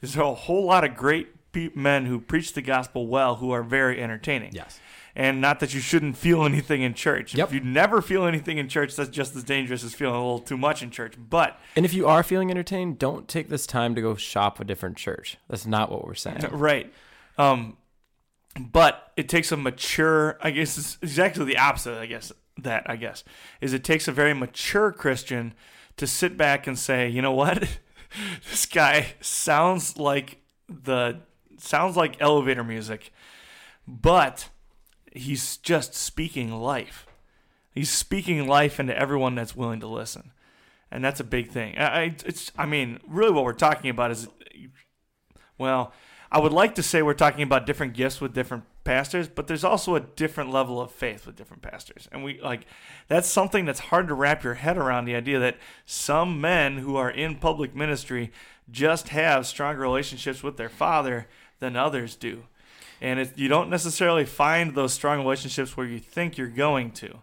[0.02, 3.64] There's a whole lot of great pe- men who preach the gospel well who are
[3.64, 4.52] very entertaining.
[4.54, 4.80] Yes.
[5.16, 7.34] And not that you shouldn't feel anything in church.
[7.34, 7.48] Yep.
[7.48, 10.40] If you never feel anything in church, that's just as dangerous as feeling a little
[10.40, 11.16] too much in church.
[11.18, 14.64] But And if you are feeling entertained, don't take this time to go shop a
[14.64, 15.38] different church.
[15.50, 16.46] That's not what we're saying.
[16.52, 16.94] right.
[17.40, 17.78] Um,
[18.60, 20.38] but it takes a mature.
[20.42, 21.98] I guess it's exactly the opposite.
[21.98, 23.24] I guess that I guess
[23.62, 25.54] is it takes a very mature Christian
[25.98, 27.68] to sit back and say, you know what,
[28.50, 31.22] this guy sounds like the
[31.58, 33.12] sounds like elevator music,
[33.88, 34.50] but
[35.12, 37.06] he's just speaking life.
[37.72, 40.32] He's speaking life into everyone that's willing to listen,
[40.92, 41.78] and that's a big thing.
[41.78, 44.28] I, it's I mean, really, what we're talking about is,
[45.58, 45.94] well,
[46.32, 49.64] I would like to say we're talking about different gifts with different pastors, but there's
[49.64, 52.08] also a different level of faith with different pastors.
[52.12, 52.66] And we like
[53.08, 56.96] that's something that's hard to wrap your head around the idea that some men who
[56.96, 58.32] are in public ministry
[58.70, 61.28] just have stronger relationships with their father
[61.60, 62.44] than others do.
[63.02, 67.20] And it, you don't necessarily find those strong relationships where you think you're going to.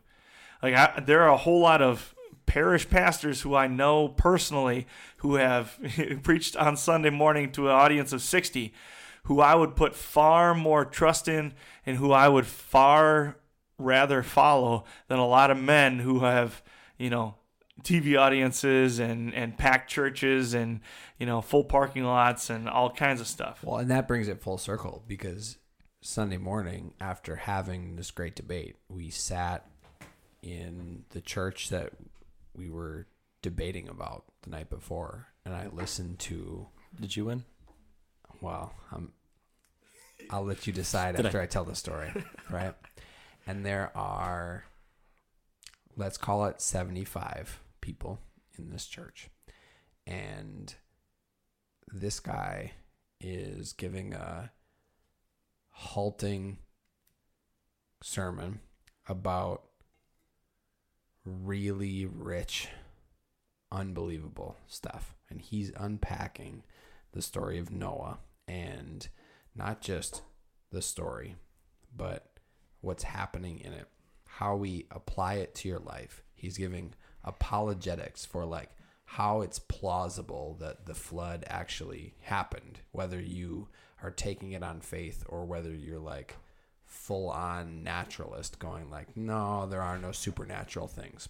[0.63, 2.15] Like I, there are a whole lot of
[2.47, 4.87] parish pastors who I know personally
[5.19, 5.79] who have
[6.23, 8.73] preached on Sunday morning to an audience of 60
[9.25, 11.55] who I would put far more trust in
[11.87, 13.39] and who I would far
[13.79, 16.63] rather follow than a lot of men who have,
[16.99, 17.35] you know,
[17.83, 20.81] TV audiences and, and packed churches and,
[21.19, 23.63] you know, full parking lots and all kinds of stuff.
[23.65, 25.59] Well, and that brings it full circle because
[26.01, 29.67] Sunday morning, after having this great debate, we sat
[30.43, 31.93] in the church that
[32.55, 33.07] we were
[33.43, 36.69] debating about the night before, and I listened to.
[37.01, 37.45] Did you win?
[38.41, 39.13] Well, I'm
[40.31, 41.47] I'll let you decide Did after I?
[41.47, 42.13] tell the story,
[42.51, 42.75] right?
[43.47, 44.65] And there are,
[45.97, 48.19] let's call it 75 people
[48.57, 49.29] in this church.
[50.07, 50.75] And
[51.93, 52.73] this guy
[53.21, 54.51] is giving a
[55.69, 56.59] halting
[58.03, 58.61] sermon
[59.07, 59.65] about
[61.27, 62.69] really rich,
[63.71, 65.15] unbelievable stuff.
[65.29, 66.63] And he's unpacking
[67.13, 69.07] the story of Noah and
[69.55, 70.23] not just
[70.71, 71.37] the story,
[71.95, 72.31] but
[72.81, 73.89] what's happening in it,
[74.27, 76.23] how we apply it to your life.
[76.35, 76.95] He's giving
[77.25, 78.71] apologetics for like
[79.05, 83.69] how it's plausible that the flood actually happened, whether you
[84.03, 86.37] are taking it on faith or whether you're like
[86.85, 91.29] full on naturalist going like no there are no supernatural things.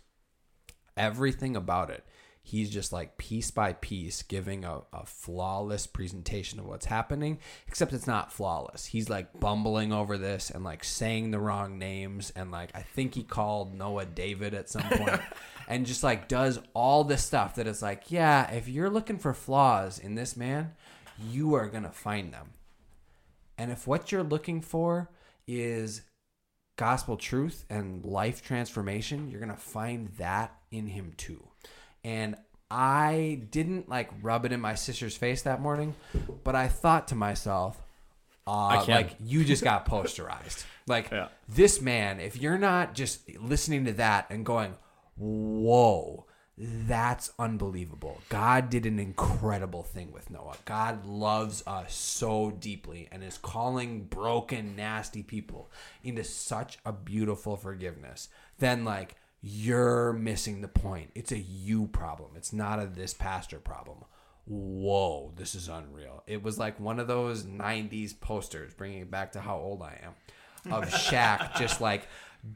[0.96, 2.04] Everything about it
[2.46, 7.92] he's just like piece by piece giving a, a flawless presentation of what's happening except
[7.92, 12.52] it's not flawless he's like bumbling over this and like saying the wrong names and
[12.52, 15.20] like i think he called noah david at some point
[15.68, 19.32] and just like does all this stuff that is like yeah if you're looking for
[19.32, 20.70] flaws in this man
[21.30, 22.50] you are gonna find them
[23.56, 25.08] and if what you're looking for
[25.46, 26.02] is
[26.76, 31.48] gospel truth and life transformation, you're going to find that in him too.
[32.04, 32.36] And
[32.70, 35.94] I didn't like rub it in my sister's face that morning,
[36.44, 37.80] but I thought to myself,
[38.46, 40.64] uh, like you just got posterized.
[40.86, 41.28] Like Yeah.
[41.48, 44.74] this man, if you're not just listening to that and going,
[45.16, 46.26] whoa,
[46.58, 48.20] that's unbelievable.
[48.28, 50.56] God did an incredible thing with Noah.
[50.66, 55.70] God loves us so deeply and is calling broken, nasty people
[56.02, 58.28] into such a beautiful forgiveness.
[58.58, 59.16] Then, like,
[59.46, 61.10] you're missing the point.
[61.14, 63.98] It's a you problem, it's not a this pastor problem.
[64.46, 66.22] Whoa, this is unreal.
[66.26, 70.00] It was like one of those 90s posters, bringing it back to how old I
[70.02, 72.08] am, of Shaq just like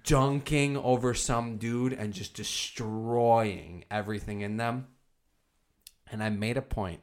[0.05, 4.87] dunking over some dude and just destroying everything in them.
[6.11, 7.01] And I made a point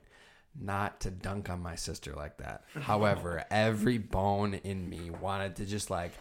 [0.60, 2.64] not to dunk on my sister like that.
[2.74, 6.14] However, every bone in me wanted to just like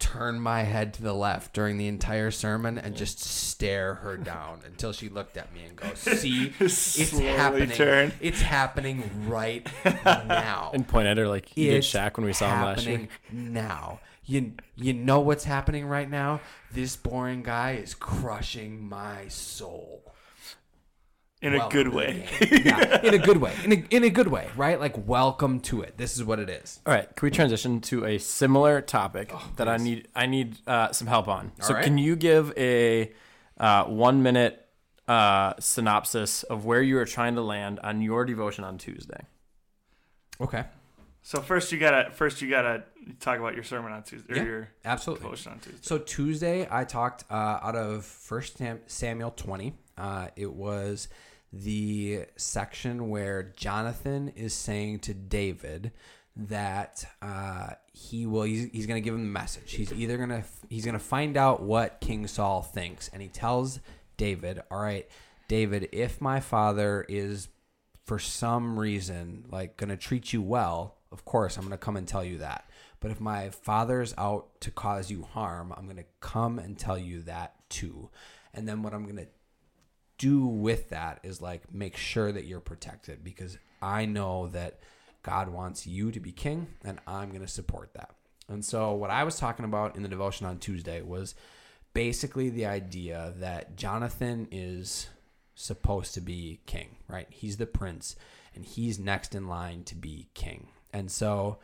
[0.00, 4.60] turn my head to the left during the entire sermon and just stare her down
[4.66, 7.70] until she looked at me and go, "See, it's happening.
[7.70, 8.12] turn.
[8.20, 12.32] It's happening right now." And point at her like you did It's Shaq when we
[12.32, 12.98] saw him last year.
[12.98, 16.40] happening Now, you you know what's happening right now.
[16.72, 20.12] This boring guy is crushing my soul.
[21.42, 22.26] In a good way.
[22.40, 23.54] yeah, in a good way.
[23.64, 24.78] In a, in a good way, right?
[24.78, 25.96] Like welcome to it.
[25.96, 26.80] This is what it is.
[26.86, 30.92] All right, can we transition to a similar topic that I need I need uh,
[30.92, 31.52] some help on?
[31.60, 31.84] so right.
[31.84, 33.12] can you give a
[33.58, 34.66] uh, one minute
[35.08, 39.24] uh, synopsis of where you are trying to land on your devotion on Tuesday?
[40.40, 40.64] Okay.
[41.22, 42.84] So first you gotta first you gotta
[43.18, 45.24] talk about your sermon on Tuesday or Yeah, your Absolutely.
[45.24, 45.78] devotion on Tuesday.
[45.82, 49.74] So Tuesday, I talked uh, out of First Samuel twenty.
[49.98, 51.08] Uh, it was
[51.52, 55.92] the section where Jonathan is saying to David
[56.36, 58.42] that uh, he will.
[58.42, 59.72] He's, he's going to give him the message.
[59.72, 63.28] He's either going to he's going to find out what King Saul thinks, and he
[63.28, 63.80] tells
[64.16, 65.08] David, "All right,
[65.48, 67.48] David, if my father is
[68.04, 71.96] for some reason like going to treat you well, of course I'm going to come
[71.96, 72.68] and tell you that.
[73.00, 76.98] But if my father's out to cause you harm, I'm going to come and tell
[76.98, 78.10] you that too.
[78.52, 79.26] And then what I'm going to
[80.20, 84.80] do with that is like make sure that you're protected because I know that
[85.22, 88.10] God wants you to be king and I'm going to support that.
[88.46, 91.34] And so what I was talking about in the devotion on Tuesday was
[91.94, 95.08] basically the idea that Jonathan is
[95.54, 97.26] supposed to be king, right?
[97.30, 98.14] He's the prince
[98.54, 100.68] and he's next in line to be king.
[100.92, 101.60] And so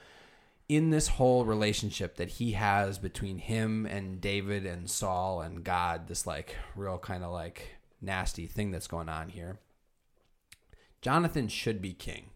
[0.66, 6.09] in this whole relationship that he has between him and David and Saul and God,
[6.09, 9.59] this like real kind of like nasty thing that's going on here.
[11.01, 12.31] Jonathan should be king.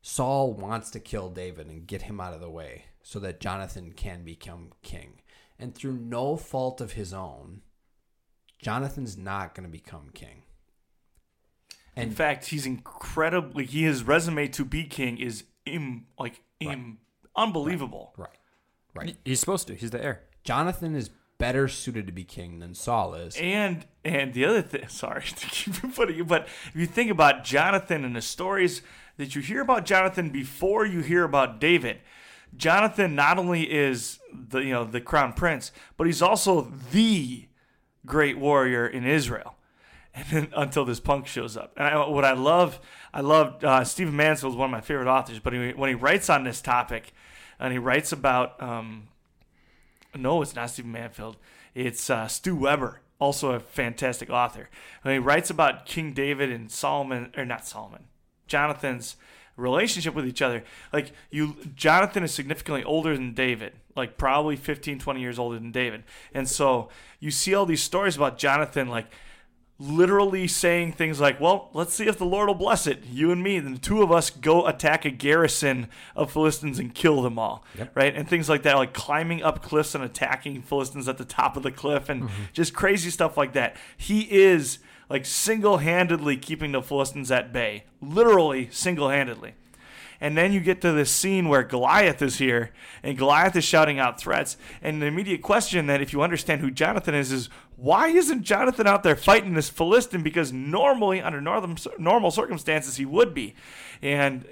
[0.00, 3.92] Saul wants to kill David and get him out of the way so that Jonathan
[3.92, 5.20] can become king.
[5.58, 7.62] And through no fault of his own,
[8.60, 10.42] Jonathan's not going to become king.
[11.96, 16.98] in fact, he's incredibly he his resume to be king is Im, like im,
[17.36, 18.12] unbelievable.
[18.16, 18.38] Right.
[18.94, 19.16] Right.
[19.24, 19.74] He's supposed to.
[19.74, 20.24] He's the heir.
[20.44, 21.10] Jonathan is
[21.42, 23.36] better suited to be king than Saul is.
[23.36, 27.42] And and the other thing, sorry to keep putting you, but if you think about
[27.42, 28.80] Jonathan and the stories
[29.16, 31.98] that you hear about Jonathan before you hear about David,
[32.56, 37.48] Jonathan not only is the you know the crown prince, but he's also the
[38.06, 39.56] great warrior in Israel.
[40.14, 42.78] And then until this punk shows up, and I, what I love,
[43.12, 45.40] I love uh, Stephen Mansfield is one of my favorite authors.
[45.40, 47.12] But he, when he writes on this topic,
[47.58, 48.62] and he writes about.
[48.62, 49.08] Um,
[50.16, 51.36] no, it's not Stephen Manfield.
[51.74, 54.68] It's uh, Stu Weber, also a fantastic author.
[55.04, 58.04] And he writes about King David and Solomon, or not Solomon,
[58.46, 59.16] Jonathan's
[59.56, 60.64] relationship with each other.
[60.92, 65.72] Like you, Jonathan is significantly older than David, like probably 15, 20 years older than
[65.72, 66.04] David.
[66.34, 66.88] And so
[67.20, 69.06] you see all these stories about Jonathan, like
[69.82, 73.04] literally saying things like, "Well, let's see if the Lord will bless it.
[73.04, 76.94] You and me, then the two of us go attack a garrison of Philistines and
[76.94, 77.96] kill them all." Yep.
[77.96, 78.14] Right?
[78.14, 81.62] And things like that, like climbing up cliffs and attacking Philistines at the top of
[81.62, 82.42] the cliff and mm-hmm.
[82.52, 83.76] just crazy stuff like that.
[83.96, 84.78] He is
[85.08, 87.84] like single-handedly keeping the Philistines at bay.
[88.00, 89.54] Literally single-handedly.
[90.22, 92.70] And then you get to this scene where Goliath is here,
[93.02, 94.56] and Goliath is shouting out threats.
[94.80, 97.50] And the immediate question that, if you understand who Jonathan is, is
[97.82, 100.22] why isn't Jonathan out there fighting this Philistine?
[100.22, 103.56] Because normally, under normal circumstances, he would be.
[104.00, 104.46] And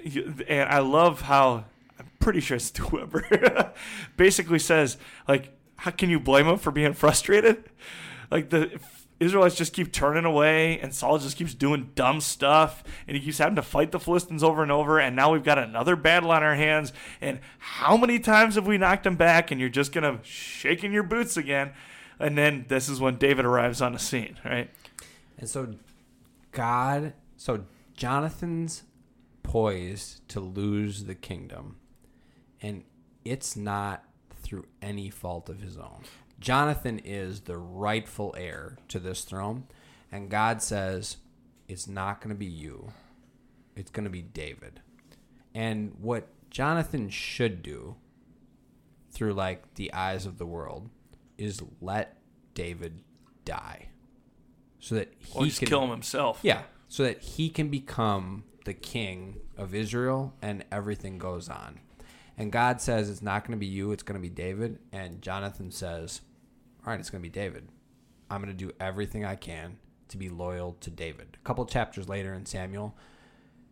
[0.49, 1.63] and I love how
[1.97, 3.71] I'm pretty sure Stu Weber
[4.17, 4.97] basically says
[5.29, 7.69] like, how can you blame him for being frustrated?
[8.29, 8.77] Like the
[9.21, 13.37] Israelites just keep turning away, and Saul just keeps doing dumb stuff, and he keeps
[13.37, 14.99] having to fight the Philistines over and over.
[14.99, 16.91] And now we've got another battle on our hands.
[17.21, 19.51] And how many times have we knocked him back?
[19.51, 21.71] And you're just gonna shake in your boots again.
[22.21, 24.69] And then this is when David arrives on the scene, right?
[25.37, 25.73] And so,
[26.51, 27.65] God, so
[27.95, 28.83] Jonathan's
[29.43, 31.77] poised to lose the kingdom,
[32.61, 32.83] and
[33.25, 34.03] it's not
[34.41, 36.03] through any fault of his own.
[36.39, 39.65] Jonathan is the rightful heir to this throne,
[40.11, 41.17] and God says,
[41.67, 42.91] It's not going to be you,
[43.75, 44.81] it's going to be David.
[45.53, 47.95] And what Jonathan should do
[49.11, 50.89] through like the eyes of the world
[51.41, 52.17] is let
[52.53, 52.99] David
[53.45, 53.89] die
[54.79, 56.39] so that he Or just can kill him himself.
[56.41, 61.79] yeah, so that he can become the king of Israel and everything goes on.
[62.37, 64.79] And God says it's not going to be you, it's going to be David.
[64.91, 66.21] And Jonathan says,
[66.85, 67.67] All right, it's going to be David.
[68.29, 69.77] I'm going to do everything I can
[70.07, 71.37] to be loyal to David.
[71.39, 72.95] A couple chapters later in Samuel,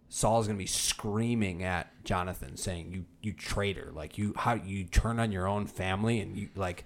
[0.10, 3.92] Saul's going to be screaming at Jonathan saying, "You you traitor.
[3.94, 6.86] Like you how you turn on your own family and you like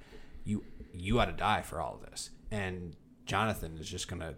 [0.93, 2.95] you ought to die for all of this." And
[3.25, 4.35] Jonathan is just to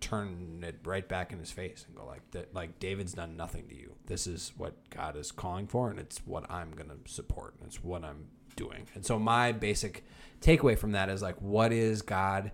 [0.00, 3.68] turn it right back in his face and go like that like David's done nothing
[3.68, 3.94] to you.
[4.06, 7.66] This is what God is calling for and it's what I'm going to support and
[7.66, 8.26] it's what I'm
[8.56, 8.86] doing.
[8.94, 10.04] And so my basic
[10.40, 12.52] takeaway from that is like what is God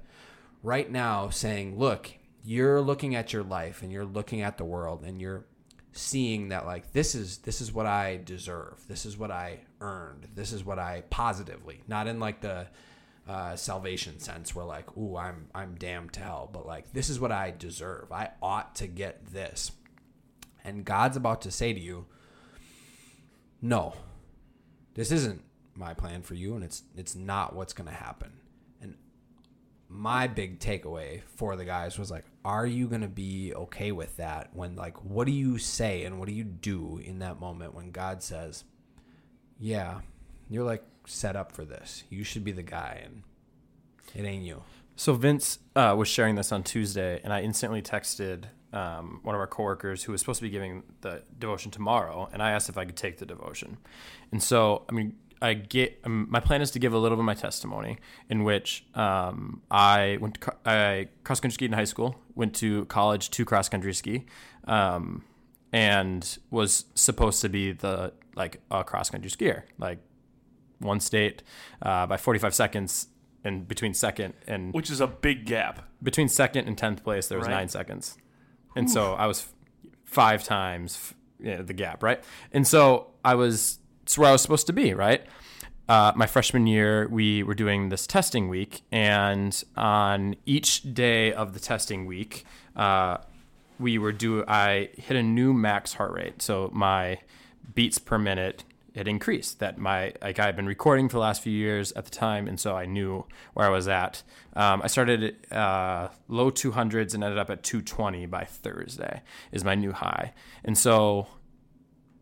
[0.62, 2.12] right now saying, look,
[2.44, 5.44] you're looking at your life and you're looking at the world and you're
[5.92, 8.82] seeing that like this is this is what I deserve.
[8.88, 10.28] This is what I earned.
[10.34, 12.66] This is what I positively, not in like the
[13.26, 17.18] uh, salvation sense where like, ooh, I'm I'm damned to hell, but like this is
[17.18, 18.12] what I deserve.
[18.12, 19.72] I ought to get this.
[20.62, 22.06] And God's about to say to you,
[23.60, 23.94] no,
[24.94, 25.42] this isn't
[25.74, 28.32] my plan for you, and it's it's not what's gonna happen.
[28.82, 28.96] And
[29.88, 34.50] my big takeaway for the guys was like, are you gonna be okay with that?
[34.52, 37.90] When like, what do you say and what do you do in that moment when
[37.90, 38.64] God says,
[39.58, 40.00] yeah,
[40.50, 42.04] you're like set up for this.
[42.10, 43.22] You should be the guy, and
[44.14, 44.62] it ain't you.
[44.96, 49.40] So Vince uh, was sharing this on Tuesday, and I instantly texted um, one of
[49.40, 52.78] our coworkers who was supposed to be giving the devotion tomorrow, and I asked if
[52.78, 53.78] I could take the devotion.
[54.30, 57.20] And so, I mean, I get um, my plan is to give a little bit
[57.20, 57.98] of my testimony,
[58.30, 62.84] in which um, I went to I cross country skied in high school, went to
[62.86, 64.26] college to cross country ski,
[64.66, 65.24] um,
[65.72, 69.98] and was supposed to be the like a cross country skier, like
[70.84, 71.42] one state
[71.82, 73.08] uh, by 45 seconds
[73.42, 75.88] and between second and Which is a big gap.
[76.02, 77.54] between second and 10th place there was Right.
[77.54, 78.16] nine seconds.
[78.76, 79.46] And so i was
[80.04, 82.22] five times you know, the gap right?
[82.52, 85.22] And so i was it's where i was supposed to be right?
[85.86, 91.52] Uh, my freshman year we were doing this testing week and on each day of
[91.52, 92.44] the testing week
[92.76, 93.18] uh,
[93.78, 96.40] we were do i hit a new max heart rate.
[96.40, 97.18] So my
[97.74, 101.42] beats per minute it increased that my like I had been recording for the last
[101.42, 104.22] few years at the time, and so I knew where I was at.
[104.54, 109.74] Um, I started uh, low 200s and ended up at 220 by Thursday is my
[109.74, 110.32] new high,
[110.64, 111.26] and so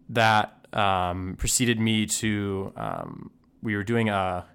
[0.08, 3.30] that um, preceded me to um,
[3.62, 4.46] we were doing a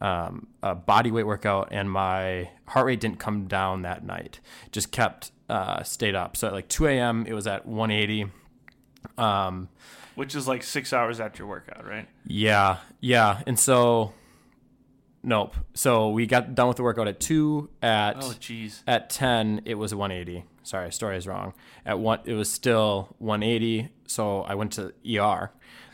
[0.00, 4.38] um, a body weight workout, and my heart rate didn't come down that night;
[4.70, 6.36] just kept uh, stayed up.
[6.36, 7.26] So at like 2 a.m.
[7.26, 8.26] it was at 180.
[10.20, 12.06] Which is like six hours after your workout, right?
[12.26, 13.40] yeah, yeah.
[13.46, 14.12] And so
[15.22, 15.56] nope.
[15.74, 17.70] So we got done with the workout at two.
[17.82, 18.82] At Oh, jeez.
[18.86, 21.54] at 10 it was 180 sorry story is wrong
[21.86, 25.50] at one it was still 180 so i went to er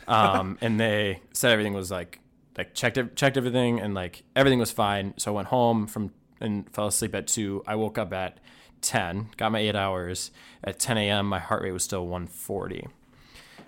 [0.07, 2.19] um, and they said everything was like
[2.57, 6.69] like checked checked everything and like everything was fine so i went home from and
[6.73, 8.39] fell asleep at 2 i woke up at
[8.81, 10.31] 10 got my 8 hours
[10.63, 12.87] at 10 a.m my heart rate was still 140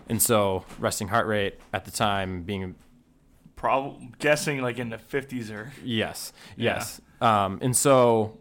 [0.10, 2.76] and so resting heart rate at the time being
[3.56, 6.76] Probably guessing like in the 50s or Yes, Yeah.
[6.76, 7.02] yes.
[7.22, 8.40] Um, and so,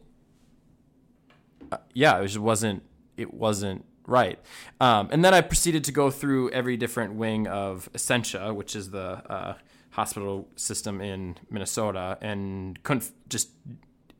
[1.72, 2.82] uh, yeah, it just wasn't.
[3.16, 4.38] It wasn't right.
[4.80, 8.90] Um, and then I proceeded to go through every different wing of Essentia, which is
[8.90, 9.54] the uh,
[9.90, 13.50] hospital system in Minnesota, and couldn't just.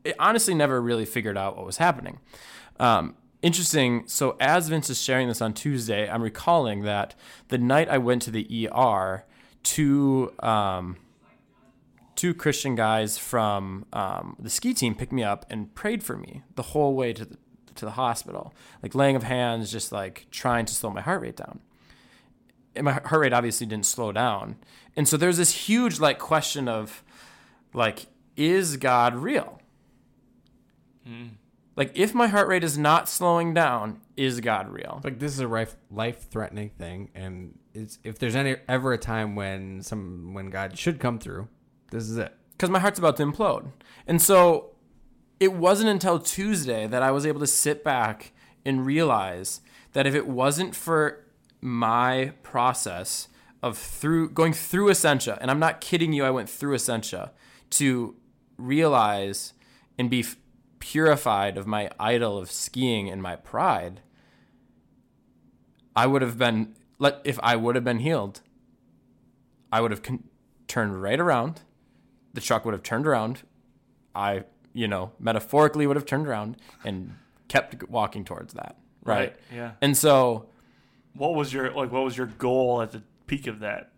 [0.03, 2.19] It honestly never really figured out what was happening.
[2.79, 4.03] Um, interesting.
[4.07, 7.15] So as Vince is sharing this on Tuesday, I'm recalling that
[7.49, 9.25] the night I went to the ER,
[9.63, 10.97] two um,
[12.15, 16.43] two Christian guys from um, the ski team picked me up and prayed for me
[16.55, 17.37] the whole way to the
[17.75, 18.53] to the hospital,
[18.83, 21.61] like laying of hands, just like trying to slow my heart rate down.
[22.75, 24.57] And my heart rate obviously didn't slow down,
[24.95, 27.03] and so there's this huge like question of,
[27.73, 29.61] like, is God real?
[31.79, 34.99] Like, if my heart rate is not slowing down, is God real?
[35.01, 38.97] Like this is a life life threatening thing, and it's if there's any ever a
[38.97, 41.47] time when some when God should come through,
[41.91, 42.35] this is it.
[42.51, 43.71] because my heart's about to implode.
[44.05, 44.71] And so
[45.39, 48.33] it wasn't until Tuesday that I was able to sit back
[48.65, 49.61] and realize
[49.93, 51.25] that if it wasn't for
[51.61, 53.29] my process
[53.63, 57.31] of through going through Essentia, and I'm not kidding you, I went through Essentia
[57.69, 58.17] to
[58.57, 59.53] realize
[59.97, 60.25] and be
[60.79, 64.01] purified of my idol of skiing and my pride.
[65.95, 68.41] I would have been let if I would have been healed.
[69.71, 70.23] I would have con-
[70.67, 71.61] turned right around
[72.33, 73.41] the truck would have turned around.
[74.13, 77.15] I, you know, metaphorically would have turned around and
[77.47, 78.77] kept walking towards that.
[79.03, 79.35] Right.
[79.53, 79.71] Yeah.
[79.81, 80.45] And so
[81.15, 81.91] What was your like?
[81.91, 83.91] What was your goal at the peak of that?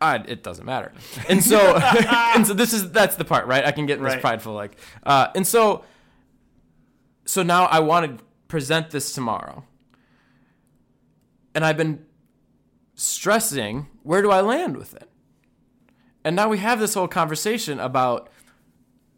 [0.00, 0.92] I, it doesn't matter.
[1.28, 3.64] And so, and so this is, that's the part, right?
[3.64, 4.20] I can get this Right.
[4.20, 5.84] prideful, like, uh, and so,
[7.28, 9.64] so now I want to present this tomorrow.
[11.54, 12.06] And I've been
[12.94, 15.10] stressing, where do I land with it?
[16.24, 18.30] And now we have this whole conversation about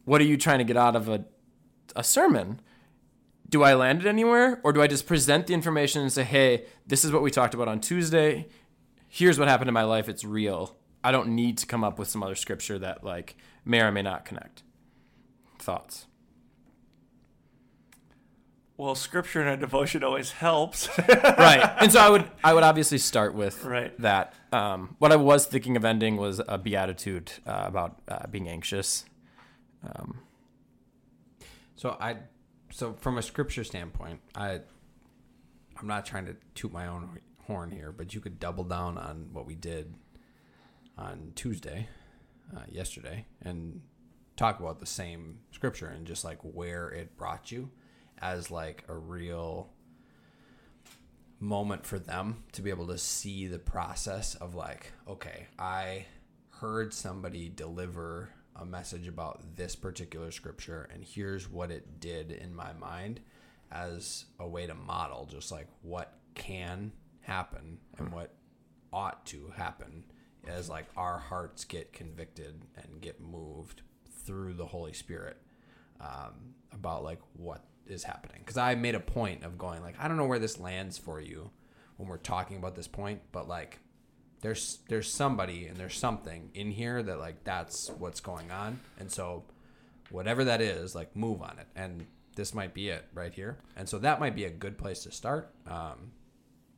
[0.07, 1.25] what are you trying to get out of a,
[1.95, 2.61] a sermon?
[3.49, 4.61] Do I land it anywhere?
[4.65, 7.55] Or do I just present the information and say, hey, this is what we talked
[7.55, 8.49] about on Tuesday.
[9.09, 10.09] Here's what happened in my life.
[10.09, 10.77] It's real.
[11.05, 14.03] I don't need to come up with some other scripture that like may or may
[14.03, 14.65] not connect.
[15.61, 16.09] Thoughts?
[18.81, 20.89] Well, scripture and a devotion always helps.
[21.09, 21.71] right.
[21.83, 23.93] And so I would I would obviously start with Right.
[24.01, 24.33] that.
[24.53, 29.05] Um, what I was thinking of ending was a beatitude uh, about uh, being anxious.
[29.85, 30.21] Um,
[31.77, 32.17] So I,
[32.71, 34.61] so from a scripture standpoint, I,
[35.79, 39.29] I'm not trying to toot my own horn here, but you could double down on
[39.35, 39.93] what we did
[40.97, 41.89] on Tuesday,
[42.57, 43.83] uh, yesterday, and
[44.37, 47.71] talk about the same scripture and just like where it brought you
[48.21, 49.71] as like a real
[51.39, 56.05] moment for them to be able to see the process of like okay i
[56.61, 62.55] heard somebody deliver a message about this particular scripture and here's what it did in
[62.55, 63.21] my mind
[63.73, 66.93] as a way to model just like what can
[67.23, 68.35] happen and what
[68.93, 70.05] ought to happen
[70.47, 73.83] as like our hearts get convicted and get moved
[74.25, 75.39] through the holy spirit
[76.01, 78.39] um, about like what is happening.
[78.41, 81.21] Because i made a point of going like i don't know where this lands for
[81.21, 81.51] you
[81.97, 83.81] when we're talking about this point but like
[84.41, 88.81] there's there's somebody and there's something in here that like that's what's going on.
[88.99, 89.45] And so
[90.11, 91.67] whatever that is like move on it.
[91.77, 92.07] And
[92.37, 93.59] this might be it right here.
[93.77, 95.53] And so that might be a good place to start.
[95.67, 96.13] Um,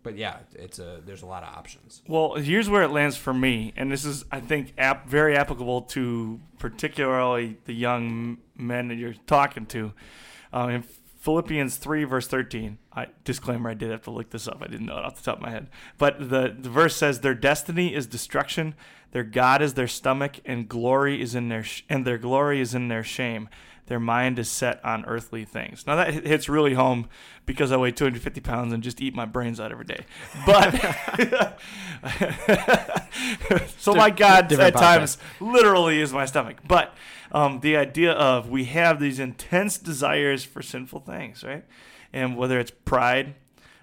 [0.02, 2.02] but yeah it's a there's a lot of options.
[2.08, 5.82] Well, here's where it lands for me, and this is, I think, ap- very applicable
[5.82, 9.92] to particularly the young men that you're talking to.
[10.52, 10.82] Um, in
[11.22, 14.58] Philippians 3, verse 13, I disclaimer, I did have to look this up.
[14.60, 15.70] I didn't know it off the top of my head.
[15.96, 18.74] But the, the verse says, Their destiny is destruction,
[19.12, 22.74] their God is their stomach, and glory is in their sh- and their glory is
[22.74, 23.48] in their shame.
[23.86, 25.86] Their mind is set on earthly things.
[25.86, 27.08] Now that hits really home
[27.44, 30.06] because I weigh 250 pounds and just eat my brains out every day.
[30.46, 30.72] But
[33.78, 36.58] so my God different at times literally is my stomach.
[36.66, 36.94] But
[37.32, 41.64] um, the idea of we have these intense desires for sinful things, right?
[42.12, 43.34] And whether it's pride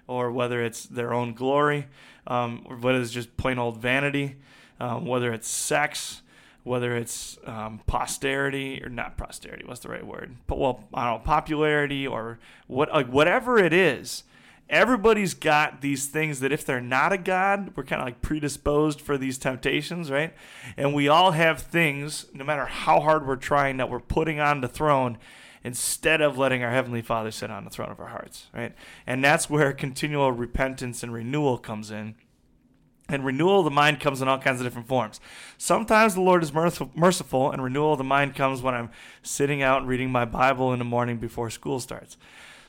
[0.08, 1.86] or whether it's their own glory,
[2.26, 4.36] um, or whether it's just plain old vanity,
[4.80, 6.22] um, whether it's sex,
[6.64, 10.36] whether it's um, posterity or not posterity, what's the right word?
[10.46, 14.24] But well, I don't know, popularity or what, like whatever it is.
[14.68, 19.00] Everybody's got these things that if they're not a god, we're kind of like predisposed
[19.00, 20.32] for these temptations, right?
[20.76, 24.60] And we all have things, no matter how hard we're trying, that we're putting on
[24.60, 25.18] the throne
[25.64, 28.72] instead of letting our heavenly Father sit on the throne of our hearts, right?
[29.08, 32.14] And that's where continual repentance and renewal comes in
[33.10, 35.20] and renewal of the mind comes in all kinds of different forms.
[35.58, 38.90] Sometimes the Lord is merciful, and renewal of the mind comes when I'm
[39.22, 42.16] sitting out and reading my Bible in the morning before school starts.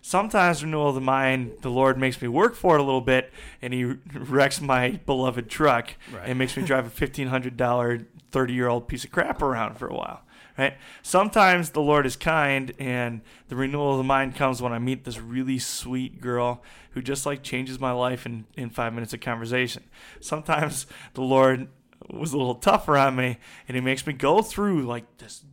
[0.01, 3.31] Sometimes renewal of the mind, the Lord makes me work for it a little bit,
[3.61, 6.27] and He wrecks my beloved truck right.
[6.27, 9.77] and makes me drive a fifteen hundred dollar, thirty year old piece of crap around
[9.77, 10.21] for a while
[10.61, 10.77] right?
[11.01, 15.03] Sometimes the Lord is kind, and the renewal of the mind comes when I meet
[15.03, 19.21] this really sweet girl who just like changes my life in, in five minutes of
[19.21, 19.83] conversation.
[20.19, 21.67] Sometimes the Lord
[22.09, 25.43] was a little tougher on me, and He makes me go through like this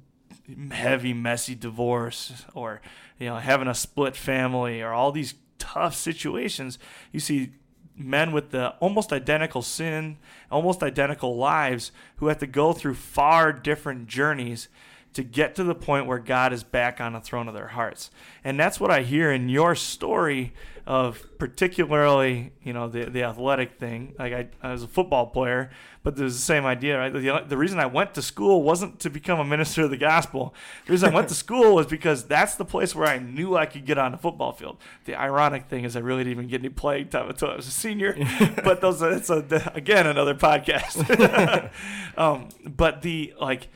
[0.71, 2.81] heavy, messy divorce, or
[3.19, 6.79] you know, having a split family, or all these tough situations.
[7.13, 7.53] You see
[7.97, 10.19] men with the almost identical sin,
[10.51, 14.69] almost identical lives who have to go through far different journeys
[15.15, 18.11] to get to the point where God is back on the throne of their hearts.
[18.45, 20.53] And that's what I hear in your story
[20.89, 24.15] of particularly, you know, the, the athletic thing.
[24.19, 25.71] Like I, I was a football player,
[26.03, 27.13] but there's the same idea, right?
[27.13, 30.55] The, the reason I went to school wasn't to become a minister of the gospel.
[30.87, 33.67] The reason I went to school was because that's the place where I knew I
[33.67, 34.79] could get on the football field.
[35.05, 37.69] The ironic thing is I really didn't even get any playing time until I was
[37.69, 38.17] a senior,
[38.65, 41.71] but those, it's a, again, another podcast.
[42.17, 43.69] um, but the, like,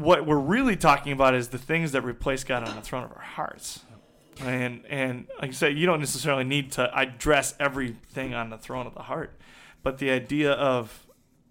[0.00, 3.12] what we're really talking about is the things that replace God on the throne of
[3.12, 3.84] our hearts.
[4.40, 8.86] And and like I say, you don't necessarily need to address everything on the throne
[8.86, 9.38] of the heart,
[9.82, 11.06] but the idea of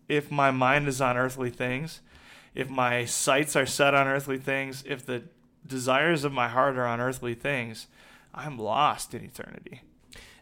[0.07, 2.01] if my mind is on earthly things,
[2.55, 5.23] if my sights are set on earthly things, if the
[5.65, 7.87] desires of my heart are on earthly things,
[8.33, 9.81] I'm lost in eternity.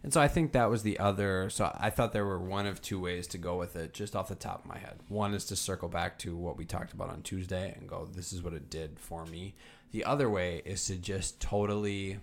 [0.03, 1.49] And so I think that was the other.
[1.49, 4.29] So I thought there were one of two ways to go with it, just off
[4.29, 4.99] the top of my head.
[5.09, 8.31] One is to circle back to what we talked about on Tuesday and go, this
[8.31, 9.55] is what it did for me.
[9.91, 12.19] The other way is to just totally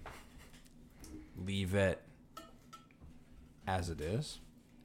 [1.37, 2.01] leave it
[3.67, 4.39] as it is.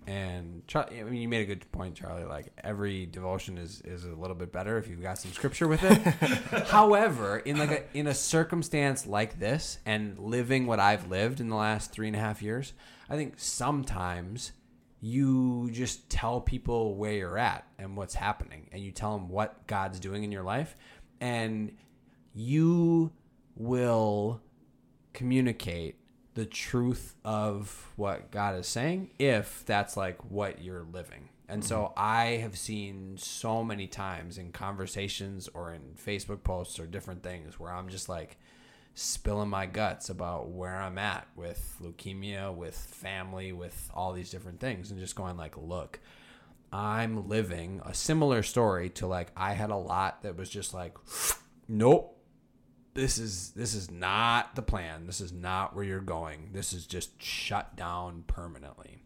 [0.09, 2.23] And I mean, you made a good point, Charlie.
[2.23, 5.83] Like every devotion is is a little bit better if you've got some scripture with
[5.83, 5.97] it.
[6.69, 11.49] However, in like a in a circumstance like this, and living what I've lived in
[11.49, 12.73] the last three and a half years,
[13.07, 14.51] I think sometimes
[14.99, 19.67] you just tell people where you're at and what's happening, and you tell them what
[19.67, 20.75] God's doing in your life,
[21.21, 21.77] and
[22.33, 23.11] you
[23.55, 24.41] will
[25.13, 25.98] communicate
[26.39, 31.27] the truth of what God is saying if that's like what you're living.
[31.49, 31.93] And so mm-hmm.
[31.97, 37.59] I have seen so many times in conversations or in Facebook posts or different things
[37.59, 38.37] where I'm just like
[38.93, 44.61] spilling my guts about where I'm at with leukemia, with family, with all these different
[44.61, 45.99] things and just going like, look,
[46.71, 50.95] I'm living a similar story to like I had a lot that was just like
[51.67, 52.17] nope,
[52.99, 55.05] this is this is not the plan.
[55.05, 56.49] This is not where you're going.
[56.51, 58.97] This is just shut down permanently.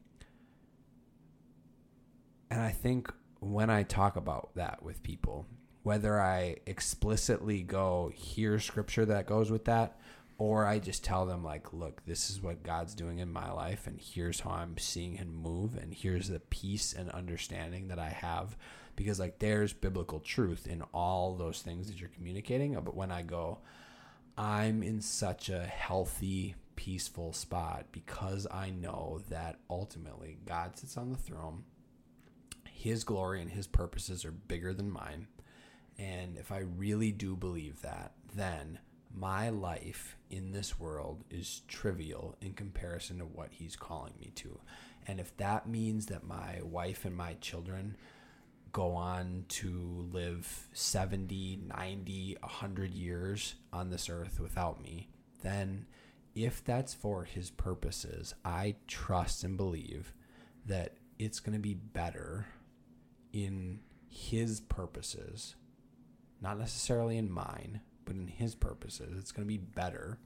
[2.49, 5.45] And I think when I talk about that with people,
[5.83, 9.99] whether I explicitly go, here's scripture that goes with that,
[10.37, 13.85] or I just tell them, like, look, this is what God's doing in my life,
[13.87, 18.09] and here's how I'm seeing Him move, and here's the peace and understanding that I
[18.09, 18.57] have.
[18.95, 22.73] Because, like, there's biblical truth in all those things that you're communicating.
[22.73, 23.59] But when I go,
[24.37, 31.11] I'm in such a healthy, peaceful spot because I know that ultimately God sits on
[31.11, 31.63] the throne.
[32.71, 35.27] His glory and his purposes are bigger than mine.
[35.97, 38.79] And if I really do believe that, then
[39.15, 44.59] my life in this world is trivial in comparison to what he's calling me to.
[45.07, 47.95] And if that means that my wife and my children
[48.73, 55.07] go on to live 70, 90, 100 years on this earth without me,
[55.43, 55.85] then
[56.35, 60.11] if that's for his purposes, I trust and believe
[60.65, 62.47] that it's going to be better
[63.31, 63.79] in
[64.09, 65.55] his purposes,
[66.41, 69.15] not necessarily in mine, but in his purposes.
[69.17, 70.17] It's going to be better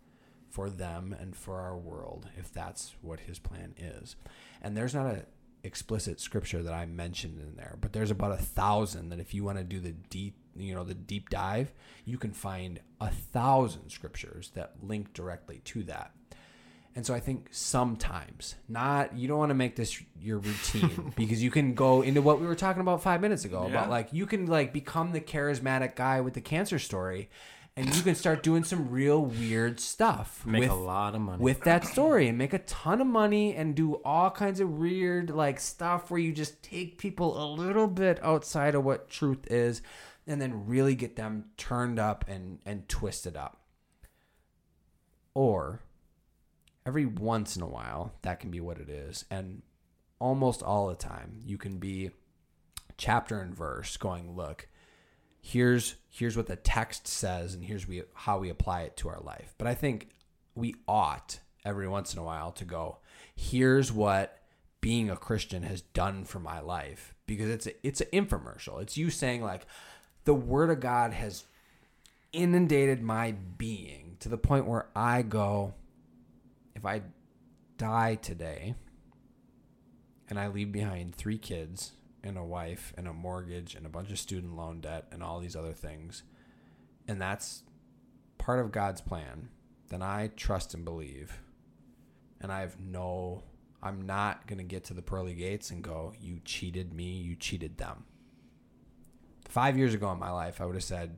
[0.50, 4.16] for them and for our world if that's what his plan is.
[4.62, 5.26] And there's not a
[5.68, 9.44] explicit scripture that I mentioned in there, but there's about a thousand that if you
[9.44, 11.72] want to do the deep, you know, the deep dive,
[12.06, 16.12] you can find a thousand scriptures that link directly to that.
[16.96, 21.44] And so I think sometimes, not you don't want to make this your routine because
[21.44, 23.70] you can go into what we were talking about five minutes ago Yeah.
[23.70, 27.30] about like you can like become the charismatic guy with the cancer story,
[27.78, 31.42] and you can start doing some real weird stuff Make with a lot of money.
[31.42, 35.30] with that story and make a ton of money and do all kinds of weird
[35.30, 39.82] like stuff where you just take people a little bit outside of what truth is
[40.26, 43.62] and then really get them turned up and and twisted up
[45.36, 45.84] or
[46.86, 49.62] every once in a while that can be what it is and
[50.20, 52.10] almost all the time you can be
[52.98, 54.68] chapter and verse going look
[55.48, 59.22] here's here's what the text says and here's we how we apply it to our
[59.22, 59.56] life.
[59.58, 60.10] But i think
[60.56, 62.98] we ought every once in a while to go
[63.36, 64.40] here's what
[64.82, 67.14] being a christian has done for my life.
[67.26, 68.82] Because it's a, it's an infomercial.
[68.82, 69.66] It's you saying like
[70.26, 71.46] the word of god has
[72.34, 75.74] inundated my being to the point where i go
[76.76, 77.02] if i
[77.78, 78.76] die today
[80.30, 84.12] and i leave behind three kids and a wife and a mortgage and a bunch
[84.12, 86.24] of student loan debt and all these other things
[87.08, 87.64] and that's
[88.38, 89.50] part of god's plan
[89.90, 91.40] then I trust and believe.
[92.42, 93.44] And I have no,
[93.82, 97.36] I'm not going to get to the pearly gates and go, you cheated me, you
[97.36, 98.06] cheated them.
[99.48, 101.18] Five years ago in my life, I would have said,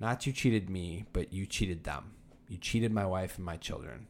[0.00, 2.12] not you cheated me, but you cheated them.
[2.48, 4.06] You cheated my wife and my children.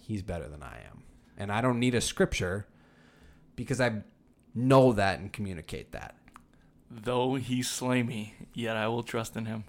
[0.00, 1.02] He's better than I am.
[1.36, 2.66] And I don't need a scripture
[3.56, 4.02] because I
[4.56, 6.16] know that and communicate that.
[6.90, 9.64] Though he slay me, yet I will trust in him.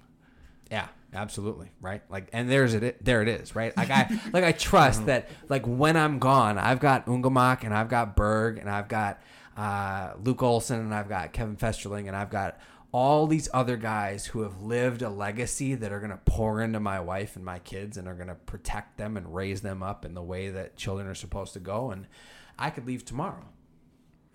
[0.72, 1.72] Yeah, absolutely.
[1.82, 2.02] Right.
[2.10, 3.04] Like, and there's it.
[3.04, 3.56] There it is.
[3.56, 3.76] Right.
[3.76, 5.30] Like I, like I trust that.
[5.50, 9.22] Like when I'm gone, I've got Ungamak and I've got Berg and I've got
[9.56, 12.60] uh, Luke Olson and I've got Kevin Festerling and I've got
[12.92, 16.80] all these other guys who have lived a legacy that are going to pour into
[16.80, 20.06] my wife and my kids and are going to protect them and raise them up
[20.06, 21.92] in the way that children are supposed to go.
[21.92, 22.08] And
[22.58, 23.46] I could leave tomorrow,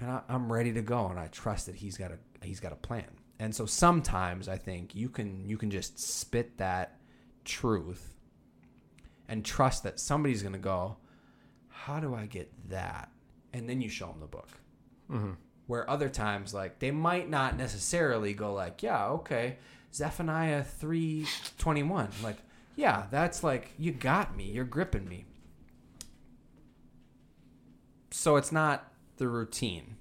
[0.02, 2.72] and I, I'm ready to go, and I trust that he's got a he's got
[2.72, 3.06] a plan.
[3.38, 6.98] And so sometimes I think you can you can just spit that
[7.44, 8.14] truth
[9.28, 10.96] and trust that somebody's going to go,
[11.68, 13.10] how do I get that?
[13.52, 14.48] And then you show them the book.
[15.10, 15.32] Mm-hmm.
[15.66, 19.56] Where other times, like they might not necessarily go like, yeah, okay,
[19.94, 21.26] Zephaniah three
[21.58, 22.38] twenty one, like,
[22.74, 25.26] yeah, that's like you got me, you're gripping me.
[28.10, 29.96] So it's not the routine,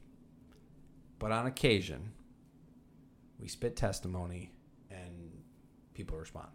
[1.19, 2.11] but on occasion,
[3.39, 4.51] we spit testimony
[4.89, 5.31] and
[5.93, 6.47] people respond.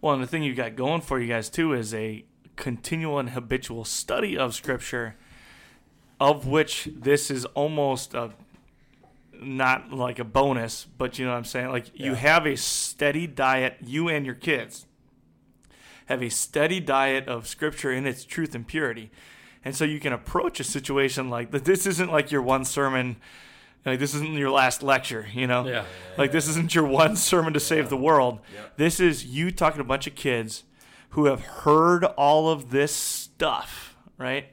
[0.00, 2.24] Well, and the thing you've got going for you guys too is a
[2.56, 5.16] continual and habitual study of Scripture,
[6.18, 8.30] of which this is almost a
[9.42, 11.70] not like a bonus, but you know what I'm saying.
[11.70, 14.86] Like you have a steady diet, you and your kids
[16.06, 19.10] have a steady diet of Scripture in its truth and purity,
[19.64, 21.64] and so you can approach a situation like that.
[21.64, 23.16] This isn't like your one sermon.
[23.84, 25.66] Like this isn't your last lecture, you know.
[25.66, 25.84] Yeah.
[26.18, 28.40] Like this isn't your one sermon to save the world.
[28.76, 30.64] This is you talking to a bunch of kids
[31.10, 34.46] who have heard all of this stuff, right?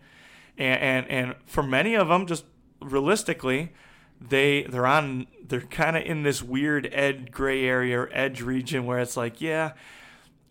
[0.57, 2.45] And and, and for many of them, just
[2.81, 3.73] realistically,
[4.19, 8.85] they they're on they're kind of in this weird ed gray area or edge region
[8.85, 9.73] where it's like, yeah,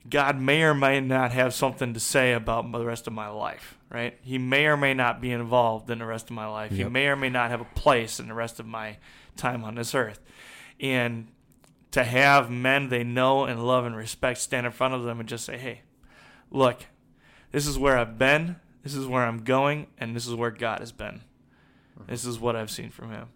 [0.09, 3.79] God may or may not have something to say about the rest of my life,
[3.91, 4.17] right?
[4.23, 6.73] He may or may not be involved in the rest of my life.
[6.73, 8.99] He may or may not have a place in the rest of my
[9.37, 10.21] time on this earth.
[10.81, 11.29] And
[11.93, 15.29] to have men they know and love and respect stand in front of them and
[15.29, 15.81] just say, hey,
[16.51, 16.85] look,
[17.53, 20.81] this is where I've been, this is where I'm going, and this is where God
[20.81, 21.23] has been.
[21.99, 22.11] Mm-hmm.
[22.11, 23.29] This is what I've seen from him.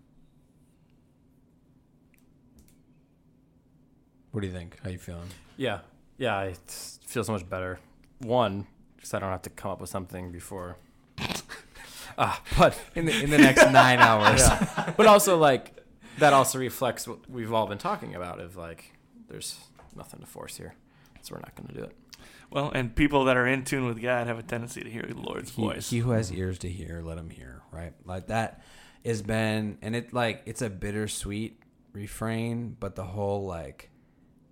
[4.31, 4.79] What do you think?
[4.85, 5.29] How you feeling?
[5.57, 5.81] Yeah,
[6.21, 7.81] yeah, I s- feel so much better.
[8.21, 10.77] One, because I don't have to come up with something before.
[12.19, 14.43] Ah, but In the in the next nine hours.
[14.97, 15.77] but also like
[16.19, 18.41] that also reflects what we've all been talking about.
[18.41, 18.93] Of like,
[19.29, 19.59] there's
[19.97, 20.75] nothing to force here,
[21.23, 21.97] so we're not going to do it.
[22.51, 25.15] Well, and people that are in tune with God have a tendency to hear the
[25.21, 25.89] Lord's he, voice.
[25.89, 27.63] he who has ears to hear, let him hear.
[27.73, 28.61] Right, like that
[29.05, 33.90] has been, and it like it's a bittersweet refrain, but the whole like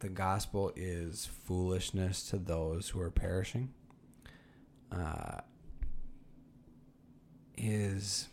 [0.01, 3.73] the gospel is foolishness to those who are perishing.
[4.93, 5.41] Uh,
[7.57, 8.29] is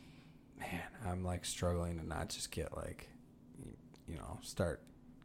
[0.60, 3.10] man, I'm like struggling to not just get like,
[4.08, 4.82] you know, start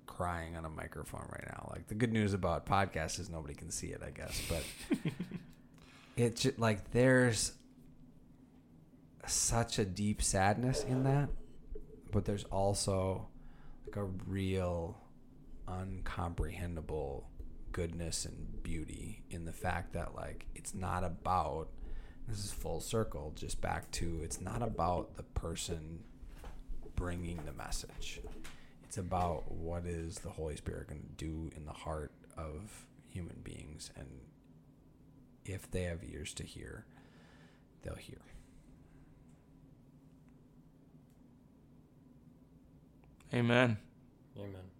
[0.06, 1.68] crying on a microphone right now.
[1.70, 4.64] Like the good news about podcasts is nobody can see it, I guess, but
[6.16, 7.52] it's just like there's
[9.26, 11.28] such a deep sadness in that,
[12.10, 13.28] but there's also
[13.86, 15.00] like a real
[15.70, 17.24] uncomprehendable
[17.72, 21.68] goodness and beauty in the fact that like it's not about
[22.28, 26.00] this is full circle, just back to it's not about the person
[26.94, 28.20] bringing the message.
[28.84, 33.40] It's about what is the Holy Spirit going to do in the heart of human
[33.42, 33.90] beings.
[33.96, 34.08] And
[35.44, 36.84] if they have ears to hear,
[37.82, 38.18] they'll hear.
[43.32, 43.78] Amen.
[44.36, 44.79] Amen.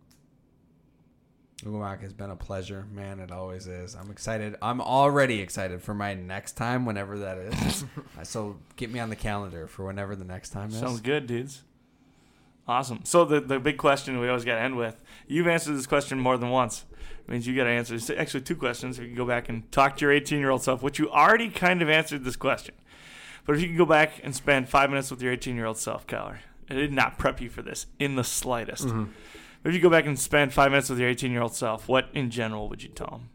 [1.62, 3.20] Ugumak has been a pleasure, man.
[3.20, 3.95] It always is.
[3.95, 4.57] I'm excited.
[4.62, 7.85] I'm already excited for my next time, whenever that is.
[8.19, 10.78] Uh, so get me on the calendar for whenever the next time is.
[10.78, 11.62] Sounds good, dudes.
[12.66, 13.01] Awesome.
[13.05, 15.01] So the the big question we always got to end with.
[15.27, 16.85] You've answered this question more than once.
[17.27, 17.95] It means you got to answer.
[17.95, 18.99] It's actually two questions.
[18.99, 21.11] If you can go back and talk to your 18 year old self, which you
[21.11, 22.74] already kind of answered this question.
[23.47, 25.78] But if you can go back and spend five minutes with your 18 year old
[25.78, 26.39] self, Kyler,
[26.69, 28.89] I did not prep you for this in the slightest.
[28.89, 29.09] But
[29.65, 32.09] if you go back and spend five minutes with your 18 year old self, what
[32.15, 33.28] in general would you tell him?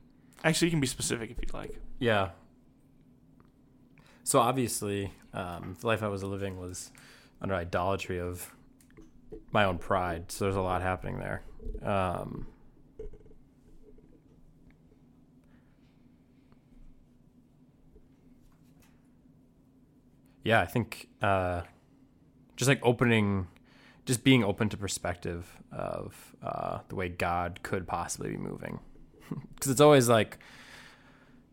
[0.44, 1.80] Actually, you can be specific if you'd like.
[2.00, 2.30] Yeah.
[4.24, 6.92] So obviously, um, the life I was living was
[7.42, 8.56] under idolatry of
[9.52, 10.32] my own pride.
[10.32, 11.44] So there's a lot happening there.
[11.84, 12.48] Um,
[20.44, 21.62] yeah, I think uh,
[22.56, 23.48] just like opening,
[24.06, 28.80] just being open to perspective of uh, the way God could possibly be moving,
[29.56, 30.38] because it's always like,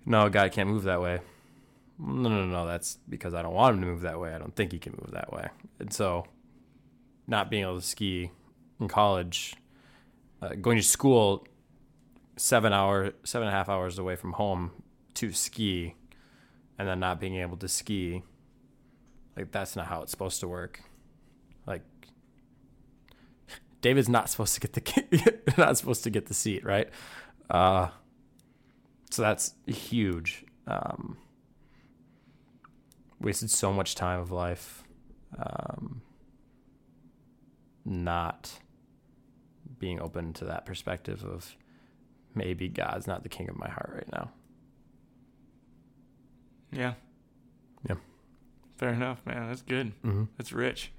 [0.04, 1.20] no, God can't move that way.
[1.98, 4.34] No, no, no, that's because I don't want him to move that way.
[4.34, 5.48] I don't think he can move that way.
[5.78, 6.26] And so,
[7.26, 8.30] not being able to ski
[8.80, 9.54] in college,
[10.40, 11.46] uh, going to school
[12.36, 14.72] seven hour, seven and a half hours away from home
[15.14, 15.94] to ski,
[16.78, 18.22] and then not being able to ski,
[19.36, 20.82] like that's not how it's supposed to work.
[23.82, 26.88] David's not supposed to get the not supposed to get the seat, right?
[27.50, 27.88] Uh,
[29.10, 30.44] so that's huge.
[30.66, 31.18] Um,
[33.20, 34.84] wasted so much time of life
[35.38, 36.00] um,
[37.84, 38.58] not
[39.78, 41.56] being open to that perspective of
[42.34, 44.30] maybe God's not the king of my heart right now.
[46.70, 46.94] Yeah.
[47.88, 47.96] Yeah.
[48.76, 49.48] Fair enough, man.
[49.48, 49.88] That's good.
[50.02, 50.24] Mm-hmm.
[50.38, 50.92] That's rich.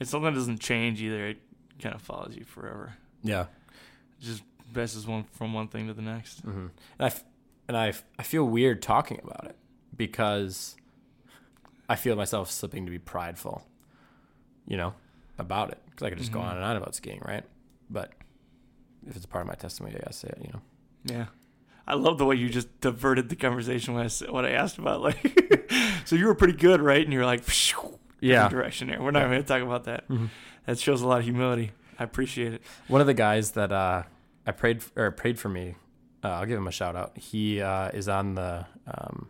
[0.00, 1.28] It's something that doesn't change either.
[1.28, 1.38] It
[1.80, 2.94] kind of follows you forever.
[3.22, 3.42] Yeah.
[4.20, 4.42] It just
[4.74, 6.46] passes one from one thing to the next.
[6.46, 6.58] Mm-hmm.
[6.66, 6.70] And
[7.00, 7.24] I f-
[7.68, 9.56] and I, f- I feel weird talking about it
[9.96, 10.76] because
[11.88, 13.66] I feel myself slipping to be prideful,
[14.66, 14.94] you know,
[15.38, 15.78] about it.
[15.90, 16.44] Because I could just go Mhm.
[16.44, 17.44] on and on about skiing, right?
[17.90, 18.12] But
[19.06, 20.60] if it's part of my testimony, I gotta say it, you know.
[21.04, 21.26] Yeah.
[21.86, 25.00] I love the way you just diverted the conversation when I, when I asked about
[25.02, 25.70] like,
[26.04, 27.02] so you were pretty good, right?
[27.02, 27.42] And you're like,
[28.30, 29.02] different direction there.
[29.02, 30.08] We're not going to talk about that.
[30.08, 30.28] Mhm.
[30.66, 31.72] That shows a lot of humility.
[31.98, 32.62] I appreciate it.
[32.88, 34.04] One of the guys that uh,
[34.46, 35.74] I prayed or prayed for me,
[36.24, 37.16] uh, I'll give him a shout out.
[37.18, 39.28] He uh, is on the um,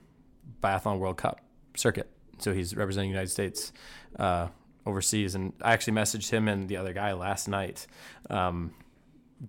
[0.63, 1.41] biathlon World Cup
[1.75, 2.09] circuit,
[2.39, 3.73] so he's representing the United States
[4.19, 4.49] uh,
[4.87, 5.35] overseas.
[5.35, 7.87] And I actually messaged him and the other guy last night,
[8.31, 8.73] um,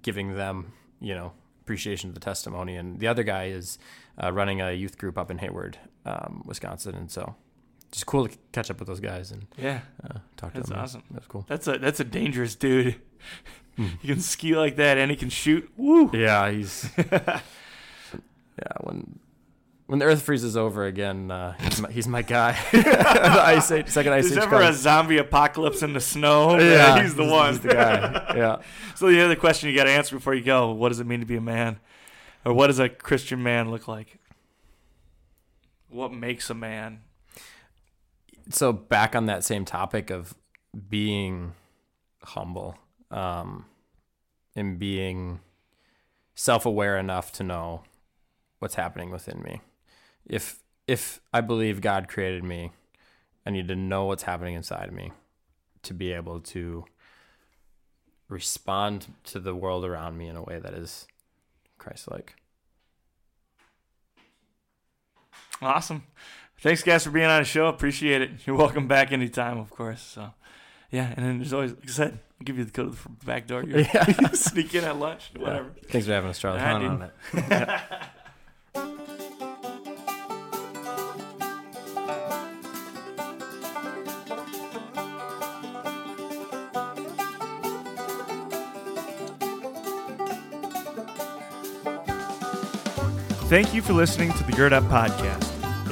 [0.01, 2.75] giving them you know appreciation of the testimony.
[2.75, 3.77] And the other guy is
[4.21, 7.35] uh, running a youth group up in Hayward, um, Wisconsin, and so
[7.93, 9.81] just cool to catch up with those guys and Yeah.
[10.03, 10.79] uh, talk to That's them.
[10.79, 11.03] awesome.
[11.11, 11.45] That's cool.
[11.47, 12.95] That's a, that's a dangerous dude.
[13.77, 13.85] Hmm.
[14.01, 15.71] he can ski like that and he can shoot.
[15.77, 16.09] Woo.
[16.11, 17.39] Yeah, he's yeah.
[18.81, 19.19] When
[19.85, 22.57] when the Earth freezes over again, uh, he's my he's my guy.
[22.71, 26.57] the ice age, second ice There's age ever a zombie apocalypse in the snow.
[26.57, 27.51] yeah, he's the one.
[27.53, 28.33] He's the guy.
[28.35, 28.61] Yeah.
[28.95, 31.19] So the other question you got to answer before you go: What does it mean
[31.19, 31.79] to be a man,
[32.43, 34.17] or what does a Christian man look like?
[35.89, 37.01] What makes a man?
[38.49, 40.35] So back on that same topic of
[40.89, 41.53] being
[42.23, 42.77] humble,
[43.11, 43.65] um,
[44.55, 45.39] and being
[46.35, 47.83] self-aware enough to know
[48.59, 49.61] what's happening within me.
[50.25, 52.71] If if I believe God created me,
[53.45, 55.11] I need to know what's happening inside of me
[55.83, 56.85] to be able to
[58.29, 61.07] respond to the world around me in a way that is
[61.77, 62.35] Christ-like.
[65.61, 66.03] Awesome.
[66.64, 67.65] Thanks, guys, for being on the show.
[67.65, 68.31] Appreciate it.
[68.48, 70.02] You're welcome back anytime, of course.
[70.02, 70.30] So,
[70.91, 73.26] yeah, and then there's always, like I said, I'll give you the code of the
[73.26, 73.64] back door.
[73.65, 74.06] You Yeah.
[74.31, 75.72] sneak in at lunch, whatever.
[75.90, 76.60] Thanks for having us, Charlie.
[76.61, 77.80] Right, on it.
[93.49, 95.42] Thank you for listening to the Gird Up Podcast.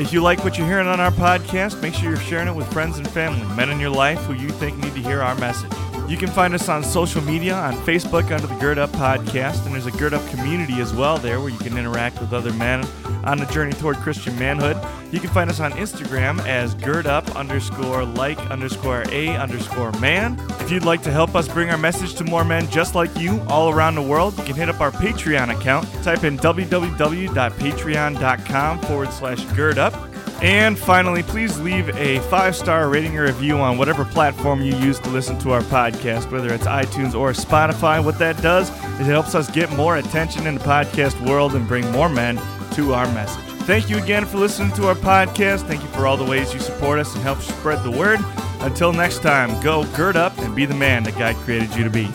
[0.01, 2.67] If you like what you're hearing on our podcast, make sure you're sharing it with
[2.73, 5.71] friends and family, men in your life who you think need to hear our message.
[6.09, 9.75] You can find us on social media on Facebook under the Gird Up Podcast, and
[9.75, 12.83] there's a Gird Up community as well there where you can interact with other men
[13.23, 14.77] on the journey toward Christian manhood.
[15.11, 20.39] You can find us on Instagram as gird up underscore like underscore a underscore man.
[20.59, 23.41] If you'd like to help us bring our message to more men just like you
[23.47, 25.91] all around the world, you can hit up our Patreon account.
[26.03, 30.07] Type in www.patreon.com forward slash girdup.
[30.41, 34.97] And finally, please leave a five star rating or review on whatever platform you use
[34.99, 38.03] to listen to our podcast, whether it's iTunes or Spotify.
[38.03, 41.67] What that does is it helps us get more attention in the podcast world and
[41.67, 42.39] bring more men
[42.71, 43.43] to our message.
[43.65, 45.67] Thank you again for listening to our podcast.
[45.67, 48.19] Thank you for all the ways you support us and help spread the word.
[48.61, 51.89] Until next time, go gird up and be the man that God created you to
[51.89, 52.07] be.